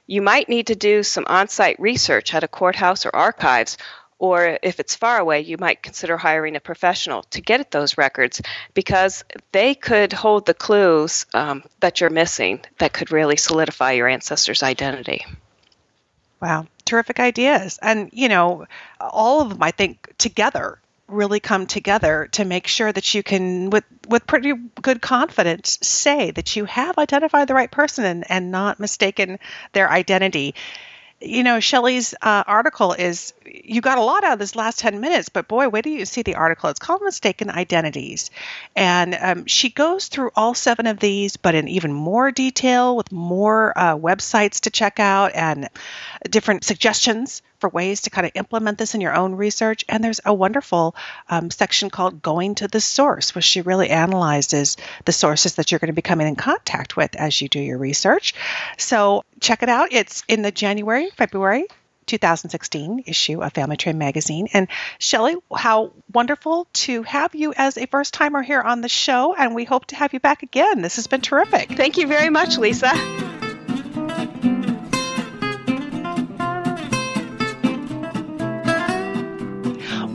You 0.06 0.22
might 0.22 0.48
need 0.48 0.68
to 0.68 0.74
do 0.74 1.02
some 1.02 1.24
on 1.26 1.48
site 1.48 1.78
research 1.78 2.34
at 2.34 2.44
a 2.44 2.48
courthouse 2.48 3.04
or 3.04 3.14
archives 3.14 3.76
or 4.18 4.58
if 4.62 4.80
it's 4.80 4.96
far 4.96 5.18
away, 5.18 5.40
you 5.40 5.56
might 5.58 5.82
consider 5.82 6.16
hiring 6.16 6.56
a 6.56 6.60
professional 6.60 7.22
to 7.24 7.40
get 7.40 7.60
at 7.60 7.70
those 7.70 7.96
records 7.96 8.42
because 8.74 9.24
they 9.52 9.74
could 9.74 10.12
hold 10.12 10.44
the 10.44 10.54
clues 10.54 11.24
um, 11.34 11.62
that 11.80 12.00
you're 12.00 12.10
missing 12.10 12.60
that 12.78 12.92
could 12.92 13.12
really 13.12 13.36
solidify 13.36 13.92
your 13.92 14.08
ancestor's 14.08 14.64
identity. 14.64 15.24
Wow, 16.40 16.66
terrific 16.84 17.20
ideas. 17.20 17.78
And, 17.80 18.10
you 18.12 18.28
know, 18.28 18.66
all 19.00 19.40
of 19.40 19.50
them, 19.50 19.62
I 19.62 19.70
think, 19.70 20.16
together 20.18 20.80
really 21.08 21.40
come 21.40 21.66
together 21.66 22.28
to 22.32 22.44
make 22.44 22.66
sure 22.66 22.92
that 22.92 23.14
you 23.14 23.22
can, 23.22 23.70
with, 23.70 23.84
with 24.08 24.26
pretty 24.26 24.52
good 24.82 25.00
confidence, 25.00 25.78
say 25.82 26.30
that 26.32 26.54
you 26.54 26.66
have 26.66 26.98
identified 26.98 27.48
the 27.48 27.54
right 27.54 27.70
person 27.70 28.04
and, 28.04 28.30
and 28.30 28.50
not 28.50 28.78
mistaken 28.78 29.38
their 29.72 29.90
identity. 29.90 30.54
you 31.20 31.42
know, 31.42 31.58
Shelley's 31.58 32.14
uh, 32.22 32.44
article 32.46 32.92
is 32.92 33.32
you 33.44 33.80
got 33.80 33.98
a 33.98 34.02
lot 34.02 34.22
out 34.22 34.34
of 34.34 34.38
this 34.38 34.54
last 34.54 34.78
10 34.78 35.00
minutes, 35.00 35.28
but 35.28 35.48
boy, 35.48 35.68
wait 35.68 35.82
till 35.82 35.92
you 35.92 36.04
see 36.04 36.22
the 36.22 36.36
article. 36.36 36.70
It's 36.70 36.78
called 36.78 37.02
Mistaken 37.02 37.50
Identities. 37.50 38.30
And 38.76 39.16
um, 39.20 39.46
she 39.46 39.70
goes 39.70 40.06
through 40.08 40.30
all 40.36 40.54
seven 40.54 40.86
of 40.86 41.00
these, 41.00 41.36
but 41.36 41.54
in 41.54 41.66
even 41.68 41.92
more 41.92 42.30
detail 42.30 42.96
with 42.96 43.10
more 43.10 43.76
uh, 43.76 43.96
websites 43.96 44.60
to 44.60 44.70
check 44.70 45.00
out 45.00 45.32
and 45.34 45.68
different 46.30 46.64
suggestions 46.64 47.42
for 47.60 47.68
ways 47.68 48.02
to 48.02 48.10
kind 48.10 48.26
of 48.26 48.32
implement 48.34 48.78
this 48.78 48.94
in 48.94 49.00
your 49.00 49.14
own 49.14 49.34
research. 49.34 49.84
And 49.88 50.02
there's 50.02 50.20
a 50.24 50.32
wonderful 50.34 50.94
um, 51.28 51.50
section 51.50 51.90
called 51.90 52.22
Going 52.22 52.54
to 52.56 52.68
the 52.68 52.80
Source, 52.80 53.34
where 53.34 53.42
she 53.42 53.60
really 53.60 53.90
analyzes 53.90 54.76
the 55.04 55.12
sources 55.12 55.56
that 55.56 55.70
you're 55.70 55.78
going 55.78 55.88
to 55.88 55.94
be 55.94 56.02
coming 56.02 56.28
in 56.28 56.36
contact 56.36 56.96
with 56.96 57.16
as 57.16 57.40
you 57.40 57.48
do 57.48 57.60
your 57.60 57.78
research. 57.78 58.34
So 58.76 59.24
check 59.40 59.62
it 59.62 59.68
out. 59.68 59.92
It's 59.92 60.22
in 60.28 60.42
the 60.42 60.52
January, 60.52 61.10
February 61.16 61.66
2016 62.08 63.04
issue 63.06 63.42
of 63.42 63.52
Family 63.52 63.76
Tree 63.76 63.92
magazine. 63.92 64.48
And 64.52 64.68
Shelley, 64.98 65.36
how 65.54 65.92
wonderful 66.12 66.66
to 66.72 67.02
have 67.04 67.34
you 67.34 67.52
as 67.56 67.78
a 67.78 67.86
first 67.86 68.14
timer 68.14 68.42
here 68.42 68.60
on 68.60 68.80
the 68.80 68.88
show. 68.88 69.34
And 69.34 69.54
we 69.54 69.64
hope 69.64 69.86
to 69.86 69.96
have 69.96 70.12
you 70.12 70.20
back 70.20 70.42
again. 70.42 70.82
This 70.82 70.96
has 70.96 71.06
been 71.06 71.20
terrific. 71.20 71.70
Thank 71.70 71.98
you 71.98 72.06
very 72.06 72.30
much, 72.30 72.58
Lisa. 72.58 73.37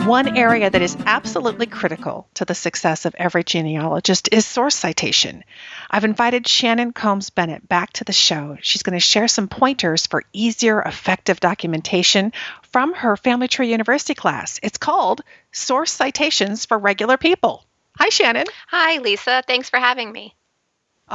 One 0.06 0.36
area 0.36 0.70
that 0.70 0.82
is 0.82 0.98
absolutely 1.06 1.66
critical 1.66 2.28
to 2.34 2.44
the 2.44 2.54
success 2.54 3.06
of 3.06 3.16
every 3.16 3.46
genealogist 3.46 4.28
is 4.34 4.46
source 4.46 4.76
citation. 4.76 5.46
I've 5.89 6.04
invited 6.04 6.46
Shannon 6.46 6.92
Combs 6.92 7.30
Bennett 7.30 7.70
back 7.70 7.94
to 7.94 8.04
the 8.04 8.12
show. 8.12 8.58
She's 8.62 8.84
going 8.84 8.98
to 8.98 9.00
share 9.00 9.30
some 9.30 9.48
pointers 9.48 10.06
for 10.06 10.26
easier, 10.34 10.82
effective 10.82 11.39
documentation 11.39 12.34
from 12.63 12.94
her 12.94 13.16
Family 13.16 13.48
Tree 13.48 13.72
University 13.72 14.13
class. 14.13 14.60
It's 14.62 14.78
called 14.78 15.22
Source 15.54 15.94
Citations 15.94 16.66
for 16.66 16.78
Regular 16.78 17.16
People. 17.16 17.63
Hi, 17.98 18.10
Shannon. 18.10 18.48
Hi, 18.68 18.98
Lisa. 18.98 19.42
Thanks 19.48 19.70
for 19.70 19.80
having 19.80 20.12
me. 20.12 20.36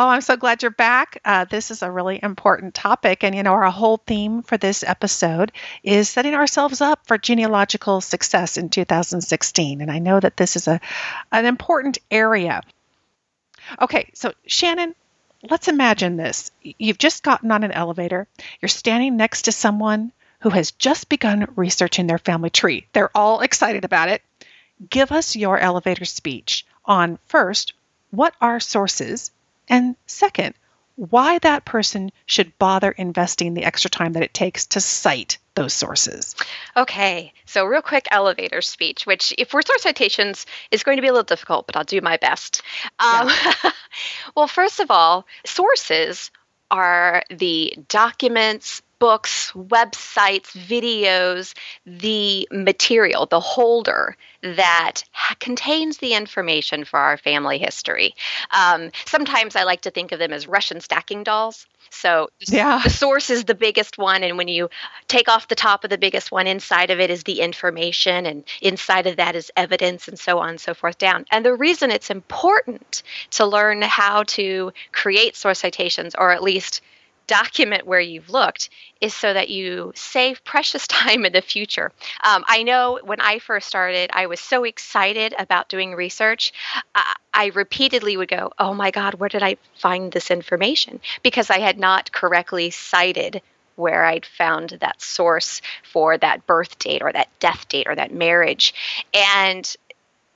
Oh, 0.00 0.06
I'm 0.06 0.20
so 0.20 0.36
glad 0.36 0.62
you're 0.62 0.70
back. 0.70 1.20
Uh, 1.24 1.44
this 1.44 1.72
is 1.72 1.82
a 1.82 1.90
really 1.90 2.20
important 2.22 2.72
topic. 2.72 3.24
And, 3.24 3.34
you 3.34 3.42
know, 3.42 3.54
our 3.54 3.68
whole 3.68 3.96
theme 3.96 4.44
for 4.44 4.56
this 4.56 4.84
episode 4.84 5.50
is 5.82 6.08
setting 6.08 6.36
ourselves 6.36 6.80
up 6.80 7.04
for 7.04 7.18
genealogical 7.18 8.00
success 8.00 8.58
in 8.58 8.68
2016. 8.68 9.80
And 9.80 9.90
I 9.90 9.98
know 9.98 10.20
that 10.20 10.36
this 10.36 10.54
is 10.54 10.68
a, 10.68 10.80
an 11.32 11.46
important 11.46 11.98
area. 12.12 12.62
Okay, 13.80 14.08
so 14.14 14.32
Shannon, 14.46 14.94
let's 15.50 15.66
imagine 15.66 16.16
this. 16.16 16.52
You've 16.62 16.98
just 16.98 17.24
gotten 17.24 17.50
on 17.50 17.64
an 17.64 17.72
elevator, 17.72 18.28
you're 18.62 18.68
standing 18.68 19.16
next 19.16 19.42
to 19.42 19.52
someone 19.52 20.12
who 20.42 20.50
has 20.50 20.70
just 20.70 21.08
begun 21.08 21.52
researching 21.56 22.06
their 22.06 22.18
family 22.18 22.50
tree. 22.50 22.86
They're 22.92 23.16
all 23.16 23.40
excited 23.40 23.84
about 23.84 24.10
it. 24.10 24.22
Give 24.88 25.10
us 25.10 25.34
your 25.34 25.58
elevator 25.58 26.04
speech 26.04 26.64
on 26.84 27.18
first, 27.26 27.72
what 28.12 28.32
are 28.40 28.60
sources? 28.60 29.32
And 29.68 29.96
second, 30.06 30.54
why 30.98 31.38
that 31.38 31.64
person 31.64 32.10
should 32.26 32.58
bother 32.58 32.90
investing 32.90 33.54
the 33.54 33.64
extra 33.64 33.88
time 33.88 34.14
that 34.14 34.24
it 34.24 34.34
takes 34.34 34.66
to 34.66 34.80
cite 34.80 35.38
those 35.54 35.72
sources. 35.72 36.34
Okay, 36.76 37.32
so 37.46 37.64
real 37.64 37.82
quick 37.82 38.08
elevator 38.10 38.60
speech, 38.62 39.06
which 39.06 39.32
if 39.38 39.52
we're 39.52 39.62
source 39.62 39.82
citations 39.82 40.44
is 40.72 40.82
going 40.82 40.96
to 40.96 41.02
be 41.02 41.08
a 41.08 41.12
little 41.12 41.22
difficult, 41.22 41.66
but 41.66 41.76
I'll 41.76 41.84
do 41.84 42.00
my 42.00 42.16
best. 42.16 42.62
Um, 42.98 43.28
yeah. 43.28 43.70
well, 44.36 44.48
first 44.48 44.80
of 44.80 44.90
all, 44.90 45.26
sources 45.46 46.32
are 46.70 47.22
the 47.30 47.76
documents, 47.88 48.82
books, 48.98 49.52
websites, 49.52 50.56
videos, 50.56 51.54
the 51.86 52.48
material, 52.50 53.26
the 53.26 53.40
holder 53.40 54.16
that 54.42 55.02
ha- 55.12 55.36
contains 55.40 55.98
the 55.98 56.14
information 56.14 56.84
for 56.84 56.98
our 56.98 57.16
family 57.16 57.58
history. 57.58 58.14
Um, 58.50 58.90
sometimes 59.06 59.56
I 59.56 59.64
like 59.64 59.82
to 59.82 59.90
think 59.90 60.12
of 60.12 60.18
them 60.18 60.32
as 60.32 60.46
Russian 60.46 60.80
stacking 60.80 61.24
dolls. 61.24 61.66
So 61.90 62.28
yeah. 62.40 62.80
the 62.84 62.90
source 62.90 63.30
is 63.30 63.44
the 63.44 63.54
biggest 63.54 63.96
one, 63.98 64.22
and 64.22 64.36
when 64.36 64.48
you 64.48 64.68
take 65.06 65.28
off 65.28 65.48
the 65.48 65.54
top 65.54 65.84
of 65.84 65.90
the 65.90 65.98
biggest 65.98 66.30
one, 66.30 66.46
inside 66.46 66.90
of 66.90 67.00
it 67.00 67.10
is 67.10 67.22
the 67.22 67.40
information, 67.40 68.26
and 68.26 68.44
inside 68.60 69.06
of 69.06 69.16
that 69.16 69.34
is 69.34 69.50
evidence, 69.56 70.06
and 70.06 70.18
so 70.18 70.38
on 70.38 70.50
and 70.50 70.60
so 70.60 70.74
forth 70.74 70.98
down. 70.98 71.24
And 71.30 71.44
the 71.44 71.54
reason 71.54 71.90
it's 71.90 72.10
important 72.10 73.02
to 73.30 73.46
learn 73.46 73.80
how 73.82 74.24
to 74.24 74.72
create 74.92 75.34
source 75.34 75.60
citations, 75.60 76.14
or 76.14 76.30
at 76.30 76.42
least 76.42 76.82
document 77.28 77.86
where 77.86 78.00
you've 78.00 78.30
looked 78.30 78.70
is 79.00 79.14
so 79.14 79.32
that 79.32 79.48
you 79.48 79.92
save 79.94 80.42
precious 80.42 80.86
time 80.88 81.24
in 81.24 81.32
the 81.32 81.40
future. 81.40 81.92
Um, 82.24 82.44
I 82.48 82.64
know 82.64 82.98
when 83.04 83.20
I 83.20 83.38
first 83.38 83.68
started, 83.68 84.10
I 84.12 84.26
was 84.26 84.40
so 84.40 84.64
excited 84.64 85.34
about 85.38 85.68
doing 85.68 85.94
research. 85.94 86.52
I 87.32 87.52
repeatedly 87.54 88.16
would 88.16 88.28
go, 88.28 88.52
Oh 88.58 88.74
my 88.74 88.90
God, 88.90 89.14
where 89.14 89.28
did 89.28 89.44
I 89.44 89.58
find 89.76 90.10
this 90.10 90.32
information? 90.32 91.00
Because 91.22 91.50
I 91.50 91.60
had 91.60 91.78
not 91.78 92.10
correctly 92.10 92.70
cited 92.70 93.42
where 93.76 94.04
I'd 94.04 94.26
found 94.26 94.70
that 94.80 95.00
source 95.00 95.62
for 95.84 96.18
that 96.18 96.46
birth 96.48 96.80
date 96.80 97.00
or 97.00 97.12
that 97.12 97.28
death 97.38 97.68
date 97.68 97.86
or 97.86 97.94
that 97.94 98.12
marriage. 98.12 98.74
And 99.14 99.76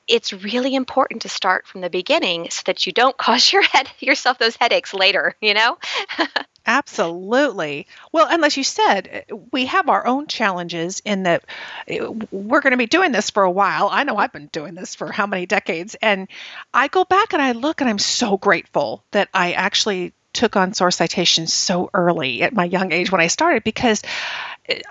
it's 0.09 0.33
really 0.33 0.75
important 0.75 1.23
to 1.23 1.29
start 1.29 1.67
from 1.67 1.81
the 1.81 1.91
beginning 1.91 2.51
so 2.51 2.63
that 2.67 2.87
you 2.87 2.93
don't 2.93 3.17
cause 3.19 3.53
your 3.53 3.63
head 3.63 3.89
yourself 3.99 4.39
those 4.39 4.57
headaches 4.57 4.95
later, 4.95 5.35
you 5.41 5.55
know? 5.55 5.79
Absolutely. 6.67 7.89
Well, 8.13 8.29
unless 8.31 8.57
you 8.57 8.63
said, 8.63 9.25
we 9.51 9.67
have 9.67 9.89
our 9.89 10.07
own 10.07 10.29
challenges 10.29 11.03
in 11.05 11.25
that 11.25 11.45
uh, 11.91 12.13
we're 12.31 12.61
going 12.61 12.71
to 12.71 12.77
be 12.77 12.87
doing 12.87 13.11
this 13.11 13.31
for 13.31 13.43
a 13.43 13.51
while. 13.51 13.89
I 13.91 14.05
know 14.05 14.17
I've 14.17 14.33
been 14.33 14.47
doing 14.47 14.75
this 14.75 14.95
for 14.95 15.11
how 15.11 15.27
many 15.27 15.47
decades. 15.47 15.97
And 16.01 16.29
I 16.73 16.87
go 16.87 17.05
back 17.05 17.33
and 17.33 17.43
I 17.43 17.53
look 17.53 17.81
and 17.81 17.91
I'm 17.91 17.99
so 17.99 18.37
grateful 18.37 19.03
that 19.11 19.29
I 19.35 19.53
actually 19.53 20.13
took 20.33 20.57
on 20.57 20.73
source 20.73 20.97
citations 20.97 21.53
so 21.53 21.91
early 21.93 22.43
at 22.43 22.55
my 22.55 22.65
young 22.65 22.93
age 22.93 23.11
when 23.11 23.21
I 23.21 23.27
started 23.27 23.65
because 23.65 24.03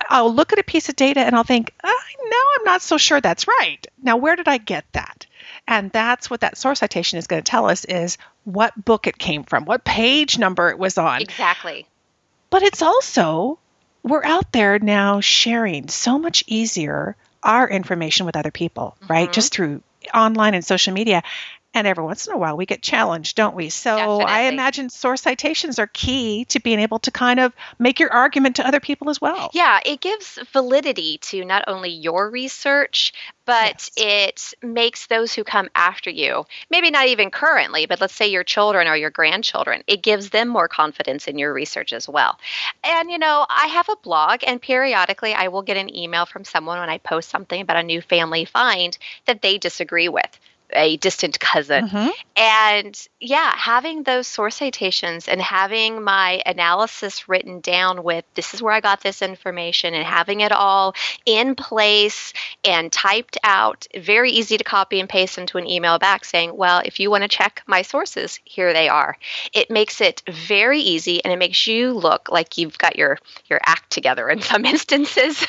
I'll 0.09 0.33
look 0.33 0.53
at 0.53 0.59
a 0.59 0.63
piece 0.63 0.89
of 0.89 0.95
data 0.95 1.21
and 1.21 1.35
I'll 1.35 1.43
think, 1.43 1.73
oh, 1.83 2.01
now 2.23 2.59
I'm 2.59 2.65
not 2.65 2.81
so 2.81 2.97
sure 2.97 3.21
that's 3.21 3.47
right. 3.47 3.85
Now, 4.01 4.17
where 4.17 4.35
did 4.35 4.47
I 4.47 4.57
get 4.57 4.85
that? 4.93 5.25
And 5.67 5.91
that's 5.91 6.29
what 6.29 6.41
that 6.41 6.57
source 6.57 6.79
citation 6.79 7.19
is 7.19 7.27
going 7.27 7.41
to 7.41 7.49
tell 7.49 7.69
us 7.69 7.85
is 7.85 8.17
what 8.43 8.83
book 8.83 9.07
it 9.07 9.17
came 9.17 9.43
from, 9.43 9.65
what 9.65 9.83
page 9.83 10.37
number 10.37 10.69
it 10.69 10.79
was 10.79 10.97
on. 10.97 11.21
Exactly. 11.21 11.85
But 12.49 12.63
it's 12.63 12.81
also, 12.81 13.59
we're 14.03 14.25
out 14.25 14.51
there 14.51 14.79
now 14.79 15.21
sharing 15.21 15.87
so 15.87 16.19
much 16.19 16.43
easier 16.47 17.15
our 17.43 17.69
information 17.69 18.25
with 18.25 18.35
other 18.35 18.51
people, 18.51 18.97
mm-hmm. 19.01 19.13
right? 19.13 19.31
Just 19.31 19.53
through 19.53 19.81
online 20.13 20.53
and 20.53 20.65
social 20.65 20.93
media. 20.93 21.23
And 21.73 21.87
every 21.87 22.03
once 22.03 22.27
in 22.27 22.33
a 22.33 22.37
while 22.37 22.57
we 22.57 22.65
get 22.65 22.81
challenged, 22.81 23.37
don't 23.37 23.55
we? 23.55 23.69
So 23.69 23.95
Definitely. 23.95 24.25
I 24.25 24.41
imagine 24.41 24.89
source 24.89 25.21
citations 25.21 25.79
are 25.79 25.87
key 25.87 26.43
to 26.45 26.59
being 26.59 26.79
able 26.79 26.99
to 26.99 27.11
kind 27.11 27.39
of 27.39 27.53
make 27.79 27.99
your 27.99 28.11
argument 28.11 28.57
to 28.57 28.67
other 28.67 28.81
people 28.81 29.09
as 29.09 29.21
well. 29.21 29.49
Yeah, 29.53 29.79
it 29.85 30.01
gives 30.01 30.37
validity 30.51 31.19
to 31.19 31.45
not 31.45 31.63
only 31.67 31.89
your 31.91 32.29
research, 32.29 33.13
but 33.45 33.89
yes. 33.95 34.53
it 34.61 34.67
makes 34.67 35.07
those 35.07 35.33
who 35.33 35.45
come 35.45 35.69
after 35.73 36.09
you, 36.09 36.45
maybe 36.69 36.91
not 36.91 37.07
even 37.07 37.31
currently, 37.31 37.85
but 37.85 38.01
let's 38.01 38.13
say 38.13 38.27
your 38.27 38.43
children 38.43 38.87
or 38.87 38.97
your 38.97 39.09
grandchildren, 39.09 39.83
it 39.87 40.03
gives 40.03 40.29
them 40.29 40.49
more 40.49 40.67
confidence 40.67 41.27
in 41.27 41.37
your 41.37 41.53
research 41.53 41.93
as 41.93 42.07
well. 42.07 42.37
And, 42.83 43.09
you 43.09 43.17
know, 43.17 43.45
I 43.49 43.67
have 43.67 43.87
a 43.87 43.95
blog, 44.03 44.41
and 44.45 44.61
periodically 44.61 45.33
I 45.33 45.47
will 45.47 45.61
get 45.61 45.77
an 45.77 45.93
email 45.95 46.25
from 46.25 46.43
someone 46.43 46.79
when 46.79 46.89
I 46.89 46.97
post 46.97 47.29
something 47.29 47.61
about 47.61 47.77
a 47.77 47.83
new 47.83 48.01
family 48.01 48.45
find 48.45 48.97
that 49.25 49.41
they 49.41 49.57
disagree 49.57 50.09
with 50.09 50.39
a 50.73 50.97
distant 50.97 51.39
cousin. 51.39 51.87
Mm-hmm. 51.87 52.09
And 52.35 53.07
yeah, 53.19 53.53
having 53.55 54.03
those 54.03 54.27
source 54.27 54.55
citations 54.55 55.27
and 55.27 55.41
having 55.41 56.03
my 56.03 56.41
analysis 56.45 57.27
written 57.27 57.59
down 57.59 58.03
with 58.03 58.25
this 58.35 58.53
is 58.53 58.61
where 58.61 58.73
I 58.73 58.79
got 58.79 59.01
this 59.01 59.21
information 59.21 59.93
and 59.93 60.05
having 60.05 60.41
it 60.41 60.51
all 60.51 60.95
in 61.25 61.55
place 61.55 62.33
and 62.63 62.91
typed 62.91 63.37
out, 63.43 63.87
very 63.95 64.31
easy 64.31 64.57
to 64.57 64.63
copy 64.63 64.99
and 64.99 65.09
paste 65.09 65.37
into 65.37 65.57
an 65.57 65.67
email 65.67 65.99
back 65.99 66.25
saying, 66.25 66.55
well, 66.55 66.81
if 66.85 66.99
you 66.99 67.09
want 67.09 67.23
to 67.23 67.27
check 67.27 67.63
my 67.67 67.81
sources, 67.81 68.39
here 68.43 68.73
they 68.73 68.89
are. 68.89 69.17
It 69.53 69.69
makes 69.69 70.01
it 70.01 70.21
very 70.29 70.79
easy 70.79 71.23
and 71.23 71.33
it 71.33 71.37
makes 71.37 71.67
you 71.67 71.93
look 71.93 72.29
like 72.31 72.57
you've 72.57 72.77
got 72.77 72.95
your, 72.95 73.17
your 73.49 73.59
act 73.65 73.91
together 73.91 74.29
in 74.29 74.41
some 74.41 74.65
instances. 74.73 75.45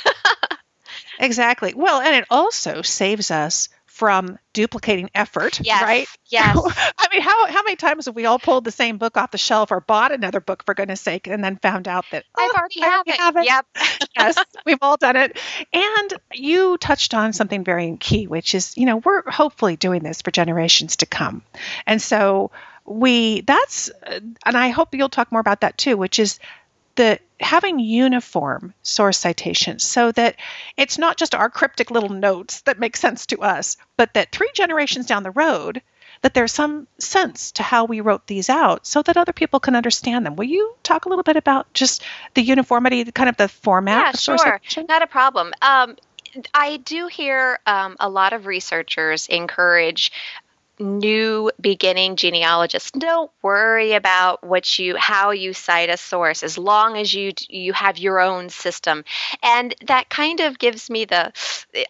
exactly. 1.19 1.75
Well, 1.75 2.01
and 2.01 2.15
it 2.15 2.25
also 2.31 2.83
saves 2.83 3.31
us 3.31 3.69
from 4.03 4.37
duplicating 4.53 5.11
effort, 5.15 5.61
yes, 5.63 5.81
right? 5.81 6.09
Yes. 6.29 6.57
I 6.99 7.07
mean, 7.13 7.23
how 7.23 7.47
how 7.47 7.63
many 7.63 7.77
times 7.77 8.07
have 8.07 8.17
we 8.17 8.27
all 8.27 8.41
pulled 8.41 8.65
the 8.65 8.73
same 8.73 8.99
book 8.99 9.17
off 9.17 9.31
the 9.31 9.39
shelf 9.39 9.71
or 9.71 9.81
bought 9.81 10.11
another 10.11 10.41
book 10.41 10.65
for 10.65 10.75
goodness 10.75 11.01
sake, 11.01 11.29
and 11.29 11.45
then 11.45 11.57
found 11.57 11.87
out 11.87 12.05
that 12.11 12.25
oh, 12.37 12.43
I've 12.43 12.59
already, 12.59 12.83
I 12.83 12.87
have, 12.87 13.07
it. 13.07 13.15
have, 13.15 13.37
it. 13.37 13.45
Yep. 13.45 13.67
yes, 14.17 14.45
we've 14.67 14.83
all 14.83 14.97
done 14.97 15.15
it. 15.15 15.39
And 15.73 16.15
you 16.33 16.79
touched 16.79 17.15
on 17.15 17.33
something 17.33 17.63
very 17.63 17.97
key, 17.97 18.27
which 18.27 18.57
is 18.57 18.77
you 18.77 18.87
know 18.87 18.97
we're 18.97 19.23
hopefully 19.31 19.77
doing 19.77 20.03
this 20.03 20.21
for 20.21 20.33
generations 20.33 20.97
to 20.97 21.07
come, 21.07 21.45
and 21.87 22.03
so 22.03 22.51
we 22.85 23.43
that's 23.43 23.89
and 24.03 24.37
I 24.45 24.71
hope 24.71 24.97
you'll 24.97 25.11
talk 25.11 25.31
more 25.31 25.41
about 25.41 25.61
that 25.61 25.79
too, 25.79 25.97
which 25.97 26.19
is 26.19 26.41
the 26.97 27.19
having 27.41 27.79
uniform 27.79 28.73
source 28.83 29.19
citations 29.19 29.83
so 29.83 30.13
that 30.13 30.37
it's 30.77 30.99
not 30.99 31.17
just 31.17 31.35
our 31.35 31.51
cryptic 31.51 31.91
little 31.91 32.09
notes 32.09 32.61
that 32.63 32.79
make 32.79 32.97
sense 32.97 33.27
to 33.27 33.43
us, 33.43 33.77
but 33.97 34.15
that 34.15 34.31
three 34.31 34.51
generations 34.55 35.07
down 35.07 35.23
the 35.23 35.31
road, 35.31 35.83
that 36.21 36.35
there's 36.35 36.53
some 36.53 36.87
sense 36.99 37.53
to 37.53 37.63
how 37.63 37.85
we 37.85 38.01
wrote 38.01 38.27
these 38.27 38.49
out 38.49 38.87
so 38.87 39.03
that 39.03 39.17
other 39.17 39.33
people 39.33 39.59
can 39.59 39.75
understand 39.75 40.25
them. 40.25 40.37
Will 40.37 40.45
you 40.45 40.75
talk 40.83 41.05
a 41.05 41.09
little 41.09 41.25
bit 41.25 41.37
about 41.37 41.73
just 41.75 42.03
the 42.35 42.43
uniformity, 42.43 43.05
kind 43.11 43.29
of 43.29 43.37
the 43.37 43.49
format? 43.49 44.15
Yeah, 44.29 44.37
sure. 44.37 44.61
Not 44.89 45.03
a 45.03 45.09
problem. 45.09 45.53
Um, 45.61 45.97
I 46.55 46.79
do 46.79 47.09
hear 47.09 47.59
um, 47.67 47.97
a 48.01 48.09
lot 48.09 48.33
of 48.33 48.47
researchers 48.47 49.27
encourage 49.27 50.13
new 50.79 51.51
beginning 51.61 52.17
genealogists 52.17 52.91
don't 52.93 53.31
worry 53.43 53.93
about 53.93 54.43
what 54.43 54.79
you 54.79 54.97
how 54.97 55.31
you 55.31 55.53
cite 55.53 55.91
a 55.91 55.97
source 55.97 56.43
as 56.43 56.57
long 56.59 56.97
as 56.97 57.13
you 57.13 57.33
you 57.49 57.73
have 57.73 57.99
your 57.99 58.21
own 58.21 58.49
system. 58.49 59.05
And 59.43 59.75
that 59.87 60.09
kind 60.09 60.41
of 60.41 60.59
gives 60.59 60.91
me 60.91 61.05
the 61.05 61.33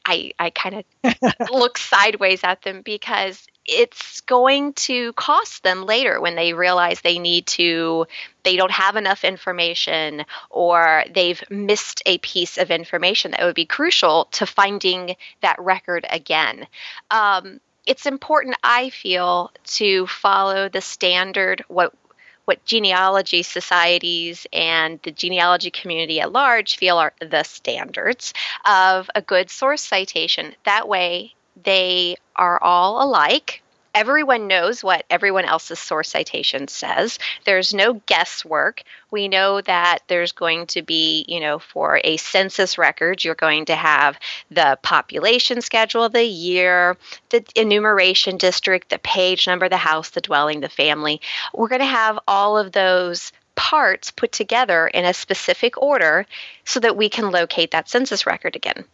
i 0.05 0.33
i 0.39 0.51
kind 0.51 0.85
of 1.05 1.51
look 1.53 1.79
sideways 1.79 2.45
at 2.45 2.63
them 2.63 2.83
because 2.83 3.47
it's 3.65 4.23
going 4.23 4.73
to 4.73 5.13
cost 5.13 5.63
them 5.63 5.85
later 5.85 6.21
when 6.21 6.35
they 6.35 6.53
realize 6.53 7.01
they 7.01 7.19
need 7.19 7.47
to 7.47 8.07
they 8.43 8.57
don't 8.57 8.73
have 8.73 8.97
enough 8.97 9.23
information 9.23 10.25
or 10.51 11.05
they've 11.15 11.43
missed 11.49 12.03
a 12.07 12.19
piece 12.19 12.59
of 12.59 12.73
information 12.73 13.31
that 13.31 13.45
would 13.45 13.55
be 13.55 13.67
crucial 13.67 14.25
to 14.33 14.47
finding 14.47 15.15
that 15.43 15.61
record 15.61 16.05
again. 16.11 16.67
Um, 17.11 17.61
it's 17.87 18.07
important, 18.07 18.57
I 18.63 18.91
feel, 18.91 19.51
to 19.65 20.07
follow 20.07 20.69
the 20.69 20.81
standard 20.81 21.65
what 21.69 21.93
what 22.45 22.65
genealogy 22.65 23.45
societies 23.45 24.49
and 24.53 24.99
the 25.05 25.13
genealogy 25.13 25.71
community 25.71 26.21
at 26.21 26.33
large 26.33 26.77
feel 26.77 26.99
are 26.99 27.13
the 27.21 27.45
standards 27.45 28.35
of 28.67 29.09
a 29.15 29.23
good 29.23 29.49
source 29.49 29.81
citation. 29.81 30.53
That 30.65 30.89
way, 30.89 31.35
they 31.63 32.17
are 32.35 32.61
all 32.61 33.01
alike 33.01 33.62
everyone 33.95 34.47
knows 34.47 34.83
what 34.83 35.05
everyone 35.11 35.45
else's 35.45 35.79
source 35.79 36.09
citation 36.09 36.69
says. 36.69 37.19
There's 37.45 37.75
no 37.75 37.95
guesswork. 38.07 38.83
We 39.11 39.29
know 39.29 39.61
that 39.61 39.99
there's 40.09 40.33
going 40.33 40.67
to 40.69 40.83
be, 40.83 41.25
you 41.29 41.41
know, 41.41 41.59
for 41.59 42.01
a 42.03 42.17
census 42.17 42.79
record, 42.79 43.23
you're 43.23 43.35
going 43.35 43.67
to 43.67 43.77
have 43.77 44.19
the 44.51 44.79
population 44.83 45.61
schedule, 45.61 46.09
the 46.09 46.25
year, 46.25 46.97
the 47.31 47.45
enumeration 47.55 48.39
district, 48.39 48.89
the 48.89 48.99
page 48.99 49.47
number, 49.47 49.69
the 49.69 49.77
house, 49.77 50.11
the 50.11 50.21
dwelling, 50.21 50.61
the 50.61 50.69
family. 50.69 51.21
We're 51.55 51.69
going 51.69 51.81
to 51.81 51.87
have 51.87 52.19
all 52.27 52.57
of 52.57 52.73
those 52.73 53.33
parts 53.55 54.11
put 54.11 54.33
together 54.33 54.87
in 54.87 55.05
a 55.05 55.13
specific 55.13 55.81
order 55.81 56.27
so 56.65 56.81
that 56.81 56.97
we 56.97 57.09
can 57.09 57.31
locate 57.31 57.73
that 57.73 57.89
census 57.89 58.27
record 58.27 58.57
again. 58.57 58.85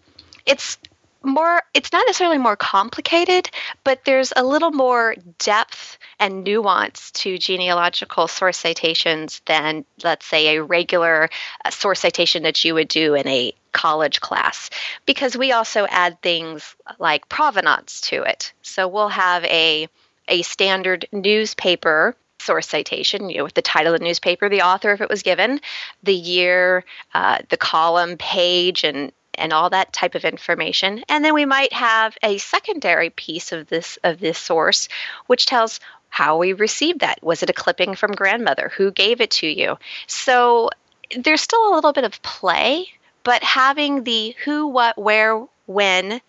It's 0.46 0.78
more 1.22 1.62
it's 1.74 1.92
not 1.92 2.04
necessarily 2.06 2.38
more 2.38 2.56
complicated 2.56 3.50
but 3.84 4.04
there's 4.04 4.32
a 4.36 4.44
little 4.44 4.70
more 4.70 5.14
depth 5.38 5.98
and 6.20 6.44
nuance 6.44 7.10
to 7.10 7.38
genealogical 7.38 8.28
source 8.28 8.56
citations 8.56 9.42
than 9.46 9.84
let's 10.04 10.26
say 10.26 10.56
a 10.56 10.62
regular 10.62 11.28
uh, 11.64 11.70
source 11.70 12.00
citation 12.00 12.44
that 12.44 12.64
you 12.64 12.74
would 12.74 12.88
do 12.88 13.14
in 13.14 13.26
a 13.26 13.52
college 13.72 14.20
class 14.20 14.70
because 15.06 15.36
we 15.36 15.52
also 15.52 15.86
add 15.88 16.20
things 16.20 16.74
like 16.98 17.28
provenance 17.28 18.00
to 18.00 18.22
it. 18.22 18.52
So 18.62 18.88
we'll 18.88 19.08
have 19.08 19.44
a 19.44 19.88
a 20.26 20.42
standard 20.42 21.06
newspaper 21.12 22.16
source 22.40 22.68
citation, 22.68 23.30
you 23.30 23.38
know, 23.38 23.44
with 23.44 23.54
the 23.54 23.62
title 23.62 23.94
of 23.94 24.00
the 24.00 24.04
newspaper, 24.04 24.48
the 24.48 24.62
author, 24.62 24.92
if 24.92 25.00
it 25.00 25.08
was 25.08 25.22
given, 25.22 25.60
the 26.02 26.14
year, 26.14 26.84
uh, 27.14 27.38
the 27.48 27.56
column, 27.56 28.16
page, 28.16 28.84
and 28.84 29.12
and 29.38 29.52
all 29.52 29.70
that 29.70 29.92
type 29.92 30.14
of 30.14 30.24
information. 30.24 31.04
And 31.08 31.24
then 31.24 31.34
we 31.34 31.44
might 31.44 31.72
have 31.72 32.16
a 32.22 32.38
secondary 32.38 33.10
piece 33.10 33.52
of 33.52 33.68
this 33.68 33.98
of 34.04 34.20
this 34.20 34.38
source 34.38 34.88
which 35.26 35.46
tells 35.46 35.80
how 36.08 36.38
we 36.38 36.52
received 36.52 37.00
that. 37.00 37.22
Was 37.22 37.42
it 37.42 37.50
a 37.50 37.54
clipping 37.54 37.94
from 37.94 38.12
grandmother? 38.12 38.72
Who 38.76 38.90
gave 38.90 39.20
it 39.20 39.30
to 39.32 39.46
you? 39.46 39.78
So 40.06 40.70
there's 41.16 41.40
still 41.40 41.72
a 41.72 41.74
little 41.74 41.92
bit 41.92 42.04
of 42.04 42.22
play, 42.22 42.86
but 43.24 43.42
having 43.42 44.04
the 44.04 44.34
who, 44.44 44.68
what, 44.68 44.98
where, 44.98 45.46
when, 45.66 46.20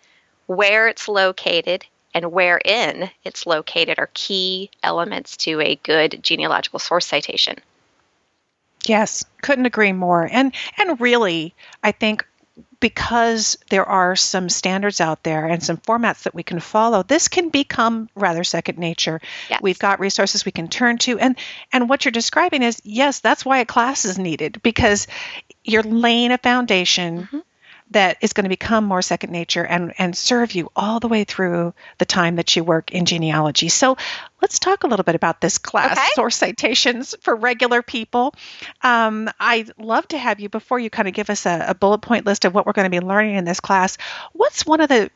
where 0.46 0.88
it's 0.88 1.08
located, 1.08 1.86
and 2.14 2.32
wherein 2.32 3.10
it's 3.24 3.46
located 3.46 3.98
are 3.98 4.10
key 4.14 4.70
elements 4.82 5.36
to 5.38 5.60
a 5.60 5.76
good 5.76 6.20
genealogical 6.22 6.78
source 6.78 7.06
citation. 7.06 7.56
Yes, 8.86 9.24
couldn't 9.42 9.66
agree 9.66 9.92
more. 9.92 10.28
And 10.30 10.54
and 10.78 11.00
really, 11.00 11.54
I 11.82 11.92
think 11.92 12.26
because 12.80 13.58
there 13.68 13.86
are 13.86 14.16
some 14.16 14.48
standards 14.48 15.00
out 15.00 15.22
there 15.22 15.46
and 15.46 15.62
some 15.62 15.76
formats 15.76 16.22
that 16.22 16.34
we 16.34 16.42
can 16.42 16.60
follow, 16.60 17.02
this 17.02 17.28
can 17.28 17.48
become 17.48 18.08
rather 18.14 18.44
second 18.44 18.78
nature. 18.78 19.20
Yes. 19.48 19.60
We've 19.62 19.78
got 19.78 20.00
resources 20.00 20.44
we 20.44 20.52
can 20.52 20.68
turn 20.68 20.98
to, 20.98 21.18
and 21.18 21.36
and 21.72 21.88
what 21.88 22.04
you're 22.04 22.12
describing 22.12 22.62
is 22.62 22.80
yes, 22.84 23.20
that's 23.20 23.44
why 23.44 23.58
a 23.58 23.66
class 23.66 24.04
is 24.04 24.18
needed 24.18 24.62
because 24.62 25.06
you're 25.64 25.82
laying 25.82 26.32
a 26.32 26.38
foundation. 26.38 27.22
Mm-hmm 27.22 27.38
that 27.90 28.18
is 28.20 28.32
going 28.32 28.44
to 28.44 28.50
become 28.50 28.84
more 28.84 29.02
second 29.02 29.30
nature 29.30 29.64
and, 29.64 29.92
and 29.98 30.16
serve 30.16 30.52
you 30.52 30.70
all 30.76 31.00
the 31.00 31.08
way 31.08 31.24
through 31.24 31.74
the 31.98 32.04
time 32.04 32.36
that 32.36 32.54
you 32.54 32.62
work 32.62 32.92
in 32.92 33.04
genealogy. 33.04 33.68
So 33.68 33.96
let's 34.40 34.58
talk 34.58 34.84
a 34.84 34.86
little 34.86 35.04
bit 35.04 35.16
about 35.16 35.40
this 35.40 35.58
class, 35.58 35.98
okay. 35.98 36.08
source 36.14 36.36
citations 36.36 37.14
for 37.20 37.34
regular 37.34 37.82
people. 37.82 38.34
Um, 38.82 39.28
I'd 39.40 39.72
love 39.78 40.06
to 40.08 40.18
have 40.18 40.40
you, 40.40 40.48
before 40.48 40.78
you 40.78 40.90
kind 40.90 41.08
of 41.08 41.14
give 41.14 41.30
us 41.30 41.46
a, 41.46 41.66
a 41.68 41.74
bullet 41.74 41.98
point 41.98 42.26
list 42.26 42.44
of 42.44 42.54
what 42.54 42.66
we're 42.66 42.72
going 42.72 42.90
to 42.90 43.00
be 43.00 43.04
learning 43.04 43.34
in 43.34 43.44
this 43.44 43.60
class, 43.60 43.98
what's 44.32 44.64
one 44.64 44.80
of 44.80 44.88
the 44.88 45.10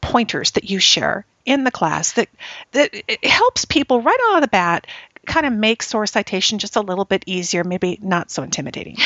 pointers 0.00 0.52
that 0.52 0.68
you 0.68 0.78
share 0.78 1.26
in 1.44 1.62
the 1.62 1.70
class 1.70 2.12
that 2.12 2.28
that 2.72 2.92
helps 3.22 3.64
people 3.64 4.02
right 4.02 4.18
out 4.30 4.36
of 4.36 4.40
the 4.40 4.48
bat 4.48 4.86
kind 5.26 5.46
of 5.46 5.52
make 5.52 5.82
source 5.82 6.12
citation 6.12 6.58
just 6.58 6.76
a 6.76 6.80
little 6.80 7.04
bit 7.04 7.24
easier, 7.26 7.64
maybe 7.64 7.98
not 8.00 8.30
so 8.30 8.42
intimidating. 8.42 8.96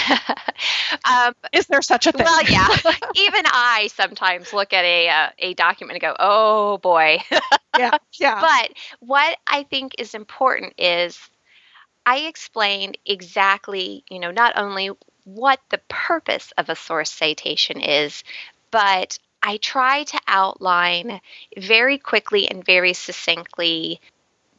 um, 1.04 1.34
Is 1.52 1.66
there 1.66 1.82
such 1.82 2.06
a 2.06 2.12
thing? 2.12 2.24
Well, 2.24 2.42
yeah. 2.44 2.68
Even 3.16 3.44
I 3.46 3.88
sometimes 3.94 4.52
look 4.52 4.72
at 4.72 4.84
a 4.84 5.08
uh, 5.08 5.28
a 5.38 5.54
document 5.54 5.96
and 5.96 6.02
go, 6.02 6.16
"Oh 6.18 6.78
boy." 6.78 7.18
yeah, 7.78 7.98
yeah. 8.18 8.40
But 8.40 8.72
what 9.00 9.38
I 9.46 9.64
think 9.64 9.96
is 9.98 10.14
important 10.14 10.74
is 10.78 11.18
I 12.06 12.20
explained 12.20 12.98
exactly, 13.04 14.04
you 14.08 14.18
know, 14.18 14.30
not 14.30 14.56
only 14.56 14.90
what 15.24 15.60
the 15.70 15.80
purpose 15.88 16.52
of 16.56 16.68
a 16.68 16.76
source 16.76 17.10
citation 17.10 17.80
is, 17.80 18.24
but 18.70 19.18
I 19.42 19.56
try 19.58 20.04
to 20.04 20.20
outline 20.26 21.20
very 21.56 21.98
quickly 21.98 22.50
and 22.50 22.64
very 22.64 22.92
succinctly 22.92 24.00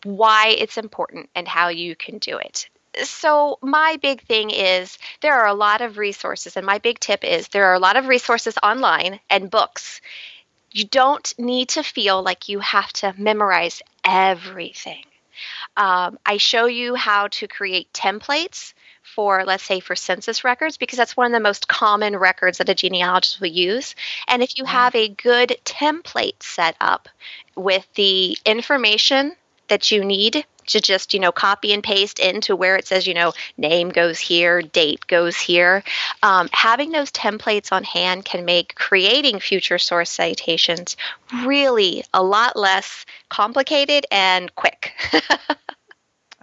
why 0.03 0.55
it's 0.57 0.77
important 0.77 1.29
and 1.35 1.47
how 1.47 1.69
you 1.69 1.95
can 1.95 2.17
do 2.17 2.37
it. 2.37 2.69
So, 3.03 3.57
my 3.61 3.97
big 4.01 4.21
thing 4.23 4.49
is 4.49 4.97
there 5.21 5.35
are 5.35 5.47
a 5.47 5.53
lot 5.53 5.81
of 5.81 5.97
resources, 5.97 6.57
and 6.57 6.65
my 6.65 6.79
big 6.79 6.99
tip 6.99 7.23
is 7.23 7.47
there 7.47 7.67
are 7.67 7.73
a 7.73 7.79
lot 7.79 7.95
of 7.95 8.07
resources 8.07 8.55
online 8.61 9.21
and 9.29 9.49
books. 9.49 10.01
You 10.71 10.85
don't 10.85 11.33
need 11.37 11.69
to 11.69 11.83
feel 11.83 12.21
like 12.21 12.49
you 12.49 12.59
have 12.59 12.91
to 12.93 13.13
memorize 13.17 13.81
everything. 14.03 15.05
Um, 15.77 16.19
I 16.25 16.37
show 16.37 16.65
you 16.65 16.95
how 16.95 17.27
to 17.27 17.47
create 17.47 17.91
templates 17.93 18.73
for, 19.03 19.43
let's 19.45 19.63
say, 19.63 19.79
for 19.79 19.95
census 19.95 20.43
records, 20.43 20.77
because 20.77 20.97
that's 20.97 21.17
one 21.17 21.27
of 21.27 21.31
the 21.31 21.39
most 21.39 21.67
common 21.67 22.15
records 22.15 22.57
that 22.59 22.69
a 22.69 22.75
genealogist 22.75 23.41
will 23.41 23.47
use. 23.47 23.95
And 24.27 24.43
if 24.43 24.57
you 24.57 24.65
have 24.65 24.95
a 24.95 25.09
good 25.09 25.57
template 25.65 26.43
set 26.43 26.75
up 26.79 27.09
with 27.55 27.87
the 27.95 28.37
information 28.45 29.35
that 29.71 29.89
you 29.89 30.03
need 30.03 30.45
to 30.67 30.81
just 30.81 31.13
you 31.13 31.19
know 31.19 31.31
copy 31.31 31.73
and 31.73 31.81
paste 31.81 32.19
into 32.19 32.55
where 32.55 32.75
it 32.75 32.85
says 32.85 33.07
you 33.07 33.13
know 33.13 33.33
name 33.57 33.89
goes 33.89 34.19
here 34.19 34.61
date 34.61 35.07
goes 35.07 35.39
here. 35.39 35.83
Um, 36.21 36.49
having 36.51 36.91
those 36.91 37.11
templates 37.11 37.71
on 37.71 37.83
hand 37.83 38.25
can 38.25 38.45
make 38.45 38.75
creating 38.75 39.39
future 39.39 39.79
source 39.79 40.09
citations 40.09 40.97
really 41.45 42.03
a 42.13 42.21
lot 42.21 42.55
less 42.55 43.05
complicated 43.29 44.05
and 44.11 44.53
quick. 44.55 44.93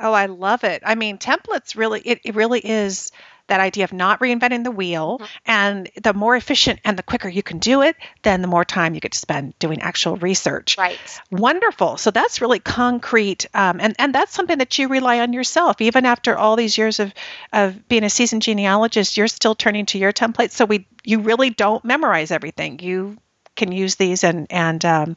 Oh 0.01 0.13
i 0.13 0.27
love 0.27 0.63
it. 0.63 0.83
I 0.87 0.95
mean 0.95 1.19
templates 1.19 1.77
really 1.77 2.01
it, 2.05 2.21
it 2.25 2.37
really 2.37 2.61
is 2.61 3.11
that 3.49 3.61
idea 3.61 3.85
of 3.85 3.93
not 3.93 4.21
reinventing 4.21 4.65
the 4.65 4.71
wheel. 4.71 5.19
Mm-hmm. 5.19 5.51
And 5.51 5.91
the 6.03 6.15
more 6.15 6.37
efficient 6.37 6.81
and 6.85 6.97
the 6.99 7.03
quicker 7.03 7.29
you 7.29 7.43
can 7.43 7.59
do 7.59 7.83
it, 7.83 7.97
then 8.23 8.41
the 8.41 8.49
more 8.49 8.65
time 8.65 8.95
you 8.95 9.01
get 9.01 9.13
to 9.13 9.19
spend 9.19 9.59
doing 9.59 9.83
actual 9.83 10.17
research. 10.17 10.79
Right. 10.79 10.99
Wonderful. 11.31 11.97
So 11.97 12.11
that's 12.11 12.41
really 12.41 12.61
concrete. 12.61 13.47
Um, 13.53 13.81
and, 13.81 13.95
and 13.99 14.15
that's 14.15 14.33
something 14.33 14.59
that 14.59 14.79
you 14.79 14.89
rely 14.89 15.21
on 15.21 15.33
yourself. 15.33 15.81
Even 15.81 16.07
after 16.07 16.37
all 16.37 16.57
these 16.57 16.79
years 16.79 17.01
of, 17.01 17.13
of 17.53 17.89
being 17.89 18.05
a 18.05 18.11
seasoned 18.11 18.43
genealogist, 18.43 19.17
you're 19.17 19.29
still 19.29 19.55
turning 19.55 19.87
to 19.87 19.99
your 19.99 20.13
templates. 20.13 20.53
So 20.53 20.65
we 20.65 20.87
you 21.05 21.21
really 21.21 21.51
don't 21.51 21.85
memorize 21.85 22.31
everything. 22.31 22.81
You 22.81 23.17
can 23.57 23.73
use 23.73 23.97
these 23.97 24.25
and, 24.25 24.47
and 24.51 24.85
um, 24.85 25.17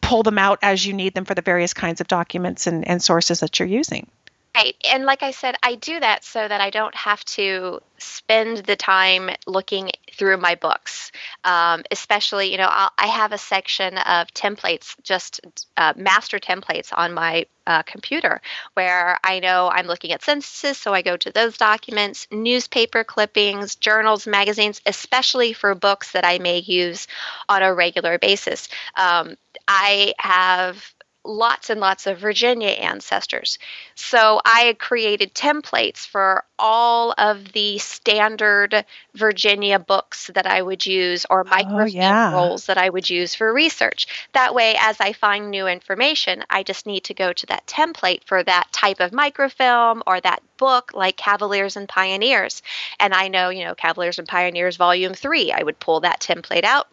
pull 0.00 0.22
them 0.22 0.38
out 0.38 0.60
as 0.62 0.84
you 0.84 0.92
need 0.92 1.14
them 1.14 1.24
for 1.24 1.34
the 1.34 1.42
various 1.42 1.74
kinds 1.74 2.00
of 2.00 2.08
documents 2.08 2.66
and, 2.66 2.86
and 2.86 3.02
sources 3.02 3.40
that 3.40 3.58
you're 3.58 3.68
using. 3.68 4.08
Right. 4.56 4.74
And 4.92 5.04
like 5.04 5.22
I 5.22 5.30
said, 5.30 5.54
I 5.62 5.76
do 5.76 6.00
that 6.00 6.24
so 6.24 6.46
that 6.46 6.60
I 6.60 6.70
don't 6.70 6.94
have 6.96 7.24
to 7.26 7.80
spend 7.98 8.58
the 8.58 8.74
time 8.74 9.30
looking 9.46 9.90
through 10.12 10.38
my 10.38 10.56
books. 10.56 11.12
Um, 11.44 11.84
especially, 11.92 12.50
you 12.50 12.58
know, 12.58 12.68
I'll, 12.68 12.90
i 12.98 13.06
have 13.06 13.30
a 13.30 13.38
section 13.38 13.96
of 13.98 14.26
templates, 14.34 14.96
just 15.04 15.40
uh, 15.76 15.92
master 15.96 16.40
templates 16.40 16.92
on 16.92 17.14
my 17.14 17.46
uh, 17.66 17.82
computer 17.84 18.40
where 18.74 19.18
I 19.22 19.38
know 19.38 19.70
I'm 19.72 19.86
looking 19.86 20.10
at 20.12 20.22
censuses, 20.24 20.76
so 20.78 20.92
I 20.92 21.02
go 21.02 21.16
to 21.16 21.30
those 21.30 21.56
documents, 21.56 22.26
newspaper 22.32 23.04
clippings, 23.04 23.76
journals, 23.76 24.26
magazines, 24.26 24.80
especially 24.84 25.52
for 25.52 25.74
books 25.76 26.10
that 26.12 26.24
I 26.24 26.38
may 26.38 26.58
use 26.58 27.06
on 27.48 27.62
a 27.62 27.72
regular 27.72 28.18
basis. 28.18 28.68
Um, 28.96 29.36
I 29.68 30.14
have 30.18 30.92
lots 31.24 31.68
and 31.68 31.80
lots 31.80 32.06
of 32.06 32.18
Virginia 32.18 32.68
ancestors. 32.68 33.58
So 33.94 34.40
I 34.44 34.74
created 34.78 35.34
templates 35.34 36.06
for 36.06 36.44
all 36.58 37.14
of 37.18 37.52
the 37.52 37.78
standard 37.78 38.84
Virginia 39.14 39.78
books 39.78 40.30
that 40.34 40.46
I 40.46 40.62
would 40.62 40.86
use 40.86 41.26
or 41.28 41.44
microfilm 41.44 41.80
oh, 41.80 41.84
yeah. 41.86 42.32
rolls 42.32 42.66
that 42.66 42.78
I 42.78 42.88
would 42.88 43.10
use 43.10 43.34
for 43.34 43.52
research. 43.52 44.06
That 44.32 44.54
way, 44.54 44.76
as 44.80 44.96
I 45.00 45.12
find 45.12 45.50
new 45.50 45.66
information, 45.66 46.44
I 46.48 46.62
just 46.62 46.86
need 46.86 47.04
to 47.04 47.14
go 47.14 47.32
to 47.32 47.46
that 47.46 47.66
template 47.66 48.24
for 48.24 48.42
that 48.42 48.72
type 48.72 49.00
of 49.00 49.12
microfilm 49.12 50.02
or 50.06 50.20
that 50.20 50.42
book 50.56 50.92
like 50.94 51.16
Cavaliers 51.16 51.76
and 51.76 51.88
Pioneers. 51.88 52.62
And 52.98 53.12
I 53.12 53.28
know, 53.28 53.50
you 53.50 53.64
know, 53.64 53.74
Cavaliers 53.74 54.18
and 54.18 54.28
Pioneers 54.28 54.76
Volume 54.76 55.14
3, 55.14 55.52
I 55.52 55.62
would 55.62 55.80
pull 55.80 56.00
that 56.00 56.20
template 56.20 56.64
out 56.64 56.88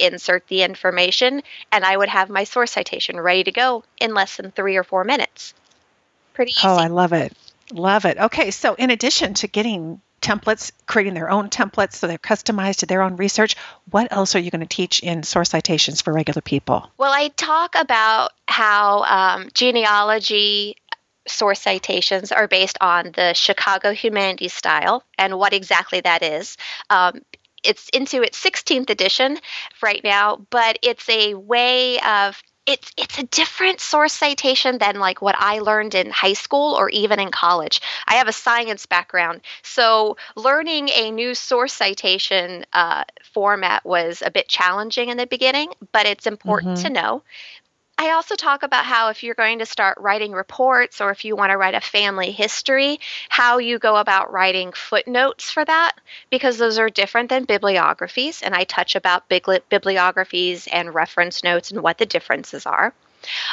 insert 0.00 0.46
the 0.48 0.62
information, 0.62 1.42
and 1.70 1.84
I 1.84 1.96
would 1.96 2.08
have 2.08 2.28
my 2.30 2.44
source 2.44 2.72
citation 2.72 3.20
ready 3.20 3.44
to 3.44 3.52
go 3.52 3.84
in 4.00 4.14
less 4.14 4.36
than 4.36 4.50
three 4.50 4.76
or 4.76 4.84
four 4.84 5.04
minutes. 5.04 5.54
Pretty 6.34 6.52
easy. 6.52 6.60
Oh, 6.64 6.76
I 6.76 6.88
love 6.88 7.12
it. 7.12 7.36
Love 7.72 8.04
it. 8.04 8.18
Okay, 8.18 8.50
so 8.50 8.74
in 8.74 8.90
addition 8.90 9.34
to 9.34 9.46
getting 9.46 10.00
templates, 10.20 10.72
creating 10.86 11.14
their 11.14 11.30
own 11.30 11.48
templates 11.48 11.94
so 11.94 12.06
they're 12.06 12.18
customized 12.18 12.78
to 12.78 12.86
their 12.86 13.02
own 13.02 13.16
research, 13.16 13.56
what 13.90 14.12
else 14.12 14.34
are 14.34 14.38
you 14.38 14.50
going 14.50 14.60
to 14.60 14.66
teach 14.66 15.00
in 15.00 15.22
source 15.22 15.50
citations 15.50 16.02
for 16.02 16.12
regular 16.12 16.42
people? 16.42 16.90
Well, 16.98 17.12
I 17.12 17.28
talk 17.28 17.74
about 17.74 18.32
how 18.46 19.02
um, 19.04 19.48
genealogy 19.54 20.76
source 21.28 21.60
citations 21.60 22.32
are 22.32 22.48
based 22.48 22.78
on 22.80 23.12
the 23.14 23.34
Chicago 23.34 23.92
Humanities 23.92 24.52
style 24.52 25.04
and 25.18 25.38
what 25.38 25.52
exactly 25.52 26.00
that 26.00 26.22
is. 26.22 26.56
Um, 26.88 27.20
it's 27.62 27.88
into 27.90 28.22
its 28.22 28.42
16th 28.42 28.90
edition 28.90 29.38
right 29.82 30.02
now, 30.02 30.44
but 30.50 30.78
it's 30.82 31.08
a 31.08 31.34
way 31.34 32.00
of 32.00 32.40
it's 32.66 32.92
it's 32.96 33.18
a 33.18 33.24
different 33.24 33.80
source 33.80 34.12
citation 34.12 34.78
than 34.78 35.00
like 35.00 35.22
what 35.22 35.34
I 35.38 35.58
learned 35.60 35.94
in 35.94 36.10
high 36.10 36.34
school 36.34 36.74
or 36.74 36.88
even 36.90 37.18
in 37.18 37.30
college. 37.30 37.80
I 38.06 38.16
have 38.16 38.28
a 38.28 38.32
science 38.32 38.86
background, 38.86 39.40
so 39.62 40.16
learning 40.36 40.90
a 40.90 41.10
new 41.10 41.34
source 41.34 41.72
citation 41.72 42.64
uh, 42.72 43.04
format 43.32 43.84
was 43.84 44.22
a 44.24 44.30
bit 44.30 44.46
challenging 44.48 45.08
in 45.08 45.16
the 45.16 45.26
beginning, 45.26 45.72
but 45.92 46.06
it's 46.06 46.26
important 46.26 46.78
mm-hmm. 46.78 46.88
to 46.88 46.92
know. 46.92 47.22
I 47.98 48.12
also 48.12 48.34
talk 48.34 48.62
about 48.62 48.86
how 48.86 49.10
if 49.10 49.22
you're 49.22 49.34
going 49.34 49.58
to 49.58 49.66
start 49.66 49.98
writing 50.00 50.32
reports 50.32 51.02
or 51.02 51.10
if 51.10 51.24
you 51.24 51.36
want 51.36 51.50
to 51.50 51.58
write 51.58 51.74
a 51.74 51.80
family 51.80 52.30
history, 52.30 52.98
how 53.28 53.58
you 53.58 53.78
go 53.78 53.96
about 53.96 54.32
writing 54.32 54.72
footnotes 54.72 55.50
for 55.50 55.64
that, 55.64 55.92
because 56.30 56.56
those 56.56 56.78
are 56.78 56.88
different 56.88 57.28
than 57.28 57.44
bibliographies. 57.44 58.40
And 58.42 58.54
I 58.54 58.64
touch 58.64 58.96
about 58.96 59.28
bibliographies 59.28 60.66
and 60.66 60.94
reference 60.94 61.44
notes 61.44 61.72
and 61.72 61.82
what 61.82 61.98
the 61.98 62.06
differences 62.06 62.64
are. 62.64 62.94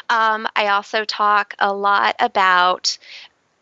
Um, 0.10 0.48
I 0.56 0.68
also 0.68 1.04
talk 1.04 1.54
a 1.60 1.74
lot 1.74 2.16
about 2.20 2.98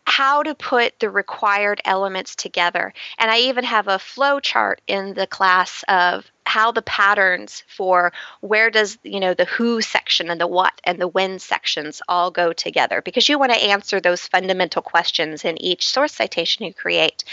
how 0.06 0.44
to 0.44 0.56
put 0.56 1.00
the 1.00 1.10
required 1.10 1.82
elements 1.84 2.36
together. 2.36 2.94
And 3.18 3.30
I 3.32 3.40
even 3.40 3.64
have 3.64 3.88
a 3.88 4.00
flow 4.00 4.40
chart 4.40 4.82
in 4.88 5.14
the 5.14 5.28
class 5.28 5.84
of 5.88 6.30
how 6.46 6.72
the 6.72 6.84
patterns 6.84 7.64
for 7.68 8.14
where 8.40 8.70
does 8.70 9.00
you 9.02 9.20
know 9.20 9.34
the 9.34 9.46
who 9.46 9.82
section 9.82 10.30
and 10.30 10.40
the 10.40 10.46
what 10.46 10.80
and 10.84 11.00
the 11.00 11.08
when 11.08 11.40
sections 11.40 12.04
all 12.08 12.30
go 12.30 12.54
together. 12.54 13.02
Because 13.02 13.28
you 13.28 13.40
want 13.40 13.52
to 13.52 13.64
answer 13.64 14.00
those 14.00 14.28
fundamental 14.28 14.84
questions 14.84 15.44
in 15.44 15.60
each 15.60 15.88
source 15.88 16.14
citation 16.14 16.66
you 16.66 16.74
create. 16.74 17.24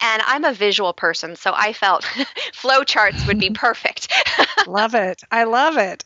And 0.00 0.22
i'm 0.26 0.44
a 0.44 0.54
visual 0.54 0.94
person 0.94 1.36
so 1.36 1.52
i 1.54 1.74
felt 1.74 2.04
flow 2.54 2.82
charts 2.82 3.26
would 3.26 3.38
be 3.38 3.50
perfect. 3.54 4.10
Love 4.66 4.94
it. 4.94 5.22
I 5.30 5.44
love 5.44 5.76
it. 5.76 6.04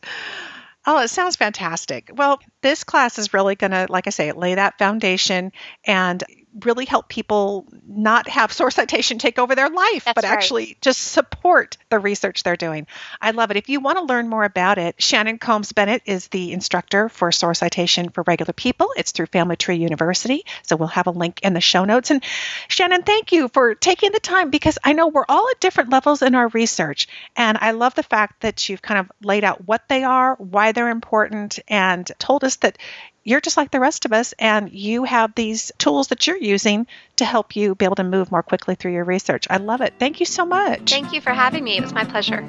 Oh, 0.87 1.01
it 1.01 1.09
sounds 1.09 1.35
fantastic. 1.37 2.11
Well, 2.15 2.41
this 2.67 2.83
class 2.83 3.17
is 3.21 3.33
really 3.33 3.55
going 3.55 3.71
to, 3.71 3.87
like 3.89 4.09
I 4.09 4.11
say, 4.11 4.33
lay 4.33 4.57
that 4.57 4.77
foundation 4.77 5.53
and 5.85 6.25
really 6.65 6.87
help 6.87 7.09
people 7.09 7.67
not 7.87 8.29
have 8.29 8.53
source 8.53 8.77
citation 8.77 9.19
take 9.19 9.39
over 9.39 9.55
their 9.55 9.69
life, 9.69 10.05
That's 10.05 10.15
but 10.15 10.25
right. 10.25 10.33
actually 10.33 10.79
just 10.81 11.01
support 11.01 11.77
the 11.91 11.99
research 11.99 12.43
they're 12.43 12.57
doing. 12.57 12.87
I 13.21 13.33
love 13.33 13.51
it. 13.51 13.57
If 13.57 13.69
you 13.69 13.81
want 13.81 13.99
to 13.99 14.05
learn 14.05 14.29
more 14.29 14.45
about 14.45 14.79
it, 14.79 15.01
Shannon 15.01 15.39
Combs 15.39 15.73
Bennett 15.73 16.03
is 16.07 16.29
the 16.29 16.53
instructor 16.53 17.09
for 17.09 17.31
source 17.31 17.59
citation 17.59 18.09
for 18.09 18.25
regular 18.27 18.53
people. 18.53 18.91
It's 18.97 19.13
through 19.13 19.27
Family 19.27 19.57
Tree 19.57 19.77
University. 19.77 20.45
So 20.63 20.77
we'll 20.77 20.89
have 20.89 21.07
a 21.07 21.11
link 21.11 21.41
in 21.43 21.53
the 21.53 21.61
show 21.61 21.85
notes. 21.85 22.11
And 22.11 22.25
Shannon, 22.69 23.03
thank 23.03 23.33
you 23.33 23.49
for 23.49 23.75
taking 23.75 24.13
the 24.13 24.21
time 24.21 24.51
because 24.51 24.79
I 24.83 24.93
know 24.93 25.09
we're 25.09 25.27
all 25.29 25.49
at 25.51 25.61
different 25.61 25.91
levels 25.91 26.23
in 26.23 26.35
our 26.35 26.49
research. 26.49 27.09
And 27.37 27.59
I 27.61 27.73
love 27.73 27.95
the 27.95 28.03
fact 28.03 28.41
that 28.41 28.69
you've 28.69 28.83
kind 28.83 29.01
of 29.01 29.11
laid 29.23 29.45
out 29.45 29.67
what 29.67 29.89
they 29.89 30.05
are, 30.05 30.37
why 30.37 30.73
they're 30.73 30.89
important, 30.89 31.59
and 31.69 32.11
told 32.19 32.45
us 32.45 32.56
that 32.59 32.79
you're 33.25 33.41
just 33.41 33.57
like 33.57 33.71
the 33.71 33.81
rest 33.81 34.05
of 34.05 34.13
us 34.13 34.35
and 34.39 34.71
you 34.73 35.05
have 35.05 35.35
these 35.35 35.73
tools 35.79 36.09
that 36.09 36.27
you're 36.27 36.37
using 36.37 36.87
to 37.17 37.25
help 37.25 37.57
you 37.57 37.75
be 37.75 37.85
able 37.85 37.97
to 37.97 38.05
move 38.05 38.31
more 38.31 38.43
quickly 38.43 38.75
through 38.75 38.93
your 38.93 39.05
research. 39.05 39.47
I 39.51 39.57
love 39.57 39.81
it. 39.81 39.95
Thank 39.99 40.21
you 40.21 40.27
so 40.27 40.47
much. 40.47 40.91
Thank 40.91 41.13
you 41.13 41.21
for 41.21 41.33
having 41.33 41.65
me. 41.65 41.77
It 41.77 41.83
was 41.83 41.93
my 41.93 42.05
pleasure. 42.05 42.47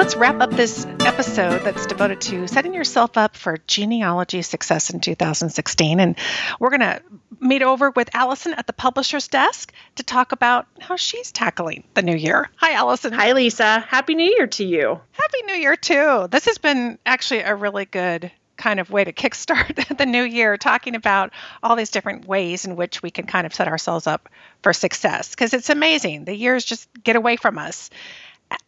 Let's 0.00 0.16
wrap 0.16 0.40
up 0.40 0.50
this 0.52 0.86
episode 1.00 1.58
that's 1.58 1.84
devoted 1.84 2.22
to 2.22 2.48
setting 2.48 2.72
yourself 2.72 3.18
up 3.18 3.36
for 3.36 3.58
genealogy 3.66 4.40
success 4.40 4.88
in 4.88 4.98
2016. 4.98 6.00
And 6.00 6.16
we're 6.58 6.70
going 6.70 6.80
to 6.80 7.02
meet 7.38 7.60
over 7.60 7.90
with 7.90 8.08
Allison 8.14 8.54
at 8.54 8.66
the 8.66 8.72
publisher's 8.72 9.28
desk 9.28 9.74
to 9.96 10.02
talk 10.02 10.32
about 10.32 10.66
how 10.80 10.96
she's 10.96 11.32
tackling 11.32 11.84
the 11.92 12.00
new 12.00 12.16
year. 12.16 12.48
Hi, 12.56 12.72
Allison. 12.72 13.12
Hi, 13.12 13.32
Lisa. 13.32 13.80
Happy 13.80 14.14
New 14.14 14.34
Year 14.38 14.46
to 14.46 14.64
you. 14.64 14.98
Happy 15.12 15.42
New 15.44 15.56
Year, 15.56 15.76
too. 15.76 16.28
This 16.30 16.46
has 16.46 16.56
been 16.56 16.98
actually 17.04 17.40
a 17.40 17.54
really 17.54 17.84
good 17.84 18.32
kind 18.56 18.80
of 18.80 18.90
way 18.90 19.04
to 19.04 19.12
kickstart 19.12 19.96
the 19.98 20.06
new 20.06 20.22
year, 20.22 20.56
talking 20.56 20.94
about 20.94 21.32
all 21.62 21.76
these 21.76 21.90
different 21.90 22.26
ways 22.26 22.64
in 22.64 22.74
which 22.74 23.02
we 23.02 23.10
can 23.10 23.26
kind 23.26 23.46
of 23.46 23.54
set 23.54 23.68
ourselves 23.68 24.06
up 24.06 24.30
for 24.62 24.72
success. 24.72 25.30
Because 25.30 25.52
it's 25.52 25.68
amazing. 25.68 26.24
The 26.24 26.34
years 26.34 26.64
just 26.64 26.88
get 27.02 27.16
away 27.16 27.36
from 27.36 27.58
us. 27.58 27.90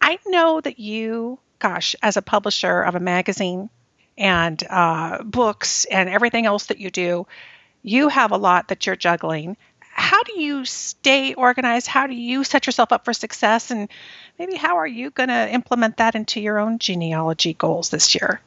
I 0.01 0.19
know 0.25 0.61
that 0.61 0.79
you, 0.79 1.39
gosh, 1.59 1.95
as 2.01 2.17
a 2.17 2.21
publisher 2.21 2.81
of 2.81 2.95
a 2.95 2.99
magazine 2.99 3.69
and 4.17 4.61
uh, 4.69 5.23
books 5.23 5.85
and 5.85 6.09
everything 6.09 6.45
else 6.45 6.67
that 6.67 6.79
you 6.79 6.89
do, 6.89 7.27
you 7.81 8.09
have 8.09 8.31
a 8.31 8.37
lot 8.37 8.69
that 8.69 8.85
you're 8.85 8.95
juggling. 8.95 9.57
How 9.79 10.23
do 10.23 10.39
you 10.39 10.65
stay 10.65 11.33
organized? 11.33 11.87
How 11.87 12.07
do 12.07 12.13
you 12.13 12.43
set 12.43 12.65
yourself 12.65 12.91
up 12.91 13.05
for 13.05 13.13
success? 13.13 13.71
And 13.71 13.89
maybe 14.39 14.55
how 14.55 14.77
are 14.77 14.87
you 14.87 15.11
going 15.11 15.29
to 15.29 15.53
implement 15.53 15.97
that 15.97 16.15
into 16.15 16.39
your 16.41 16.59
own 16.59 16.79
genealogy 16.79 17.53
goals 17.53 17.89
this 17.89 18.15
year? 18.15 18.41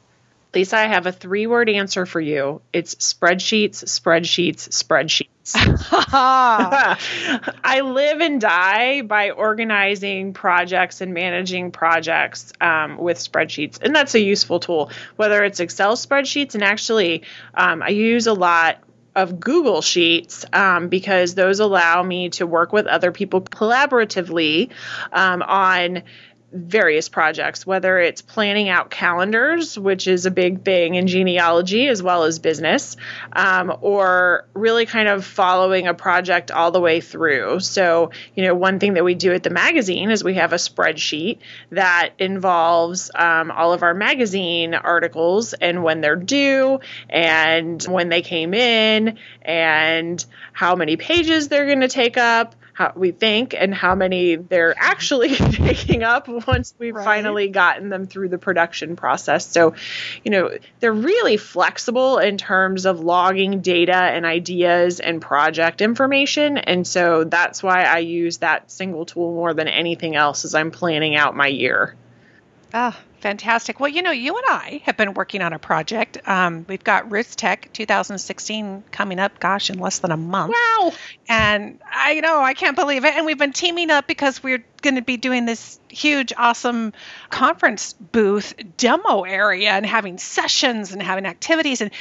Lisa, 0.53 0.77
I 0.77 0.87
have 0.87 1.05
a 1.05 1.11
three 1.11 1.45
word 1.45 1.69
answer 1.69 2.05
for 2.05 2.21
you. 2.21 2.61
It's 2.73 2.95
spreadsheets, 2.95 3.83
spreadsheets, 3.83 4.69
spreadsheets. 4.69 5.27
I 6.13 7.81
live 7.81 8.21
and 8.21 8.41
die 8.41 9.01
by 9.01 9.31
organizing 9.31 10.33
projects 10.33 11.01
and 11.01 11.13
managing 11.13 11.71
projects 11.71 12.53
um, 12.59 12.97
with 12.97 13.17
spreadsheets. 13.17 13.81
And 13.81 13.95
that's 13.95 14.15
a 14.15 14.19
useful 14.19 14.59
tool, 14.59 14.91
whether 15.15 15.43
it's 15.43 15.59
Excel 15.59 15.95
spreadsheets. 15.95 16.55
And 16.55 16.63
actually, 16.63 17.23
um, 17.53 17.83
I 17.83 17.89
use 17.89 18.27
a 18.27 18.33
lot 18.33 18.83
of 19.17 19.39
Google 19.39 19.81
Sheets 19.81 20.45
um, 20.53 20.89
because 20.89 21.33
those 21.33 21.59
allow 21.59 22.03
me 22.03 22.29
to 22.29 22.45
work 22.45 22.71
with 22.71 22.85
other 22.85 23.11
people 23.11 23.41
collaboratively 23.41 24.69
um, 25.11 25.41
on 25.41 26.03
various 26.51 27.09
projects, 27.09 27.67
whether 27.67 27.99
it's 27.99 28.21
planning 28.21 28.69
out 28.69 28.89
calendars, 28.89 29.77
which 29.77 30.07
is 30.07 30.25
a 30.25 30.31
big 30.31 30.63
thing 30.63 30.95
in 30.95 31.07
genealogy 31.07 31.87
as 31.87 32.01
well 32.01 32.23
as 32.23 32.39
business, 32.39 32.95
um, 33.33 33.75
or 33.81 34.45
really 34.53 34.85
kind 34.85 35.09
of 35.09 35.25
following 35.25 35.87
a 35.87 35.93
project 35.93 36.49
all 36.49 36.71
the 36.71 36.79
way 36.79 37.01
through. 37.01 37.59
So, 37.59 38.11
you 38.33 38.45
know, 38.45 38.55
one 38.55 38.79
thing 38.79 38.93
that 38.93 39.03
we 39.03 39.13
do 39.13 39.33
at 39.33 39.43
the 39.43 39.49
magazine 39.49 40.09
is 40.09 40.23
we 40.23 40.35
have 40.35 40.53
a 40.53 40.57
spreadsheet 40.57 41.39
that 41.71 42.11
involves 42.17 43.11
um, 43.13 43.51
all 43.51 43.73
of 43.73 43.83
our 43.83 43.93
magazine 43.93 44.73
articles 44.73 45.53
and 45.53 45.83
when 45.83 45.99
they're 45.99 46.15
due 46.15 46.79
and 47.09 47.83
when 47.83 48.07
they 48.07 48.21
came 48.21 48.53
in 48.53 49.17
and 49.41 50.25
how 50.53 50.75
many 50.75 50.95
pages 50.95 51.49
they're 51.49 51.65
going 51.65 51.81
to 51.81 51.89
take 51.89 52.17
up 52.17 52.55
how 52.77 52.93
we 52.95 53.09
think 53.09 53.55
and 53.55 53.73
how 53.73 53.95
many 53.95 54.35
they're 54.35 54.75
actually 54.77 55.35
taking 55.35 56.03
up 56.03 56.27
once 56.27 56.75
we've 56.77 56.93
right. 56.93 57.03
finally 57.03 57.47
gotten 57.47 57.89
them 57.89 58.05
through 58.05 58.29
the 58.29 58.37
production 58.37 58.95
process. 58.95 59.47
So, 59.47 59.73
you 60.23 60.29
know, 60.29 60.51
they're 60.79 60.93
really 60.93 61.37
flexible 61.37 62.19
in 62.19 62.37
terms 62.37 62.85
of 62.85 62.99
logging 62.99 63.61
data 63.61 63.95
and 63.95 64.27
ideas 64.27 64.99
and 64.99 65.19
project 65.19 65.81
information. 65.81 66.59
And 66.59 66.85
so 66.85 67.23
that's 67.23 67.63
why 67.63 67.81
I 67.81 67.97
use 67.97 68.37
that 68.37 68.69
single 68.69 69.07
tool 69.07 69.33
more 69.33 69.55
than 69.55 69.67
anything 69.67 70.15
else 70.15 70.45
as 70.45 70.53
I'm 70.53 70.69
planning 70.69 71.15
out 71.15 71.35
my 71.35 71.47
year. 71.47 71.95
Ah, 72.75 72.95
fantastic. 73.19 73.79
Well, 73.79 73.89
you 73.89 74.01
know, 74.01 74.11
you 74.11 74.35
and 74.35 74.45
I 74.47 74.81
have 74.85 74.97
been 74.97 75.13
working 75.13 75.41
on 75.41 75.53
a 75.53 75.59
project. 75.59 76.17
Um, 76.25 76.65
we've 76.67 76.83
got 76.83 77.09
RootsTech 77.09 77.71
2016 77.73 78.83
coming 78.91 79.19
up, 79.19 79.39
gosh, 79.39 79.69
in 79.69 79.79
less 79.79 79.99
than 79.99 80.11
a 80.11 80.17
month. 80.17 80.53
Wow. 80.53 80.93
And 81.27 81.79
I 81.89 82.19
know, 82.19 82.41
I 82.41 82.53
can't 82.53 82.75
believe 82.75 83.05
it. 83.05 83.15
And 83.15 83.25
we've 83.25 83.37
been 83.37 83.53
teaming 83.53 83.91
up 83.91 84.07
because 84.07 84.41
we're 84.41 84.63
going 84.81 84.95
to 84.95 85.01
be 85.01 85.17
doing 85.17 85.45
this 85.45 85.79
huge, 85.89 86.33
awesome 86.37 86.93
conference 87.29 87.93
booth 87.93 88.53
demo 88.77 89.23
area 89.23 89.71
and 89.71 89.85
having 89.85 90.17
sessions 90.17 90.93
and 90.93 91.01
having 91.01 91.25
activities. 91.25 91.81
And 91.81 91.91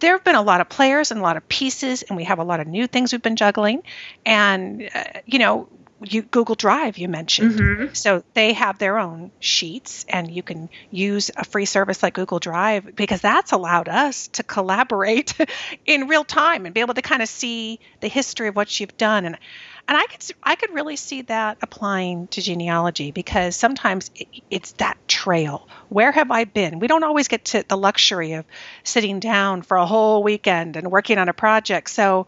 there 0.00 0.12
have 0.12 0.24
been 0.24 0.36
a 0.36 0.42
lot 0.42 0.60
of 0.60 0.68
players 0.68 1.10
and 1.10 1.20
a 1.20 1.22
lot 1.22 1.36
of 1.36 1.48
pieces, 1.48 2.02
and 2.02 2.16
we 2.16 2.24
have 2.24 2.38
a 2.38 2.44
lot 2.44 2.60
of 2.60 2.66
new 2.66 2.86
things 2.86 3.12
we've 3.12 3.22
been 3.22 3.36
juggling. 3.36 3.82
And, 4.24 4.88
uh, 4.94 5.04
you 5.24 5.38
know, 5.38 5.68
you, 6.02 6.22
Google 6.22 6.54
Drive 6.54 6.98
you 6.98 7.08
mentioned. 7.08 7.52
Mm-hmm. 7.52 7.94
So 7.94 8.22
they 8.34 8.52
have 8.52 8.78
their 8.78 8.98
own 8.98 9.30
sheets, 9.40 10.04
and 10.08 10.30
you 10.30 10.42
can 10.42 10.68
use 10.90 11.30
a 11.36 11.44
free 11.44 11.64
service 11.64 12.02
like 12.02 12.14
Google 12.14 12.38
Drive 12.38 12.94
because 12.94 13.20
that's 13.20 13.52
allowed 13.52 13.88
us 13.88 14.28
to 14.28 14.42
collaborate 14.42 15.34
in 15.86 16.08
real 16.08 16.24
time 16.24 16.66
and 16.66 16.74
be 16.74 16.80
able 16.80 16.94
to 16.94 17.02
kind 17.02 17.22
of 17.22 17.28
see 17.28 17.80
the 18.00 18.08
history 18.08 18.48
of 18.48 18.56
what 18.56 18.78
you've 18.78 18.96
done. 18.96 19.24
And 19.24 19.38
and 19.88 19.96
I 19.96 20.04
could 20.06 20.24
I 20.42 20.54
could 20.56 20.74
really 20.74 20.96
see 20.96 21.22
that 21.22 21.58
applying 21.62 22.26
to 22.28 22.42
genealogy 22.42 23.12
because 23.12 23.56
sometimes 23.56 24.10
it, 24.16 24.28
it's 24.50 24.72
that 24.72 24.96
trail. 25.08 25.68
Where 25.88 26.12
have 26.12 26.30
I 26.30 26.44
been? 26.44 26.80
We 26.80 26.88
don't 26.88 27.04
always 27.04 27.28
get 27.28 27.46
to 27.46 27.64
the 27.66 27.76
luxury 27.76 28.32
of 28.32 28.44
sitting 28.82 29.20
down 29.20 29.62
for 29.62 29.76
a 29.76 29.86
whole 29.86 30.22
weekend 30.22 30.76
and 30.76 30.90
working 30.90 31.18
on 31.18 31.28
a 31.28 31.32
project. 31.32 31.90
So 31.90 32.26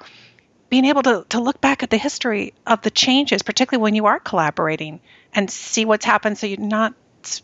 being 0.71 0.85
able 0.85 1.03
to, 1.03 1.25
to 1.31 1.41
look 1.41 1.61
back 1.61 1.83
at 1.83 1.91
the 1.91 1.97
history 1.97 2.55
of 2.67 2.83
the 2.83 2.91
changes, 2.91 3.43
particularly 3.43 3.83
when 3.83 3.95
you 3.95 4.07
are 4.07 4.21
collaborating, 4.21 5.01
and 5.35 5.51
see 5.51 5.85
what's 5.85 6.05
happened 6.05 6.39
so 6.39 6.47
you're 6.47 6.59
not 6.59 6.95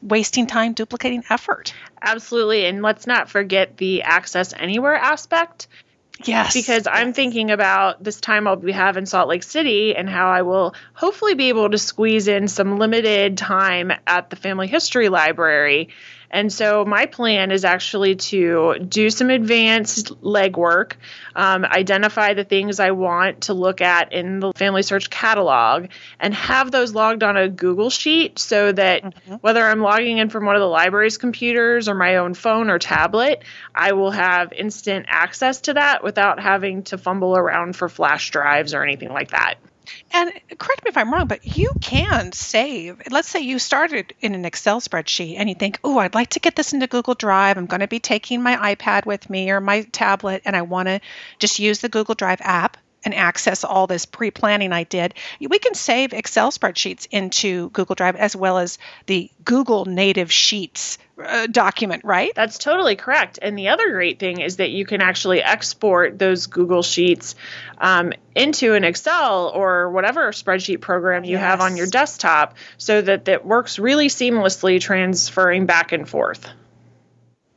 wasting 0.02 0.46
time 0.46 0.72
duplicating 0.72 1.24
effort. 1.30 1.74
Absolutely. 2.00 2.66
And 2.66 2.82
let's 2.82 3.06
not 3.06 3.30
forget 3.30 3.76
the 3.76 4.02
access 4.02 4.52
anywhere 4.52 4.94
aspect. 4.94 5.68
Yes. 6.22 6.54
Because 6.54 6.86
I'm 6.86 7.12
thinking 7.12 7.50
about 7.50 8.02
this 8.02 8.20
time 8.20 8.46
I'll 8.46 8.56
be 8.56 8.70
having 8.70 9.02
in 9.02 9.06
Salt 9.06 9.28
Lake 9.28 9.42
City 9.42 9.96
and 9.96 10.08
how 10.08 10.28
I 10.28 10.42
will 10.42 10.74
hopefully 10.92 11.34
be 11.34 11.48
able 11.48 11.70
to 11.70 11.78
squeeze 11.78 12.28
in 12.28 12.46
some 12.46 12.78
limited 12.78 13.36
time 13.36 13.90
at 14.06 14.30
the 14.30 14.36
Family 14.36 14.68
History 14.68 15.08
Library 15.08 15.88
and 16.30 16.52
so 16.52 16.84
my 16.84 17.06
plan 17.06 17.50
is 17.50 17.64
actually 17.64 18.16
to 18.16 18.78
do 18.78 19.10
some 19.10 19.30
advanced 19.30 20.20
legwork, 20.22 20.94
um, 21.36 21.64
identify 21.64 22.34
the 22.34 22.44
things 22.44 22.80
I 22.80 22.90
want 22.92 23.42
to 23.42 23.54
look 23.54 23.80
at 23.80 24.12
in 24.12 24.40
the 24.40 24.52
FamilySearch 24.52 25.10
catalog, 25.10 25.88
and 26.18 26.34
have 26.34 26.70
those 26.70 26.94
logged 26.94 27.22
on 27.22 27.36
a 27.36 27.48
Google 27.48 27.90
Sheet 27.90 28.38
so 28.38 28.72
that 28.72 29.02
mm-hmm. 29.02 29.34
whether 29.34 29.64
I'm 29.64 29.80
logging 29.80 30.18
in 30.18 30.30
from 30.30 30.46
one 30.46 30.56
of 30.56 30.60
the 30.60 30.66
library's 30.66 31.18
computers 31.18 31.88
or 31.88 31.94
my 31.94 32.16
own 32.16 32.34
phone 32.34 32.70
or 32.70 32.78
tablet, 32.78 33.42
I 33.74 33.92
will 33.92 34.10
have 34.10 34.52
instant 34.52 35.06
access 35.08 35.62
to 35.62 35.74
that 35.74 36.02
without 36.02 36.40
having 36.40 36.82
to 36.84 36.98
fumble 36.98 37.36
around 37.36 37.76
for 37.76 37.88
flash 37.88 38.30
drives 38.30 38.74
or 38.74 38.82
anything 38.82 39.10
like 39.10 39.30
that. 39.30 39.56
And 40.12 40.32
correct 40.58 40.84
me 40.84 40.88
if 40.88 40.96
I'm 40.96 41.12
wrong, 41.12 41.26
but 41.26 41.56
you 41.56 41.72
can 41.80 42.32
save. 42.32 43.02
Let's 43.10 43.28
say 43.28 43.40
you 43.40 43.58
started 43.58 44.14
in 44.20 44.34
an 44.34 44.44
Excel 44.44 44.80
spreadsheet 44.80 45.36
and 45.38 45.48
you 45.48 45.54
think, 45.54 45.78
oh, 45.84 45.98
I'd 45.98 46.14
like 46.14 46.30
to 46.30 46.40
get 46.40 46.56
this 46.56 46.72
into 46.72 46.86
Google 46.86 47.14
Drive. 47.14 47.56
I'm 47.56 47.66
going 47.66 47.80
to 47.80 47.88
be 47.88 48.00
taking 48.00 48.42
my 48.42 48.74
iPad 48.74 49.06
with 49.06 49.28
me 49.28 49.50
or 49.50 49.60
my 49.60 49.82
tablet, 49.82 50.42
and 50.44 50.56
I 50.56 50.62
want 50.62 50.88
to 50.88 51.00
just 51.38 51.58
use 51.58 51.80
the 51.80 51.88
Google 51.88 52.14
Drive 52.14 52.40
app 52.42 52.76
and 53.04 53.14
access 53.14 53.64
all 53.64 53.86
this 53.86 54.06
pre 54.06 54.30
planning 54.30 54.72
I 54.72 54.84
did. 54.84 55.14
We 55.40 55.58
can 55.58 55.74
save 55.74 56.12
Excel 56.12 56.50
spreadsheets 56.50 57.06
into 57.10 57.70
Google 57.70 57.94
Drive 57.94 58.16
as 58.16 58.34
well 58.34 58.58
as 58.58 58.78
the 59.06 59.30
Google 59.44 59.84
native 59.84 60.32
Sheets 60.32 60.98
uh, 61.22 61.46
document, 61.46 62.04
right? 62.04 62.32
That's 62.34 62.58
totally 62.58 62.96
correct. 62.96 63.38
And 63.40 63.56
the 63.56 63.68
other 63.68 63.90
great 63.92 64.18
thing 64.18 64.40
is 64.40 64.56
that 64.56 64.70
you 64.70 64.84
can 64.84 65.00
actually 65.00 65.42
export 65.42 66.18
those 66.18 66.46
Google 66.46 66.82
Sheets 66.82 67.36
um, 67.78 68.12
into 68.34 68.74
an 68.74 68.84
Excel 68.84 69.48
or 69.54 69.90
whatever 69.90 70.32
spreadsheet 70.32 70.80
program 70.80 71.24
you 71.24 71.32
yes. 71.32 71.40
have 71.40 71.60
on 71.60 71.76
your 71.76 71.86
desktop 71.86 72.56
so 72.78 73.00
that 73.00 73.28
it 73.28 73.44
works 73.44 73.78
really 73.78 74.08
seamlessly 74.08 74.80
transferring 74.80 75.66
back 75.66 75.92
and 75.92 76.08
forth. 76.08 76.48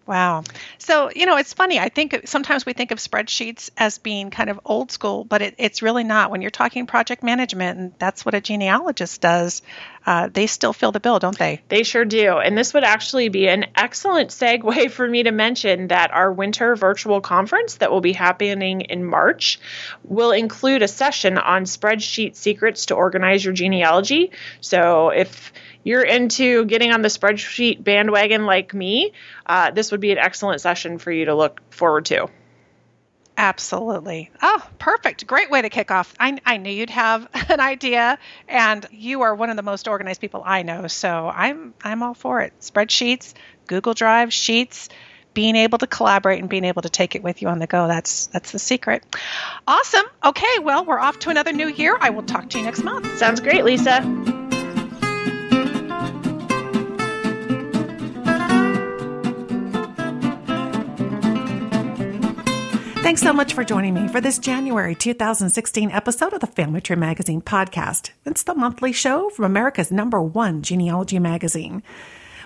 Wow. 0.07 0.43
So, 0.77 1.11
you 1.13 1.25
know, 1.25 1.35
it's 1.35 1.53
funny. 1.53 1.79
I 1.79 1.89
think 1.89 2.21
sometimes 2.25 2.65
we 2.65 2.71
think 2.71 2.91
of 2.91 2.99
spreadsheets 2.99 3.69
as 3.75 3.97
being 3.97 4.29
kind 4.29 4.49
of 4.49 4.59
old 4.63 4.89
school, 4.89 5.25
but 5.25 5.41
it, 5.41 5.55
it's 5.57 5.81
really 5.81 6.05
not. 6.05 6.31
When 6.31 6.41
you're 6.41 6.49
talking 6.49 6.87
project 6.87 7.23
management, 7.23 7.77
and 7.77 7.93
that's 7.99 8.25
what 8.25 8.33
a 8.33 8.39
genealogist 8.39 9.19
does, 9.19 9.61
uh, 10.07 10.29
they 10.33 10.47
still 10.47 10.71
fill 10.71 10.93
the 10.93 11.01
bill, 11.01 11.19
don't 11.19 11.37
they? 11.37 11.61
They 11.67 11.83
sure 11.83 12.05
do. 12.05 12.37
And 12.37 12.57
this 12.57 12.73
would 12.73 12.85
actually 12.85 13.27
be 13.27 13.49
an 13.49 13.65
excellent 13.75 14.29
segue 14.29 14.89
for 14.91 15.05
me 15.05 15.23
to 15.23 15.31
mention 15.31 15.89
that 15.89 16.11
our 16.11 16.31
winter 16.31 16.77
virtual 16.77 17.19
conference 17.19 17.75
that 17.75 17.91
will 17.91 17.99
be 17.99 18.13
happening 18.13 18.81
in 18.81 19.03
March 19.03 19.59
will 20.05 20.31
include 20.31 20.81
a 20.81 20.87
session 20.87 21.37
on 21.37 21.65
spreadsheet 21.65 22.37
secrets 22.37 22.85
to 22.85 22.95
organize 22.95 23.43
your 23.43 23.53
genealogy. 23.53 24.31
So, 24.61 25.09
if 25.09 25.51
you're 25.83 26.03
into 26.03 26.63
getting 26.65 26.93
on 26.93 27.01
the 27.01 27.09
spreadsheet 27.09 27.83
bandwagon 27.83 28.45
like 28.45 28.73
me, 28.73 29.11
uh, 29.45 29.71
this 29.71 29.91
would 29.91 30.01
be 30.01 30.13
an 30.13 30.17
excellent 30.17 30.61
session 30.61 30.99
for 30.99 31.11
you 31.11 31.25
to 31.25 31.35
look 31.35 31.61
forward 31.69 32.05
to. 32.05 32.29
Absolutely. 33.37 34.31
Oh, 34.41 34.67
perfect. 34.79 35.27
Great 35.27 35.51
way 35.51 35.61
to 35.61 35.69
kick 35.69 35.91
off. 35.91 36.13
I, 36.19 36.39
I 36.43 36.57
knew 36.57 36.71
you'd 36.71 36.89
have 36.89 37.27
an 37.49 37.59
idea, 37.59 38.17
and 38.47 38.85
you 38.91 39.21
are 39.21 39.35
one 39.35 39.51
of 39.51 39.55
the 39.55 39.61
most 39.61 39.87
organized 39.87 40.19
people 40.19 40.41
I 40.43 40.63
know. 40.63 40.87
So 40.87 41.31
I'm 41.33 41.75
I'm 41.83 42.01
all 42.01 42.15
for 42.15 42.41
it. 42.41 42.53
Spreadsheets, 42.59 43.35
Google 43.67 43.93
Drive, 43.93 44.33
Sheets, 44.33 44.89
being 45.35 45.55
able 45.55 45.77
to 45.77 45.87
collaborate 45.87 46.39
and 46.39 46.49
being 46.49 46.65
able 46.65 46.81
to 46.81 46.89
take 46.89 47.13
it 47.13 47.21
with 47.21 47.43
you 47.43 47.47
on 47.47 47.59
the 47.59 47.67
go. 47.67 47.87
That's 47.87 48.25
that's 48.27 48.51
the 48.51 48.59
secret. 48.59 49.03
Awesome. 49.67 50.05
Okay, 50.25 50.59
well, 50.63 50.83
we're 50.83 50.99
off 50.99 51.19
to 51.19 51.29
another 51.29 51.53
new 51.53 51.67
year. 51.67 51.95
I 52.01 52.09
will 52.09 52.23
talk 52.23 52.49
to 52.49 52.57
you 52.57 52.63
next 52.63 52.83
month. 52.83 53.19
Sounds 53.19 53.39
great, 53.39 53.63
Lisa. 53.63 54.36
Thanks 63.07 63.21
so 63.21 63.31
much 63.31 63.53
for 63.53 63.63
joining 63.63 63.93
me 63.93 64.09
for 64.09 64.19
this 64.19 64.37
January 64.37 64.93
2016 64.93 65.91
episode 65.91 66.33
of 66.33 66.41
the 66.41 66.47
Family 66.47 66.81
Tree 66.81 66.97
Magazine 66.97 67.41
podcast. 67.41 68.09
It's 68.25 68.43
the 68.43 68.53
monthly 68.53 68.91
show 68.91 69.29
from 69.29 69.45
America's 69.45 69.93
number 69.93 70.21
one 70.21 70.61
genealogy 70.61 71.17
magazine. 71.17 71.83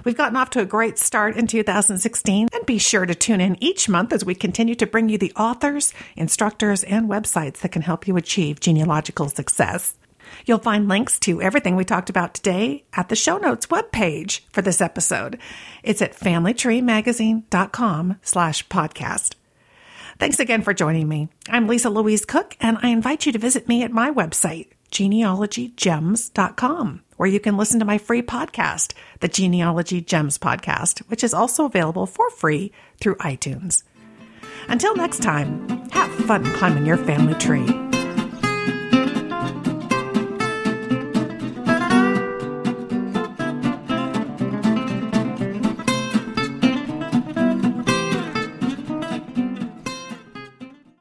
We've 0.06 0.16
gotten 0.16 0.38
off 0.38 0.52
to 0.52 0.60
a 0.60 0.66
great 0.66 1.00
start 1.00 1.36
in 1.36 1.48
2016 1.48 2.50
and 2.54 2.66
be 2.68 2.78
sure 2.78 3.08
to 3.08 3.16
tune 3.16 3.42
in 3.42 3.58
each 3.60 3.90
month 3.90 4.14
as 4.14 4.24
we 4.24 4.36
continue 4.36 4.76
to 4.76 4.86
bring 4.86 5.10
you 5.10 5.18
the 5.18 5.34
authors, 5.36 5.96
instructors, 6.16 6.84
and 6.84 7.10
websites 7.10 7.62
that 7.62 7.72
can 7.72 7.82
help 7.82 8.08
you 8.08 8.16
achieve 8.16 8.60
genealogical 8.60 9.30
success. 9.30 9.96
You'll 10.46 10.60
find 10.60 10.88
links 10.88 11.18
to 11.22 11.42
everything 11.42 11.76
we 11.76 11.86
talked 11.86 12.12
about 12.12 12.36
today 12.36 12.84
at 12.94 13.10
the 13.10 13.16
show 13.16 13.40
notes 13.40 13.66
webpage 13.66 14.42
for 14.52 14.62
this 14.62 14.80
episode. 14.80 15.40
It's 15.82 16.04
at 16.04 16.16
familytreemagazine.com 16.16 18.20
slash 18.22 18.68
podcast. 18.68 19.34
Thanks 20.22 20.40
again 20.40 20.62
for 20.62 20.72
joining 20.72 21.08
me. 21.08 21.30
I'm 21.50 21.68
Lisa 21.68 21.90
Louise 21.90 22.26
Cooke, 22.26 22.56
and 22.62 22.78
I 22.84 22.90
invite 22.90 23.26
you 23.26 23.32
to 23.32 23.40
visit 23.40 23.68
me 23.68 23.82
at 23.82 23.90
my 23.90 24.12
website, 24.12 24.68
genealogygems.com, 24.92 27.02
where 27.18 27.30
you 27.30 27.40
can 27.40 27.58
listen 27.58 27.80
to 27.80 27.86
my 27.86 27.98
free 27.98 28.22
podcast, 28.22 28.94
the 29.22 29.28
Genealogy 29.28 30.00
Gems 30.00 30.38
Podcast, 30.38 31.00
which 31.10 31.24
is 31.24 31.34
also 31.34 31.66
available 31.66 32.06
for 32.06 32.30
free 32.30 32.72
through 33.00 33.16
iTunes. 33.16 33.82
Until 34.68 34.96
next 34.96 35.24
time, 35.24 35.90
have 35.90 36.14
fun 36.28 36.46
climbing 36.54 36.86
your 36.86 36.98
family 36.98 37.34
tree. 37.34 37.91